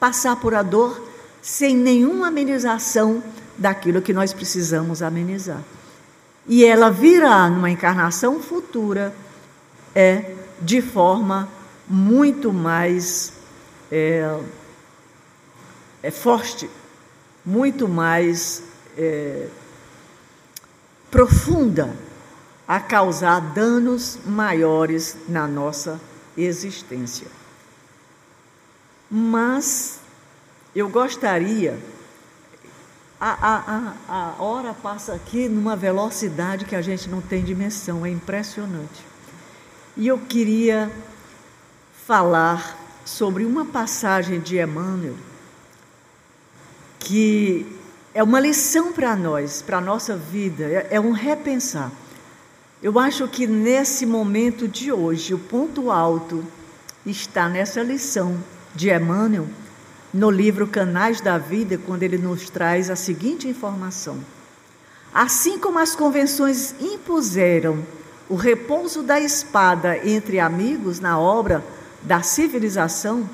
passar 0.00 0.36
por 0.36 0.54
a 0.54 0.62
dor 0.62 1.02
sem 1.42 1.76
nenhuma 1.76 2.28
amenização 2.28 3.22
daquilo 3.58 4.00
que 4.00 4.12
nós 4.12 4.32
precisamos 4.32 5.02
amenizar. 5.02 5.62
E 6.46 6.64
ela 6.64 6.90
virá 6.90 7.48
numa 7.48 7.70
encarnação 7.70 8.40
futura 8.40 9.14
é 9.94 10.32
de 10.60 10.82
forma 10.82 11.48
muito 11.88 12.52
mais 12.52 13.32
é, 13.90 14.38
é 16.04 16.10
forte, 16.10 16.68
muito 17.42 17.88
mais 17.88 18.62
é, 18.94 19.48
profunda 21.10 21.96
a 22.68 22.78
causar 22.78 23.40
danos 23.40 24.18
maiores 24.26 25.16
na 25.26 25.48
nossa 25.48 25.98
existência. 26.36 27.26
Mas 29.10 30.00
eu 30.76 30.90
gostaria. 30.90 31.78
A, 33.18 33.30
a, 33.40 33.94
a, 34.06 34.34
a 34.36 34.42
hora 34.42 34.74
passa 34.74 35.14
aqui 35.14 35.48
numa 35.48 35.74
velocidade 35.74 36.66
que 36.66 36.76
a 36.76 36.82
gente 36.82 37.08
não 37.08 37.22
tem 37.22 37.42
dimensão, 37.42 38.04
é 38.04 38.10
impressionante. 38.10 39.02
E 39.96 40.06
eu 40.06 40.18
queria 40.18 40.92
falar 42.06 42.76
sobre 43.06 43.46
uma 43.46 43.64
passagem 43.64 44.38
de 44.38 44.58
Emmanuel 44.58 45.23
que 47.04 47.66
é 48.14 48.22
uma 48.22 48.40
lição 48.40 48.92
para 48.92 49.14
nós, 49.14 49.60
para 49.60 49.78
a 49.78 49.80
nossa 49.80 50.16
vida, 50.16 50.64
é, 50.64 50.88
é 50.92 51.00
um 51.00 51.12
repensar. 51.12 51.92
Eu 52.82 52.98
acho 52.98 53.28
que 53.28 53.46
nesse 53.46 54.06
momento 54.06 54.66
de 54.66 54.90
hoje, 54.90 55.34
o 55.34 55.38
ponto 55.38 55.90
alto 55.90 56.44
está 57.04 57.48
nessa 57.48 57.82
lição 57.82 58.36
de 58.74 58.90
Emmanuel, 58.90 59.46
no 60.12 60.30
livro 60.30 60.66
Canais 60.66 61.20
da 61.20 61.36
Vida, 61.38 61.78
quando 61.78 62.02
ele 62.04 62.16
nos 62.16 62.48
traz 62.48 62.88
a 62.88 62.96
seguinte 62.96 63.48
informação: 63.48 64.18
Assim 65.12 65.58
como 65.58 65.78
as 65.78 65.94
convenções 65.94 66.74
impuseram 66.80 67.84
o 68.28 68.34
repouso 68.34 69.02
da 69.02 69.20
espada 69.20 69.98
entre 70.08 70.40
amigos 70.40 71.00
na 71.00 71.18
obra 71.18 71.62
da 72.02 72.22
civilização, 72.22 73.28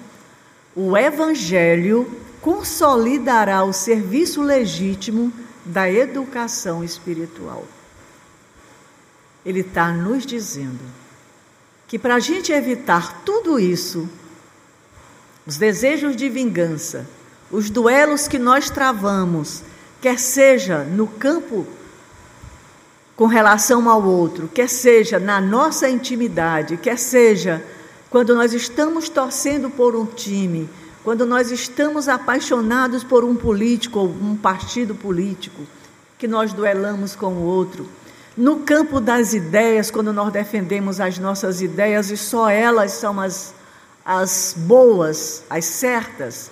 o 0.74 0.96
Evangelho 0.96 2.10
consolidará 2.40 3.62
o 3.64 3.72
serviço 3.72 4.42
legítimo 4.42 5.32
da 5.64 5.90
educação 5.90 6.82
espiritual. 6.82 7.64
Ele 9.44 9.60
está 9.60 9.92
nos 9.92 10.24
dizendo 10.24 10.80
que 11.86 11.98
para 11.98 12.16
a 12.16 12.20
gente 12.20 12.52
evitar 12.52 13.22
tudo 13.24 13.58
isso, 13.58 14.08
os 15.46 15.56
desejos 15.56 16.14
de 16.14 16.28
vingança, 16.28 17.06
os 17.50 17.68
duelos 17.68 18.28
que 18.28 18.38
nós 18.38 18.70
travamos, 18.70 19.62
quer 20.00 20.18
seja 20.18 20.84
no 20.84 21.06
campo 21.06 21.66
com 23.16 23.26
relação 23.26 23.88
ao 23.88 24.02
outro, 24.02 24.48
quer 24.48 24.68
seja 24.68 25.18
na 25.18 25.40
nossa 25.40 25.88
intimidade, 25.88 26.76
quer 26.76 26.98
seja 26.98 27.62
quando 28.08 28.34
nós 28.34 28.54
estamos 28.54 29.08
torcendo 29.08 29.68
por 29.68 29.94
um 29.94 30.06
time, 30.06 30.68
quando 31.02 31.24
nós 31.24 31.50
estamos 31.50 32.08
apaixonados 32.08 33.02
por 33.02 33.24
um 33.24 33.34
político 33.34 34.00
ou 34.00 34.08
um 34.08 34.36
partido 34.36 34.94
político, 34.94 35.62
que 36.18 36.28
nós 36.28 36.52
duelamos 36.52 37.16
com 37.16 37.32
o 37.32 37.42
outro 37.42 37.88
no 38.36 38.60
campo 38.60 39.00
das 39.00 39.34
ideias, 39.34 39.90
quando 39.90 40.12
nós 40.12 40.32
defendemos 40.32 41.00
as 41.00 41.18
nossas 41.18 41.60
ideias 41.60 42.10
e 42.10 42.16
só 42.16 42.48
elas 42.48 42.92
são 42.92 43.20
as, 43.20 43.52
as 44.04 44.54
boas, 44.56 45.44
as 45.50 45.64
certas, 45.64 46.50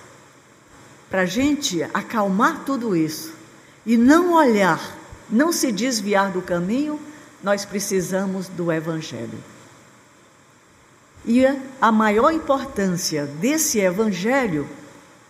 para 1.09 1.23
a 1.23 1.27
gente 1.27 1.83
acalmar 1.95 2.65
tudo 2.67 2.95
isso 2.95 3.33
e 3.87 3.97
não 3.97 4.35
olhar, 4.35 4.97
não 5.31 5.53
se 5.53 5.73
desviar 5.73 6.31
do 6.31 6.43
caminho, 6.43 7.01
nós 7.43 7.65
precisamos 7.65 8.49
do 8.49 8.71
Evangelho. 8.71 9.39
E 11.25 11.45
a 11.81 11.93
maior 11.93 12.33
importância 12.33 13.27
desse 13.27 13.79
Evangelho 13.79 14.69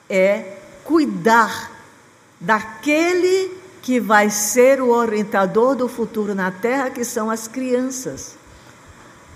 é 0.09 0.59
cuidar 0.85 1.71
daquele 2.41 3.57
que 3.83 3.99
vai 3.99 4.31
ser 4.31 4.81
o 4.81 4.91
orientador 4.91 5.75
do 5.75 5.89
futuro 5.89 6.35
na 6.35 6.51
Terra, 6.51 6.91
que 6.91 7.05
são 7.05 7.31
as 7.31 7.49
crianças. 7.49 8.37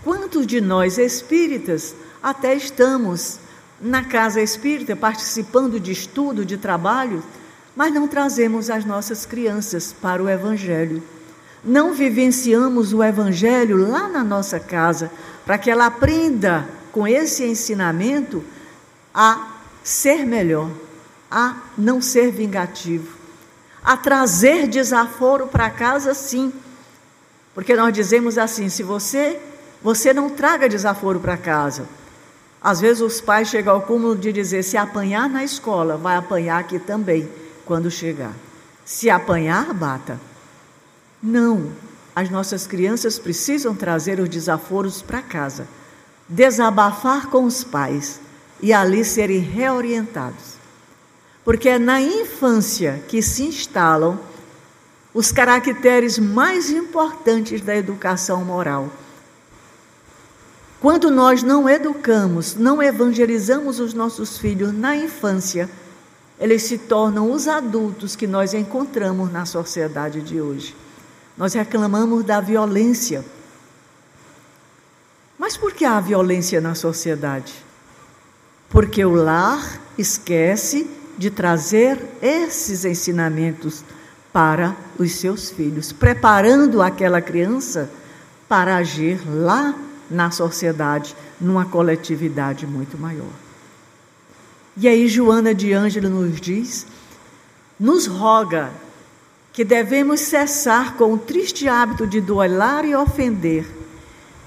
Quantos 0.05 0.47
de 0.47 0.61
nós 0.61 0.99
espíritas 0.99 1.95
até 2.23 2.55
estamos 2.55 3.39
na 3.81 4.05
casa 4.05 4.41
espírita 4.41 4.95
participando 4.95 5.81
de 5.81 5.91
estudo, 5.91 6.45
de 6.45 6.57
trabalho, 6.57 7.23
mas 7.75 7.93
não 7.93 8.07
trazemos 8.07 8.71
as 8.71 8.85
nossas 8.85 9.27
crianças 9.27 9.93
para 9.93 10.23
o 10.23 10.29
Evangelho. 10.29 11.03
Não 11.65 11.93
vivenciamos 11.93 12.93
o 12.93 13.03
Evangelho 13.03 13.89
lá 13.89 14.09
na 14.09 14.23
nossa 14.23 14.61
casa, 14.61 15.11
para 15.45 15.59
que 15.59 15.71
ela 15.71 15.87
aprenda 15.87 16.69
com 16.91 17.07
esse 17.07 17.45
ensinamento 17.45 18.45
a 19.15 19.49
ser 19.83 20.25
melhor, 20.27 20.71
a 21.31 21.57
não 21.77 22.01
ser 22.01 22.31
vingativo 22.31 23.23
a 23.85 23.97
trazer 23.97 24.69
desaforo 24.69 25.49
para 25.49 25.69
casa, 25.69 26.15
sim. 26.15 26.53
Porque 27.55 27.75
nós 27.75 27.93
dizemos 27.93 28.39
assim: 28.39 28.69
se 28.69 28.83
você, 28.83 29.41
você 29.83 30.13
não 30.13 30.31
traga 30.31 30.69
desaforo 30.69 31.19
para 31.19 31.37
casa. 31.37 31.87
Às 32.63 32.81
vezes 32.81 33.03
os 33.03 33.21
pais 33.21 33.49
chegam 33.49 33.75
ao 33.75 33.83
cúmulo 33.83 34.17
de 34.17 34.33
dizer: 34.33 34.63
se 34.63 34.77
apanhar 34.77 35.29
na 35.29 35.43
escola, 35.43 35.97
vai 35.97 36.17
apanhar 36.17 36.61
aqui 36.61 36.79
também, 36.79 37.29
quando 37.65 37.91
chegar. 37.91 38.33
Se 38.85 39.11
apanhar, 39.11 39.73
bata. 39.75 40.19
Não, 41.23 41.73
as 42.15 42.31
nossas 42.31 42.67
crianças 42.67 43.19
precisam 43.19 43.75
trazer 43.75 44.21
os 44.21 44.29
desaforos 44.29 45.03
para 45.03 45.23
casa, 45.23 45.67
desabafar 46.29 47.29
com 47.29 47.45
os 47.45 47.65
pais 47.65 48.21
e 48.61 48.73
ali 48.73 49.05
serem 49.05 49.39
reorientados 49.39 50.63
porque 51.45 51.69
é 51.69 51.79
na 51.79 52.01
infância 52.01 53.03
que 53.09 53.21
se 53.21 53.45
instalam 53.45 54.19
os 55.13 55.31
caracteres 55.31 56.19
mais 56.19 56.71
importantes 56.71 57.61
da 57.61 57.77
educação 57.77 58.45
moral. 58.45 58.89
Quando 60.81 61.11
nós 61.11 61.43
não 61.43 61.69
educamos, 61.69 62.55
não 62.55 62.83
evangelizamos 62.83 63.79
os 63.79 63.93
nossos 63.93 64.39
filhos 64.39 64.73
na 64.73 64.97
infância, 64.97 65.69
eles 66.41 66.63
se 66.63 66.79
tornam 66.79 67.31
os 67.31 67.47
adultos 67.47 68.17
que 68.17 68.27
nós 68.27 68.55
encontramos 68.55 69.31
na 69.31 69.45
sociedade 69.45 70.23
de 70.23 70.41
hoje. 70.41 70.75
Nós 71.37 71.55
reclamamos 71.55 72.25
da 72.25 72.41
violência. 72.41 73.25
Mas 75.39 75.57
por 75.57 75.73
que 75.73 75.85
há 75.85 75.99
violência 76.01 76.61
na 76.61 76.75
sociedade? 76.75 77.53
Porque 78.69 79.05
o 79.05 79.15
lar 79.15 79.81
esquece 79.99 80.89
de 81.17 81.31
trazer 81.31 81.99
esses 82.21 82.85
ensinamentos 82.85 83.85
para 84.33 84.75
os 84.99 85.13
seus 85.13 85.51
filhos, 85.51 85.93
preparando 85.93 86.81
aquela 86.81 87.21
criança 87.21 87.91
para 88.49 88.77
agir 88.77 89.21
lá 89.27 89.75
na 90.11 90.31
sociedade, 90.31 91.15
numa 91.41 91.65
coletividade 91.65 92.67
muito 92.67 92.99
maior. 92.99 93.33
E 94.77 94.89
aí 94.89 95.07
Joana 95.09 95.55
de 95.55 95.73
Ângelo 95.73 96.09
nos 96.09 96.41
diz, 96.41 96.87
nos 97.79 98.07
roga 98.07 98.71
que 99.53 99.65
devemos 99.65 100.21
cessar 100.21 100.95
com 100.95 101.13
o 101.13 101.19
triste 101.19 101.69
hábito 101.69 102.07
de 102.07 102.21
duelar 102.21 102.85
e 102.85 102.95
ofender 102.95 103.67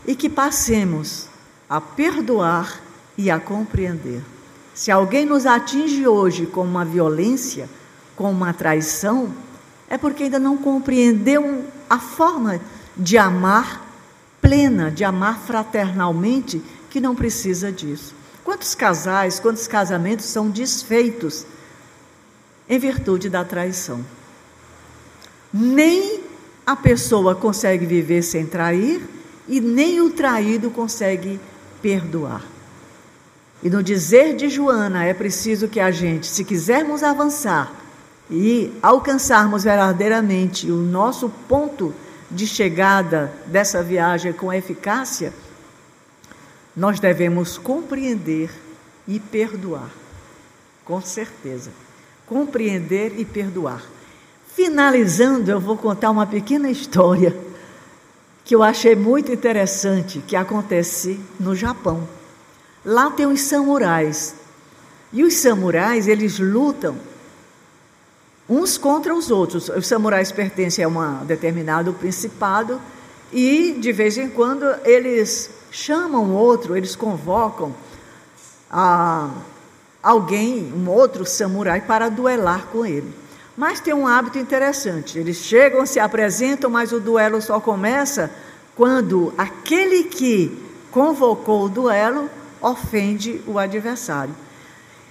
e 0.06 0.16
que 0.16 0.30
passemos 0.30 1.28
a 1.70 1.80
perdoar 1.80 2.82
e 3.18 3.30
a 3.30 3.40
compreender. 3.40 4.22
Se 4.74 4.92
alguém 4.92 5.26
nos 5.26 5.46
atinge 5.46 6.08
hoje 6.08 6.46
com 6.46 6.64
uma 6.64 6.84
violência, 6.84 7.70
com 8.16 8.32
uma 8.32 8.54
traição, 8.54 9.32
é 9.88 9.98
porque 9.98 10.24
ainda 10.24 10.40
não 10.40 10.58
compreendeu 10.58 11.64
a 11.90 12.00
forma 12.00 12.60
de 12.98 13.18
amar 13.18 13.86
plena, 14.42 14.92
de 14.92 15.04
amar 15.04 15.40
fraternalmente, 15.40 16.62
que 16.90 17.00
não 17.00 17.16
precisa 17.16 17.72
disso. 17.72 18.14
Quantos 18.44 18.76
casais, 18.76 19.40
quantos 19.40 19.68
casamentos 19.68 20.26
são 20.26 20.50
desfeitos 20.50 21.46
em 22.70 22.78
virtude 22.78 23.30
da 23.30 23.44
traição? 23.44 24.04
Nem 25.58 26.20
a 26.66 26.76
pessoa 26.76 27.34
consegue 27.34 27.86
viver 27.86 28.22
sem 28.24 28.46
trair 28.46 29.02
e 29.48 29.62
nem 29.62 30.02
o 30.02 30.10
traído 30.10 30.70
consegue 30.70 31.40
perdoar. 31.82 32.44
E 33.64 33.70
no 33.70 33.82
dizer 33.82 34.36
de 34.36 34.50
Joana, 34.50 35.06
é 35.06 35.14
preciso 35.14 35.70
que 35.70 35.80
a 35.80 35.92
gente, 35.92 36.28
se 36.28 36.44
quisermos 36.44 37.04
avançar 37.04 37.74
e 38.30 38.70
alcançarmos 38.82 39.64
verdadeiramente 39.64 40.70
o 40.70 40.76
nosso 40.76 41.30
ponto 41.48 41.96
de 42.30 42.46
chegada 42.46 43.32
dessa 43.46 43.82
viagem 43.82 44.34
com 44.34 44.52
eficácia, 44.52 45.32
nós 46.76 47.00
devemos 47.00 47.58
compreender 47.58 48.52
e 49.08 49.22
perdoar. 49.22 49.90
Com 50.84 51.00
certeza. 51.00 51.72
Compreender 52.28 53.18
e 53.18 53.24
perdoar. 53.24 53.95
Finalizando, 54.56 55.52
eu 55.52 55.60
vou 55.60 55.76
contar 55.76 56.10
uma 56.10 56.26
pequena 56.26 56.70
história 56.70 57.36
que 58.46 58.56
eu 58.56 58.64
achei 58.64 58.96
muito 58.96 59.30
interessante 59.30 60.24
que 60.26 60.34
acontece 60.34 61.20
no 61.38 61.54
Japão. 61.54 62.08
Lá 62.86 63.12
tem 63.12 63.26
os 63.26 63.42
samurais. 63.42 64.34
E 65.12 65.26
os 65.26 65.34
samurais, 65.34 66.08
eles 66.08 66.40
lutam 66.40 66.96
uns 68.48 68.78
contra 68.78 69.14
os 69.14 69.30
outros. 69.30 69.68
Os 69.68 69.88
samurais 69.88 70.32
pertencem 70.32 70.86
a 70.86 70.88
um 70.88 71.26
determinado 71.26 71.92
principado 71.92 72.80
e, 73.34 73.74
de 73.74 73.92
vez 73.92 74.18
em 74.18 74.30
quando, 74.30 74.64
eles 74.86 75.50
chamam 75.70 76.32
outro, 76.32 76.78
eles 76.78 76.96
convocam 76.96 77.76
a 78.72 79.32
alguém, 80.02 80.72
um 80.74 80.90
outro 80.90 81.26
samurai, 81.26 81.82
para 81.82 82.08
duelar 82.08 82.68
com 82.68 82.86
ele. 82.86 83.25
Mas 83.58 83.80
tem 83.80 83.94
um 83.94 84.08
hábito 84.08 84.38
interessante: 84.38 85.18
eles 85.18 85.38
chegam, 85.38 85.86
se 85.86 86.00
apresentam, 86.00 86.70
mas 86.70 86.92
o 86.92 87.00
duelo 87.00 87.42
só 87.42 87.60
começa 87.60 88.32
quando 88.76 89.34
aquele 89.38 90.04
que 90.04 90.58
convocou 90.92 91.66
o 91.66 91.70
duelo 91.70 92.30
ofende 92.62 93.42
o 93.48 93.58
adversário. 93.58 94.36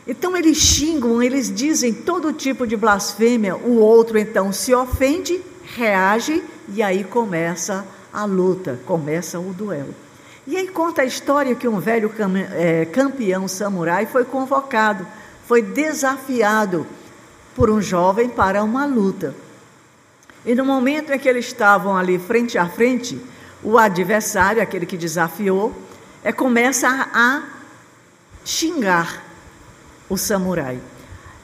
Então 0.06 0.36
eles 0.36 0.58
xingam, 0.58 1.22
eles 1.22 1.54
dizem 1.54 1.92
todo 1.92 2.32
tipo 2.32 2.66
de 2.66 2.76
blasfêmia, 2.76 3.56
o 3.56 3.78
outro 3.78 4.18
então 4.18 4.52
se 4.52 4.74
ofende, 4.74 5.40
reage 5.76 6.42
e 6.68 6.82
aí 6.82 7.04
começa 7.04 7.86
a 8.12 8.26
luta, 8.26 8.78
começa 8.84 9.40
o 9.40 9.54
duelo. 9.54 9.94
E 10.46 10.58
aí 10.58 10.68
conta 10.68 11.00
a 11.00 11.06
história 11.06 11.54
que 11.54 11.66
um 11.66 11.80
velho 11.80 12.12
é, 12.52 12.84
campeão 12.84 13.48
samurai 13.48 14.04
foi 14.04 14.24
convocado, 14.24 15.06
foi 15.46 15.62
desafiado 15.62 16.86
por 17.54 17.70
um 17.70 17.80
jovem 17.80 18.28
para 18.28 18.62
uma 18.62 18.84
luta. 18.86 19.34
E 20.44 20.54
no 20.54 20.64
momento 20.64 21.12
em 21.12 21.18
que 21.18 21.28
eles 21.28 21.46
estavam 21.46 21.96
ali 21.96 22.18
frente 22.18 22.58
a 22.58 22.68
frente, 22.68 23.20
o 23.62 23.78
adversário, 23.78 24.62
aquele 24.62 24.84
que 24.84 24.96
desafiou, 24.96 25.74
é, 26.22 26.32
começa 26.32 26.88
a, 26.88 27.08
a 27.12 27.42
xingar 28.44 29.22
o 30.08 30.16
samurai. 30.18 30.78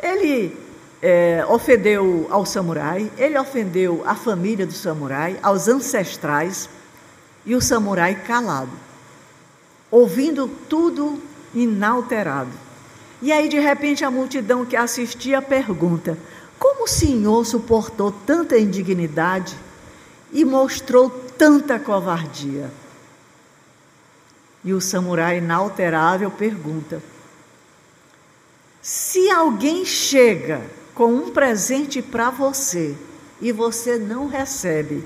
Ele 0.03 0.57
é, 1.01 1.45
ofendeu 1.49 2.27
ao 2.31 2.45
samurai, 2.45 3.11
ele 3.17 3.39
ofendeu 3.39 4.03
a 4.07 4.15
família 4.15 4.67
do 4.67 4.73
samurai, 4.73 5.39
aos 5.43 5.67
ancestrais, 5.67 6.69
e 7.45 7.55
o 7.55 7.61
samurai 7.61 8.15
calado, 8.15 8.73
ouvindo 9.91 10.47
tudo 10.69 11.19
inalterado. 11.55 12.51
E 13.23 13.31
aí, 13.31 13.49
de 13.49 13.59
repente, 13.59 14.05
a 14.05 14.11
multidão 14.11 14.65
que 14.65 14.77
assistia 14.77 15.43
pergunta: 15.43 16.17
Como 16.59 16.85
o 16.85 16.89
senhor 16.89 17.45
suportou 17.45 18.11
tanta 18.11 18.59
indignidade 18.59 19.57
e 20.33 20.45
mostrou 20.45 21.11
tanta 21.11 21.79
covardia? 21.79 22.71
E 24.65 24.73
o 24.73 24.81
samurai 24.81 25.39
inalterável 25.39 26.31
pergunta: 26.31 27.03
Se 28.81 29.31
alguém 29.31 29.85
chega 29.85 30.63
com 30.95 31.13
um 31.13 31.31
presente 31.31 32.01
para 32.01 32.31
você 32.31 32.97
e 33.41 33.53
você 33.53 33.99
não 33.99 34.27
recebe, 34.27 35.05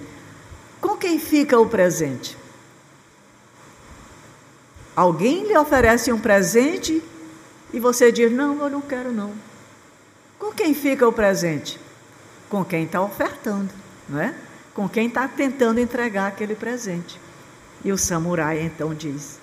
com 0.81 0.97
quem 0.97 1.19
fica 1.19 1.59
o 1.59 1.69
presente? 1.69 2.37
Alguém 4.95 5.45
lhe 5.45 5.57
oferece 5.57 6.13
um 6.13 6.21
presente 6.21 7.03
e 7.73 7.81
você 7.81 8.13
diz: 8.13 8.31
Não, 8.33 8.59
eu 8.61 8.71
não 8.71 8.81
quero, 8.81 9.13
não. 9.13 9.33
Com 10.39 10.53
quem 10.53 10.75
fica 10.75 11.07
o 11.07 11.13
presente? 11.13 11.81
Com 12.49 12.65
quem 12.65 12.85
está 12.85 13.01
ofertando, 13.01 13.71
não 14.09 14.21
é? 14.21 14.35
Com 14.73 14.89
quem 14.89 15.07
está 15.09 15.27
tentando 15.27 15.81
entregar 15.81 16.27
aquele 16.27 16.55
presente. 16.55 17.21
E 17.85 17.93
o 17.93 17.99
samurai 17.99 18.61
então 18.61 18.95
diz: 18.95 19.39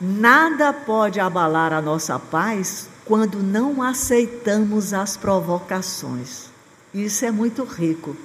Nada 0.00 0.72
pode 0.72 1.18
abalar 1.18 1.72
a 1.72 1.82
nossa 1.82 2.18
paz 2.18 2.88
quando 3.04 3.42
não 3.42 3.82
aceitamos 3.82 4.92
as 4.92 5.16
provocações. 5.16 6.50
Isso 6.92 7.24
é 7.24 7.30
muito 7.30 7.64
rico. 7.64 8.16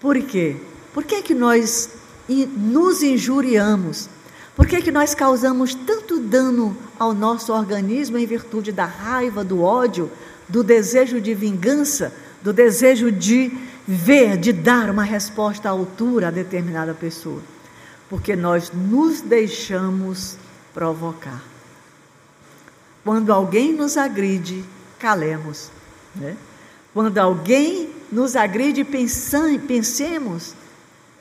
Por 0.00 0.20
quê? 0.22 0.56
Por 0.94 1.04
que, 1.04 1.22
que 1.22 1.34
nós 1.34 1.90
nos 2.28 3.02
injuriamos? 3.02 4.08
Por 4.54 4.66
que, 4.66 4.82
que 4.82 4.92
nós 4.92 5.14
causamos 5.14 5.74
tanto 5.74 6.20
dano 6.20 6.76
ao 6.98 7.14
nosso 7.14 7.52
organismo 7.52 8.18
em 8.18 8.26
virtude 8.26 8.70
da 8.70 8.84
raiva, 8.84 9.42
do 9.42 9.62
ódio, 9.62 10.10
do 10.46 10.62
desejo 10.62 11.20
de 11.20 11.34
vingança, 11.34 12.12
do 12.42 12.52
desejo 12.52 13.10
de 13.10 13.50
ver, 13.86 14.36
de 14.36 14.52
dar 14.52 14.90
uma 14.90 15.04
resposta 15.04 15.68
à 15.68 15.72
altura 15.72 16.28
a 16.28 16.30
determinada 16.30 16.92
pessoa? 16.92 17.40
Porque 18.10 18.36
nós 18.36 18.70
nos 18.74 19.22
deixamos 19.22 20.36
provocar. 20.74 21.42
Quando 23.02 23.32
alguém 23.32 23.72
nos 23.72 23.96
agride, 23.96 24.62
calemos. 24.98 25.70
Né? 26.14 26.36
Quando 26.92 27.16
alguém 27.16 27.88
nos 28.12 28.36
agride, 28.36 28.84
pensemos 28.84 30.54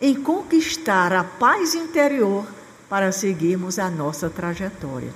em 0.01 0.15
conquistar 0.15 1.13
a 1.13 1.23
paz 1.23 1.73
interior 1.73 2.45
para 2.91 3.13
seguirmos 3.13 3.79
a 3.79 3.89
nossa 3.89 4.29
trajetória. 4.29 5.13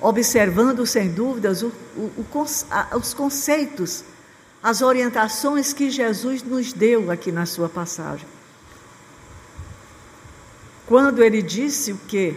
Observando, 0.00 0.86
sem 0.86 1.10
dúvidas, 1.10 1.64
o, 1.64 1.72
o, 1.96 2.24
o, 2.32 2.96
os 2.96 3.12
conceitos, 3.12 4.04
as 4.62 4.80
orientações 4.80 5.72
que 5.72 5.90
Jesus 5.90 6.44
nos 6.44 6.72
deu 6.72 7.10
aqui 7.10 7.32
na 7.32 7.44
sua 7.44 7.68
passagem. 7.68 8.24
Quando 10.86 11.24
ele 11.24 11.42
disse 11.42 11.90
o 11.90 11.96
que? 12.06 12.36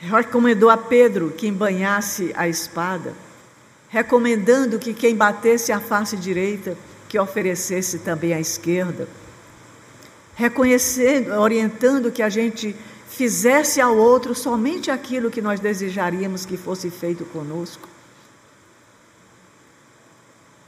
recomendou 0.00 0.70
a 0.70 0.76
Pedro 0.76 1.32
que 1.32 1.48
embanhasse 1.48 2.32
a 2.36 2.46
espada, 2.46 3.14
recomendando 3.88 4.78
que 4.78 4.94
quem 4.94 5.16
batesse 5.16 5.72
a 5.72 5.80
face 5.80 6.16
direita, 6.16 6.78
que 7.08 7.18
oferecesse 7.18 7.98
também 7.98 8.32
a 8.32 8.38
esquerda, 8.38 9.08
reconhecendo, 10.36 11.32
orientando 11.32 12.12
que 12.12 12.22
a 12.22 12.28
gente 12.28 12.76
fizesse 13.08 13.80
ao 13.80 13.96
outro 13.96 14.34
somente 14.34 14.90
aquilo 14.90 15.30
que 15.30 15.40
nós 15.40 15.58
desejaríamos 15.58 16.44
que 16.44 16.56
fosse 16.56 16.90
feito 16.90 17.24
conosco. 17.24 17.88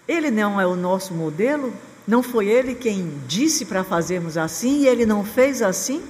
Ele 0.09 0.31
não 0.31 0.61
é 0.61 0.67
o 0.67 0.75
nosso 0.75 1.15
modelo, 1.15 1.73
não 2.07 2.23
foi 2.23 2.49
ele 2.49 2.75
quem 2.75 3.21
disse 3.29 3.65
para 3.65 3.85
fazermos 3.85 4.37
assim 4.37 4.81
e 4.81 4.89
ele 4.89 5.07
não 5.07 5.25
fez 5.25 5.63
assim, 5.63 6.03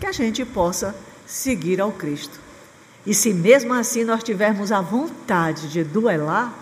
que 0.00 0.06
a 0.06 0.12
gente 0.12 0.44
possa 0.44 0.94
seguir 1.26 1.80
ao 1.80 1.92
Cristo. 1.92 2.40
E 3.04 3.12
se 3.12 3.34
mesmo 3.34 3.74
assim 3.74 4.04
nós 4.04 4.22
tivermos 4.22 4.72
a 4.72 4.80
vontade 4.80 5.68
de 5.68 5.84
duelar, 5.84 6.54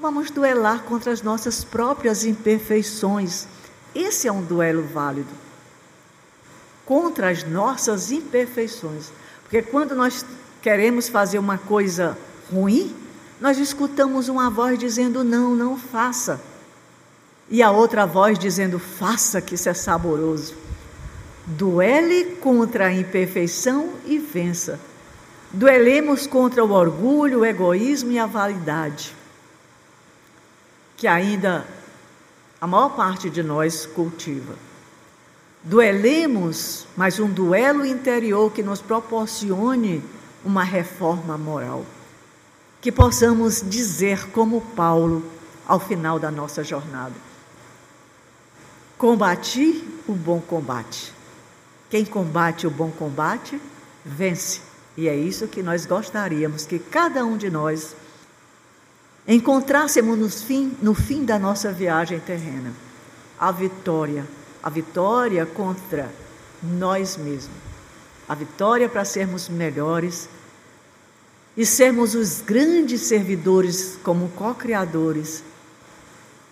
vamos 0.00 0.30
duelar 0.30 0.84
contra 0.84 1.12
as 1.12 1.20
nossas 1.20 1.64
próprias 1.64 2.24
imperfeições. 2.24 3.46
Esse 3.94 4.26
é 4.28 4.32
um 4.32 4.42
duelo 4.42 4.82
válido. 4.82 5.45
Contra 6.86 7.28
as 7.28 7.44
nossas 7.44 8.10
imperfeições. 8.10 9.10
Porque 9.42 9.60
quando 9.60 9.94
nós 9.94 10.24
queremos 10.62 11.08
fazer 11.08 11.38
uma 11.38 11.58
coisa 11.58 12.16
ruim, 12.50 12.94
nós 13.40 13.58
escutamos 13.58 14.28
uma 14.28 14.48
voz 14.48 14.78
dizendo 14.78 15.22
não, 15.22 15.54
não 15.54 15.76
faça. 15.76 16.40
E 17.48 17.62
a 17.62 17.70
outra 17.70 18.06
voz 18.06 18.38
dizendo 18.38 18.78
faça, 18.78 19.40
que 19.40 19.54
isso 19.54 19.68
é 19.68 19.74
saboroso. 19.74 20.54
Duele 21.46 22.36
contra 22.40 22.86
a 22.86 22.92
imperfeição 22.92 23.90
e 24.04 24.18
vença. 24.18 24.80
Duelemos 25.52 26.26
contra 26.26 26.64
o 26.64 26.72
orgulho, 26.72 27.40
o 27.40 27.44
egoísmo 27.44 28.10
e 28.10 28.18
a 28.18 28.26
vaidade, 28.26 29.14
que 30.96 31.06
ainda 31.06 31.64
a 32.60 32.66
maior 32.66 32.90
parte 32.96 33.30
de 33.30 33.42
nós 33.42 33.86
cultiva. 33.86 34.54
Duelemos, 35.68 36.86
mas 36.96 37.18
um 37.18 37.28
duelo 37.28 37.84
interior 37.84 38.52
que 38.52 38.62
nos 38.62 38.80
proporcione 38.80 40.02
uma 40.44 40.62
reforma 40.62 41.36
moral. 41.36 41.84
Que 42.80 42.92
possamos 42.92 43.62
dizer, 43.62 44.30
como 44.30 44.60
Paulo, 44.60 45.24
ao 45.66 45.80
final 45.80 46.18
da 46.18 46.30
nossa 46.30 46.62
jornada: 46.62 47.14
Combati 48.96 49.84
o 50.06 50.12
bom 50.12 50.40
combate 50.40 51.16
quem 51.88 52.04
combate 52.04 52.66
o 52.66 52.70
bom 52.70 52.90
combate, 52.90 53.60
vence. 54.04 54.60
E 54.96 55.08
é 55.08 55.14
isso 55.14 55.46
que 55.46 55.62
nós 55.62 55.86
gostaríamos 55.86 56.66
que 56.66 56.78
cada 56.78 57.24
um 57.24 57.36
de 57.36 57.50
nós 57.50 57.94
encontrássemos 59.28 60.18
no 60.18 60.28
fim, 60.28 60.76
no 60.82 60.94
fim 60.94 61.24
da 61.24 61.38
nossa 61.38 61.72
viagem 61.72 62.18
terrena. 62.18 62.72
A 63.38 63.52
vitória, 63.52 64.26
a 64.66 64.68
vitória 64.68 65.46
contra 65.46 66.12
nós 66.60 67.16
mesmos. 67.16 67.56
A 68.28 68.34
vitória 68.34 68.88
para 68.88 69.04
sermos 69.04 69.48
melhores 69.48 70.28
e 71.56 71.64
sermos 71.64 72.16
os 72.16 72.40
grandes 72.40 73.02
servidores 73.02 73.96
como 74.02 74.28
co-criadores 74.30 75.44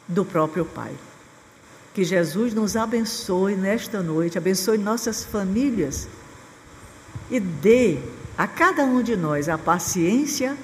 do 0.07 0.25
próprio 0.25 0.65
Pai. 0.65 0.93
Que 1.93 2.05
Jesus 2.05 2.55
nos 2.55 2.77
abençoe 2.77 3.57
nesta 3.57 4.01
noite, 4.01 4.39
abençoe 4.39 4.79
nossas 4.79 5.25
famílias 5.25 6.07
e 7.29 7.41
dê 7.41 7.99
a 8.39 8.47
cada 8.47 8.85
um 8.85 9.03
de 9.03 9.17
nós 9.17 9.49
a 9.49 9.59
paciência, 9.59 10.57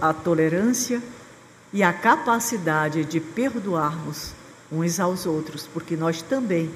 a 0.00 0.14
tolerância 0.14 1.02
e 1.74 1.82
a 1.82 1.92
capacidade 1.92 3.04
de 3.04 3.20
perdoarmos 3.20 4.32
uns 4.72 4.98
aos 4.98 5.26
outros, 5.26 5.68
porque 5.70 5.94
nós 5.94 6.22
também 6.22 6.70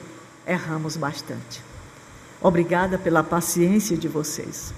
erramos 0.47 0.97
bastante. 0.97 1.63
Obrigada 2.41 2.99
pela 2.99 3.23
paciência 3.23 3.97
de 3.97 4.09
vocês. 4.09 4.73